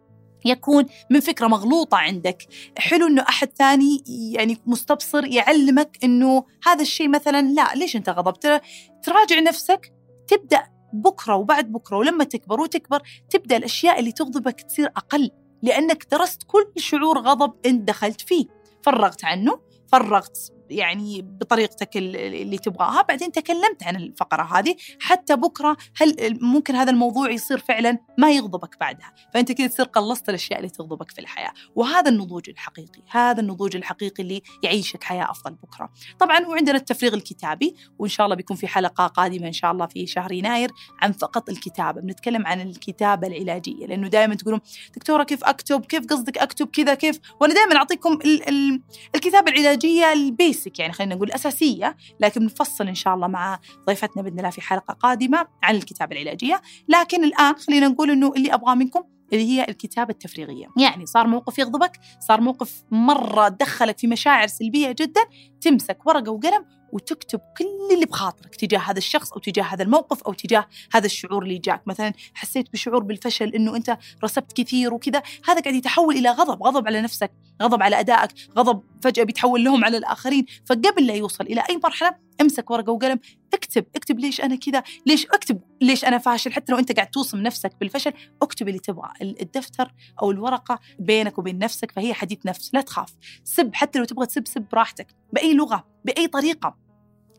يكون 0.46 0.86
من 1.10 1.20
فكرة 1.20 1.48
مغلوطة 1.48 1.98
عندك. 1.98 2.48
حلو 2.78 3.08
إنه 3.08 3.22
أحد 3.22 3.50
ثاني 3.58 4.04
يعني 4.08 4.58
مستبصر 4.66 5.26
يعلمك 5.26 5.98
إنه 6.04 6.46
هذا 6.64 6.82
الشيء 6.82 7.10
مثلا 7.10 7.42
لا 7.42 7.74
ليش 7.76 7.96
أنت 7.96 8.10
غضبت؟ 8.10 8.62
تراجع 9.04 9.40
نفسك 9.40 9.94
تبدأ 10.28 10.64
بكرة 10.94 11.36
وبعد 11.36 11.72
بكرة 11.72 11.98
ولما 11.98 12.24
تكبر 12.24 12.62
وتكبر 12.62 13.02
تبدأ 13.30 13.58
الأشياء 13.58 14.00
اللي 14.00 14.12
تغضبك 14.12 14.62
تصير 14.62 14.86
أقل 14.86 15.32
لأنك 15.64 16.08
درست 16.12 16.44
كل 16.44 16.72
شعور 16.78 17.20
غضب 17.20 17.54
أنت 17.66 17.88
دخلت 17.88 18.22
فيه. 18.22 18.46
فرغت 18.84 19.26
عنه 19.26 19.60
فرغت 19.92 20.38
يعني 20.72 21.22
بطريقتك 21.22 21.98
اللي 21.98 22.58
تبغاها. 22.58 23.02
بعدين 23.02 23.32
تكلمت 23.32 23.84
عن 23.84 23.96
الفقرة 23.96 24.60
هذه 24.60 24.76
حتى 25.00 25.36
بكرة 25.36 25.78
هل 25.98 26.38
ممكن 26.42 26.76
هذا 26.76 26.92
الموضوع 26.92 27.32
يصير 27.32 27.58
فعلا 27.58 27.98
ما 28.18 28.32
يغضبك 28.32 28.80
بعدها. 28.80 29.14
فأنت 29.34 29.52
كذا 29.52 29.68
تصير 29.68 29.86
قلصت 29.86 30.30
الأشياء 30.30 30.60
اللي 30.60 30.70
تغضبك 30.70 31.12
في 31.12 31.22
الحياة. 31.22 31.52
وهذا 31.76 32.10
النضوج 32.10 32.50
الحقيقي 32.50 33.02
هذا 33.10 33.42
النضوج 33.42 33.76
الحقيقي 33.76 34.24
اللي 34.24 34.42
يعيشك 34.64 35.04
حياة 35.04 35.32
أفضل 35.32 35.54
بكرة. 35.54 35.90
طبعا 36.20 36.48
وعندنا 36.48 36.78
التفريغ 36.78 37.14
الكتابي 37.14 37.76
وإن 38.00 38.10
شاء 38.10 38.26
الله 38.26 38.36
بيكون 38.36 38.58
في 38.58 38.68
حلقة 38.68 39.08
قادمة 39.08 39.48
إن 39.48 39.54
شاء 39.54 39.72
الله 39.72 39.86
في 39.86 40.08
شهر 40.08 40.32
يناير 40.32 40.72
عن 41.02 41.12
فقط 41.12 41.50
الكتابة. 41.50 42.02
بنتكلم 42.02 42.48
عن 42.48 42.62
الكتابة 42.62 43.28
العلاجية 43.28 43.86
لأنه 43.86 44.08
دائما 44.08 44.36
تقولون 44.36 44.60
دكتورة 44.96 45.24
كيف 45.24 45.44
أكتب؟ 45.44 45.86
كيف 45.86 46.06
قصدك 46.06 46.38
أكتب 46.38 46.68
كذا؟ 46.68 46.94
كيف؟ 46.94 47.20
وأنا 47.42 47.54
دائما 47.54 47.76
أعطيكم 47.76 48.14
ال 48.14 48.50
ال 48.50 48.82
الكتابة 49.16 49.52
العلاجية 49.52 50.14
ال 50.14 50.26
bas 50.26 50.61
basic 50.64 50.80
يعني 50.80 50.94
خلينا 50.94 51.16
نقول 51.16 51.32
أساسية 51.32 51.98
لكن 52.20 52.46
نفصل 52.46 52.88
إن 52.88 52.96
شاء 52.96 53.16
الله 53.16 53.28
مع 53.28 53.60
ضيفتنا 53.88 54.24
بإذن 54.24 54.38
الله 54.38 54.50
في 54.50 54.62
حلقة 54.62 54.94
قادمة 54.94 55.48
عن 55.64 55.76
الكتابة 55.76 56.16
العلاجية. 56.16 56.62
لكن 56.88 57.24
الآن 57.24 57.56
خلينا 57.56 57.88
نقول 57.88 58.12
إنه 58.12 58.34
اللي 58.36 58.54
أبغاه 58.54 58.76
منكم 58.76 59.04
اللي 59.34 59.50
هي 59.50 59.66
الكتابة 59.70 60.14
التفريغية. 60.14 60.68
يعني 60.78 61.06
صار 61.06 61.28
موقف 61.28 61.60
يغضبك 61.60 61.92
صار 62.20 62.42
موقف 62.42 62.84
مرة 62.92 63.48
دخلك 63.48 63.98
في 63.98 64.08
مشاعر 64.08 64.48
سلبية 64.48 64.92
جدا 64.92 65.22
تمسك 65.62 66.08
ورقة 66.08 66.32
وقلم 66.32 66.66
وتكتب 66.92 67.40
كل 67.58 67.94
اللي 67.94 68.06
بخاطرك 68.06 68.56
تجاه 68.56 68.80
هذا 68.80 68.98
الشخص 68.98 69.34
أو 69.34 69.40
تجاه 69.40 69.64
هذا 69.64 69.84
الموقف 69.84 70.24
أو 70.24 70.34
تجاه 70.34 70.68
هذا 70.94 71.06
الشعور 71.06 71.44
اللي 71.44 71.58
جاك. 71.58 71.88
مثلا 71.88 72.14
حسيت 72.34 72.74
بشعور 72.74 73.04
بالفشل 73.04 73.50
إنه 73.50 73.76
أنت 73.76 73.98
رسبت 74.24 74.54
كثير 74.54 74.94
وكذا 74.94 75.22
هذا 75.48 75.62
قاعد 75.62 75.76
يتحول 75.76 76.16
إلى 76.16 76.30
غضب 76.30 76.64
غضب 76.64 76.88
على 76.88 77.02
نفسك 77.02 77.32
غضب 77.62 77.84
على 77.84 78.00
أدائك 78.00 78.32
غضب 78.58 78.84
فجأة 79.02 79.24
بيتحول 79.24 79.64
لهم 79.64 79.86
على 79.86 79.98
الآخرين. 79.98 80.46
فقبل 80.66 81.08
لا 81.08 81.14
يوصل 81.14 81.44
إلى 81.44 81.64
أي 81.70 81.80
مرحلة 81.84 82.16
امسك 82.42 82.72
ورقة 82.72 82.92
وقلم 82.92 83.20
اكتب 83.54 83.86
اكتب 83.96 84.20
ليش 84.20 84.42
أنا 84.42 84.56
كذا 84.56 84.84
ليش 85.06 85.26
اكتب 85.26 85.62
ليش 85.82 86.06
أنا 86.06 86.18
فاشل. 86.18 86.54
حتى 86.54 86.72
لو 86.72 86.80
أنت 86.80 86.92
قاعد 86.92 87.10
توصم 87.10 87.38
نفسك 87.38 87.72
بالفشل 87.80 88.14
اكتب 88.42 88.68
اللي 88.68 88.80
تبغى 88.80 89.10
الدفتر 89.22 89.94
أو 90.22 90.32
الورقة 90.32 90.80
بينك 91.00 91.38
وبين 91.38 91.58
نفسك 91.58 91.92
فهي 91.92 92.14
حديث 92.14 92.40
نفس 92.46 92.74
لا 92.74 92.82
تخاف. 92.82 93.14
سب 93.44 93.76
حتى 93.76 94.00
لو 94.00 94.06
تبغى 94.06 94.26
تسب 94.26 94.48
سب 94.48 94.66
براحتك. 94.72 95.08
بأي 95.34 95.54
لغة 95.54 95.88
بأي 96.06 96.28
طريقة. 96.28 96.78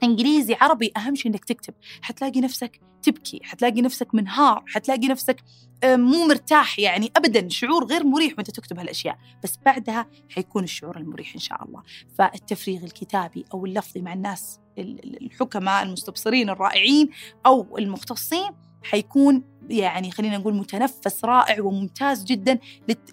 إنجليزي 0.02 0.56
عربي 0.60 0.92
أهم 0.96 1.14
شيء 1.14 1.32
إنك 1.32 1.44
تكتب. 1.44 1.74
حتلاقي 2.02 2.40
نفسك 2.40 2.80
تبكي 3.02 3.40
حتلاقي 3.42 3.82
نفسك 3.82 4.14
منهار 4.14 4.64
حتلاقي 4.66 5.08
نفسك 5.08 5.36
آه، 5.84 5.96
مو 5.96 6.26
مرتاح 6.26 6.78
يعني 6.78 7.12
ابدا. 7.16 7.48
شعور 7.48 7.84
غير 7.84 8.04
مريح 8.04 8.32
وأنت 8.32 8.50
تكتب 8.50 8.78
هالأشياء. 8.78 9.18
بس 9.44 9.58
بعدها 9.64 10.06
حيكون 10.28 10.64
الشعور 10.64 10.96
المريح 10.96 11.34
إن 11.34 11.40
شاء 11.40 11.64
الله. 11.64 11.82
فالتفريغ 12.18 12.84
الكتابي 12.84 13.44
أو 13.54 13.66
اللفظي 13.66 14.00
مع 14.00 14.12
الناس 14.12 14.60
الحكماء 14.78 15.82
المستبصرين 15.82 16.50
الرائعين 16.50 17.08
أو 17.46 17.78
المختصين 17.78 18.50
حيكون 18.82 19.42
يعني 19.70 20.10
خلينا 20.10 20.38
نقول 20.38 20.54
متنفس 20.54 21.24
رائع 21.24 21.62
وممتاز 21.62 22.24
جدا 22.24 22.58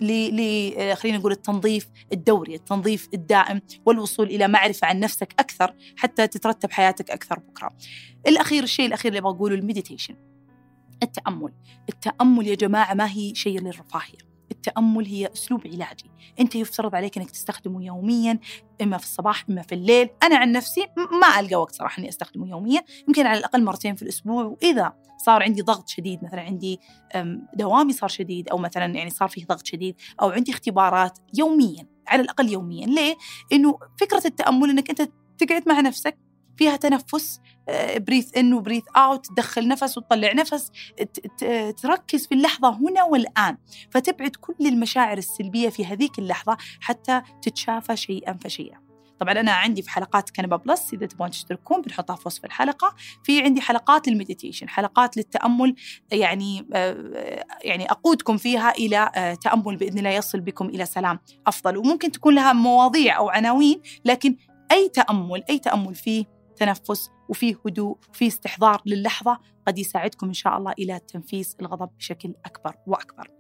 ل 0.01 0.95
خلينا 0.95 1.17
نقول 1.17 1.32
التنظيف 1.32 1.89
الدوري، 2.13 2.55
التنظيف 2.55 3.09
الدائم 3.13 3.61
والوصول 3.86 4.28
إلى 4.28 4.47
معرفة 4.47 4.88
عن 4.88 4.99
نفسك 4.99 5.34
أكثر 5.39 5.76
حتى 5.97 6.28
تترتب 6.28 6.72
حياتك 6.72 7.11
أكثر 7.11 7.39
بكرة. 7.39 7.72
الأخير 8.28 8.63
الشيء 8.63 8.86
الأخير 8.86 9.09
اللي 9.11 9.22
بقوله 9.22 9.55
المديتيشن. 9.55 10.15
التأمل، 11.03 11.51
التأمل 11.89 12.47
يا 12.47 12.55
جماعة 12.55 12.93
ما 12.93 13.11
هي 13.11 13.36
شيء 13.36 13.59
للرفاهية. 13.59 14.29
التأمل 14.52 15.06
هي 15.06 15.30
أسلوب 15.34 15.68
علاجي. 15.68 16.12
أنت 16.39 16.56
يفترض 16.56 16.95
عليك 16.95 17.18
أنك 17.18 17.32
تستخدمه 17.32 17.84
يوميا 17.86 18.39
إما 18.82 18.97
في 18.97 19.04
الصباح 19.04 19.45
إما 19.50 19.62
في 19.62 19.76
الليل. 19.76 20.10
أنا 20.24 20.38
عن 20.38 20.52
نفسي 20.52 20.88
ما 21.22 21.39
ألقى 21.39 21.56
وقت 21.56 21.76
صراحة 21.76 22.00
أني 22.00 22.10
أستخدمه 22.10 22.50
يوميا. 22.50 22.82
يمكن 23.08 23.26
على 23.26 23.39
الأقل 23.39 23.64
مرتين 23.64 23.95
في 23.95 24.02
الأسبوع. 24.02 24.43
وإذا 24.43 24.93
صار 25.26 25.43
عندي 25.43 25.62
ضغط 25.62 25.89
شديد 25.89 26.24
مثلا 26.24 26.41
عندي 26.41 26.80
دوامي 27.54 27.93
صار 27.93 28.10
شديد 28.10 28.50
أو 28.50 28.58
مثلا 28.58 28.86
يعني 28.86 29.10
صار 29.10 29.30
فيه 29.30 29.45
ضغط 29.45 29.66
شديد 29.66 29.95
أو 30.22 30.30
عندي 30.30 30.52
اختبارات 30.52 31.20
يوميا 31.38 31.88
على 32.08 32.22
الأقل 32.22 32.50
يوميا. 32.50 32.88
ليه؟ 32.88 33.16
إنه 33.52 33.80
فكرة 34.00 34.22
التأمل 34.26 34.70
أنك 34.70 34.89
أنت 34.89 35.12
تقعد 35.38 35.70
مع 35.70 35.80
نفسك 35.80 36.18
فيها 36.58 36.76
تنفس 36.76 37.39
breathe 37.97 38.38
in 38.38 38.54
و 38.54 38.57
breathe 38.57 38.84
out 38.95 39.26
تدخل 39.26 39.67
نفس 39.67 39.97
وتطلع 39.97 40.34
نفس 40.34 40.72
تركز 41.82 42.28
في 42.28 42.36
اللحظة 42.36 42.70
هنا 42.70 43.03
والآن. 43.03 43.57
فتبعد 43.91 44.36
كل 44.36 44.67
المشاعر 44.67 45.17
السلبية 45.17 45.70
في 45.70 45.86
هذيك 45.86 46.20
اللحظة 46.20 46.57
حتى 46.82 47.22
تتشافى 47.41 47.95
شيئا 47.95 48.34
فشيئا. 48.34 48.89
طبعا 49.20 49.34
أنا 49.39 49.51
عندي 49.51 49.82
في 49.82 49.89
حلقات 49.89 50.30
كنبة 50.30 50.56
بلس 50.55 50.93
إذا 50.93 51.05
تبغون 51.05 51.30
تشتركون 51.30 51.82
بنحطها 51.82 52.15
في 52.15 52.24
وصف 52.26 52.45
الحلقة. 52.45 52.95
في 53.24 53.41
عندي 53.41 53.61
حلقات 53.61 54.07
لل 54.08 54.18
meditation 54.18 54.70
حلقات 54.70 55.17
للتأمل 55.17 55.76
يعني 56.11 56.67
يعني 57.63 57.91
أقودكم 57.91 58.38
فيها 58.38 58.72
إلى 58.72 59.38
تأمل 59.41 59.76
بإذن 59.76 59.97
الله 59.97 60.09
يصل 60.09 60.39
بكم 60.39 60.65
إلى 60.65 60.86
سلام 60.86 61.20
أفضل. 61.47 61.78
وممكن 61.78 62.11
تكون 62.11 62.36
لها 62.36 62.53
مواضيع 62.53 63.17
أو 63.17 63.30
عناوين 63.30 63.82
لكن 64.05 64.36
أي 64.72 64.89
تأمل 64.89 65.43
أي 65.49 65.59
تأمل 65.59 65.95
فيه 65.95 66.26
تنفس 66.57 67.09
وفي 67.30 67.56
هدوء 67.66 67.98
وفي 68.10 68.28
استحضار 68.28 68.82
للحظة 68.86 69.40
قد 69.68 69.80
يساعدكم 69.80 70.28
إن 70.28 70.34
شاء 70.34 70.58
الله 70.58 70.74
إلى 70.80 71.00
تنفيس 71.00 71.58
الغضب 71.62 71.90
بشكل 71.98 72.34
أكبر 72.46 72.76
وأكبر. 72.88 73.32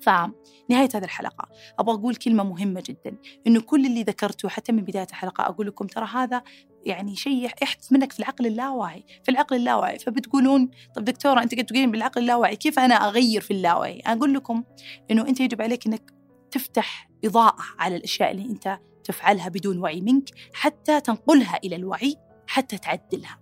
فنهاية 0.00 0.88
هذه 0.94 1.04
الحلقة 1.04 1.48
أبغى 1.78 1.94
أقول 1.94 2.14
كلمة 2.14 2.44
مهمة 2.44 2.82
جدا. 2.86 3.16
إنه 3.46 3.60
كل 3.60 3.86
اللي 3.86 4.02
ذكرته 4.02 4.48
حتى 4.48 4.72
من 4.72 4.82
بداية 4.82 5.06
الحلقة 5.10 5.44
أقول 5.44 5.66
لكم 5.66 5.86
ترى 5.86 6.06
هذا 6.06 6.42
يعني 6.86 7.16
شيء 7.16 7.44
يحدث 7.44 7.92
منك 7.92 8.12
في 8.12 8.18
العقل 8.18 8.46
اللاواعي 8.46 9.04
في 9.22 9.30
العقل 9.30 9.56
اللاواعي. 9.56 9.98
فبتقولون 9.98 10.70
طب 10.94 11.04
دكتورة 11.04 11.42
أنت 11.42 11.54
قد 11.54 11.64
تقولين 11.64 11.90
بالعقل 11.90 12.20
اللاواعي 12.20 12.56
كيف 12.56 12.78
أنا 12.78 12.94
أغير 12.94 13.40
في 13.40 13.50
اللاواعي؟ 13.50 14.02
أقول 14.06 14.34
لكم 14.34 14.64
إنه 15.10 15.28
أنت 15.28 15.40
يجب 15.40 15.62
عليك 15.62 15.86
إنك 15.86 16.12
تفتح 16.50 17.10
إضاءة 17.24 17.62
على 17.78 17.96
الأشياء 17.96 18.30
اللي 18.30 18.44
أنت 18.44 18.78
تفعلها 19.04 19.48
بدون 19.48 19.78
وعي 19.78 20.00
منك 20.00 20.30
حتى 20.52 21.00
تنقلها 21.00 21.58
إلى 21.64 21.76
الوعي. 21.76 22.16
حتى 22.50 22.78
تعدلها. 22.78 23.38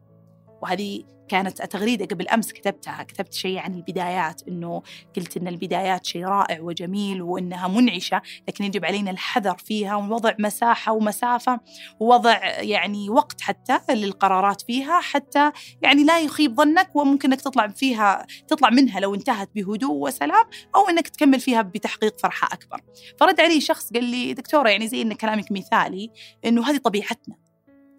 وهذه 0.62 1.04
كانت 1.28 1.62
تغريدة 1.62 2.04
قبل 2.04 2.28
أمس 2.28 2.52
كتبتها 2.52 3.02
كتبت 3.02 3.34
شيء 3.34 3.58
عن 3.58 3.74
البدايات 3.74 4.42
أنه 4.48 4.82
قلت 5.16 5.36
أن 5.36 5.48
البدايات 5.48 6.06
شيء 6.06 6.24
رائع 6.24 6.60
وجميل 6.60 7.22
وأنها 7.22 7.68
منعشة 7.68 8.22
لكن 8.48 8.64
يجب 8.64 8.84
علينا 8.84 9.10
الحذر 9.10 9.56
فيها 9.58 9.96
ووضع 9.96 10.34
مساحة 10.38 10.92
ومسافة 10.92 11.60
ووضع 12.00 12.60
يعني 12.60 13.10
وقت 13.10 13.40
حتى 13.40 13.78
للقرارات 13.90 14.62
فيها 14.62 15.00
حتى 15.00 15.52
يعني 15.82 16.04
لا 16.04 16.20
يخيب 16.20 16.56
ظنك 16.56 16.96
وممكن 16.96 17.32
أنك 17.32 17.40
تطلع 17.40 17.68
فيها 17.68 18.26
تطلع 18.48 18.70
منها 18.70 19.00
لو 19.00 19.14
انتهت 19.14 19.50
بهدوء 19.54 19.94
وسلام 19.94 20.44
أو 20.76 20.88
أنك 20.88 21.08
تكمل 21.08 21.40
فيها 21.40 21.62
بتحقيق 21.62 22.20
فرحة 22.20 22.48
أكبر. 22.52 22.80
فرد 23.20 23.40
علي 23.40 23.60
شخص 23.60 23.92
قال 23.92 24.04
لي 24.04 24.34
دكتورة 24.34 24.68
يعني 24.68 24.88
زي 24.88 25.02
أن 25.02 25.12
كلامك 25.12 25.52
مثالي 25.52 26.10
أنه 26.44 26.70
هذه 26.70 26.76
طبيعتنا. 26.76 27.47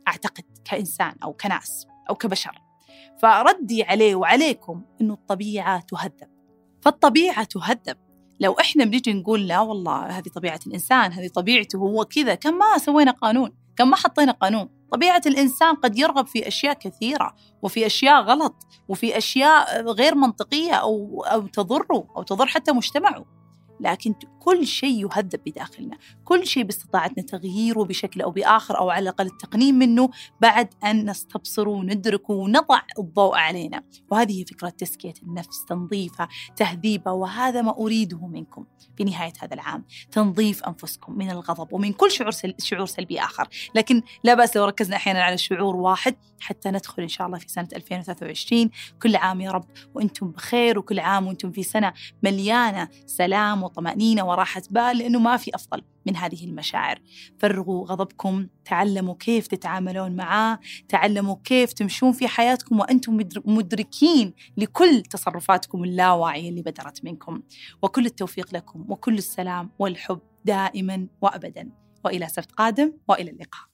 أعتقد 0.10 0.44
كإنسان 0.66 1.16
أو 1.24 1.34
كناس 1.34 1.88
أو 2.10 2.16
كبشر. 2.16 2.62
فردي 3.22 3.84
عليه 3.84 4.16
وعليكم 4.16 4.82
إنه 5.02 5.14
الطبيعة 5.14 5.80
تهذب. 5.80 6.30
فالطبيعة 6.82 7.44
تهذب. 7.44 7.98
لو 8.40 8.54
إحنا 8.54 8.86
بنجي 8.86 9.14
نقول 9.14 9.48
لا 9.48 9.60
والله 9.60 10.06
هذه 10.06 10.30
طبيعة 10.36 10.60
الإنسان 10.68 11.14
هذه 11.14 11.28
طبيعته 11.28 11.78
هو 11.78 12.06
كذا 12.06 12.36
كم 12.36 12.54
ما 12.54 12.78
سوينا 12.78 13.12
قانون 13.12 13.52
كم 13.78 13.90
ما 13.90 13.96
حطينا 13.96 14.32
قانون. 14.32 14.70
طبيعة 14.92 15.22
الإنسان 15.26 15.76
قد 15.76 16.00
يرغب 16.00 16.28
في 16.28 16.48
أشياء 16.48 16.74
كثيرة 16.74 17.36
وفي 17.62 17.86
أشياء 17.86 18.22
غلط 18.22 18.68
وفي 18.88 19.18
أشياء 19.18 19.82
غير 19.82 20.16
منطقية 20.16 20.74
أو 20.74 21.24
أو 21.24 21.48
تضره 21.48 22.08
أو 22.18 22.24
تضر 22.24 22.48
حتى 22.48 22.72
مجتمعه. 22.72 23.39
لكن 23.80 24.14
كل 24.40 24.68
شيء 24.68 25.06
يهذب 25.06 25.40
بداخلنا. 25.46 25.98
كل 26.26 26.48
شيء 26.48 26.64
باستطاعتنا 26.64 27.24
تغييره 27.24 27.84
بشكل 27.84 28.22
أو 28.22 28.32
بآخر 28.32 28.78
أو 28.78 28.90
على 28.90 29.04
الأقل 29.04 29.26
التقنين 29.26 29.76
منه 29.76 30.10
بعد 30.42 30.74
أن 30.84 31.10
نستبصر 31.10 31.68
وندرك 31.70 32.30
ونضع 32.30 32.82
الضوء 33.00 33.36
علينا. 33.36 33.84
وهذه 34.12 34.44
فكرة 34.44 34.70
تزكية 34.70 35.14
النفس 35.24 35.66
تنظيفها 35.66 36.28
تهذيبها 36.56 37.14
وهذا 37.14 37.62
ما 37.62 37.78
أريده 37.78 38.28
منكم 38.28 38.66
في 38.98 39.04
نهاية 39.04 39.34
هذا 39.40 39.54
العام. 39.54 39.86
تنظيف 40.12 40.64
أنفسكم 40.64 41.18
من 41.18 41.32
الغضب 41.32 41.74
ومن 41.74 41.94
كل 41.94 42.12
شعور 42.12 42.32
سل... 42.32 42.54
شعور 42.60 42.86
سلبي 42.86 43.20
آخر. 43.20 43.48
لكن 43.76 44.02
لا 44.24 44.34
بأس 44.34 44.58
لو 44.58 44.66
ركزنا 44.66 44.96
أحيانا 44.96 45.24
على 45.24 45.38
شعور 45.38 45.76
واحد 45.76 46.16
حتى 46.40 46.72
ندخل 46.72 47.02
إن 47.02 47.08
شاء 47.08 47.28
الله 47.28 47.40
في 47.40 47.50
سنة 47.50 47.68
2023 47.76 48.70
كل 49.02 49.16
عام 49.16 49.42
يا 49.42 49.52
رب 49.52 49.66
وأنتم 49.94 50.32
بخير 50.32 50.80
وكل 50.80 51.00
عام 51.00 51.28
وأنتم 51.28 51.52
في 51.52 51.64
سنة 51.64 51.94
مليانة 52.24 52.90
سلام 53.06 53.64
وطمأنينة 53.70 54.28
وراحة 54.28 54.62
بال 54.70 54.98
لأنه 54.98 55.20
ما 55.20 55.38
في 55.38 55.56
أفضل 55.56 55.84
من 56.06 56.16
هذه 56.16 56.46
المشاعر. 56.46 57.02
فرغوا 57.40 57.86
غضبكم 57.86 58.48
تعلموا 58.66 59.16
كيف 59.20 59.48
تتعاملون 59.48 60.16
معاه 60.16 60.60
تعلموا 60.90 61.36
كيف 61.44 61.74
تمشون 61.74 62.12
في 62.12 62.28
حياتكم 62.28 62.80
وأنتم 62.80 63.20
مدركين 63.46 64.34
لكل 64.58 65.02
تصرفاتكم 65.02 65.84
اللاواعية 65.84 66.50
اللي 66.50 66.62
بدرت 66.62 67.06
منكم. 67.06 67.42
وكل 67.82 68.06
التوفيق 68.06 68.54
لكم 68.54 68.86
وكل 68.90 69.18
السلام 69.18 69.70
والحب 69.80 70.20
دائما 70.46 71.08
وأبدا. 71.22 71.70
وإلى 72.06 72.28
سبت 72.28 72.52
قادم 72.52 72.94
وإلى 73.08 73.32
اللقاء. 73.32 73.69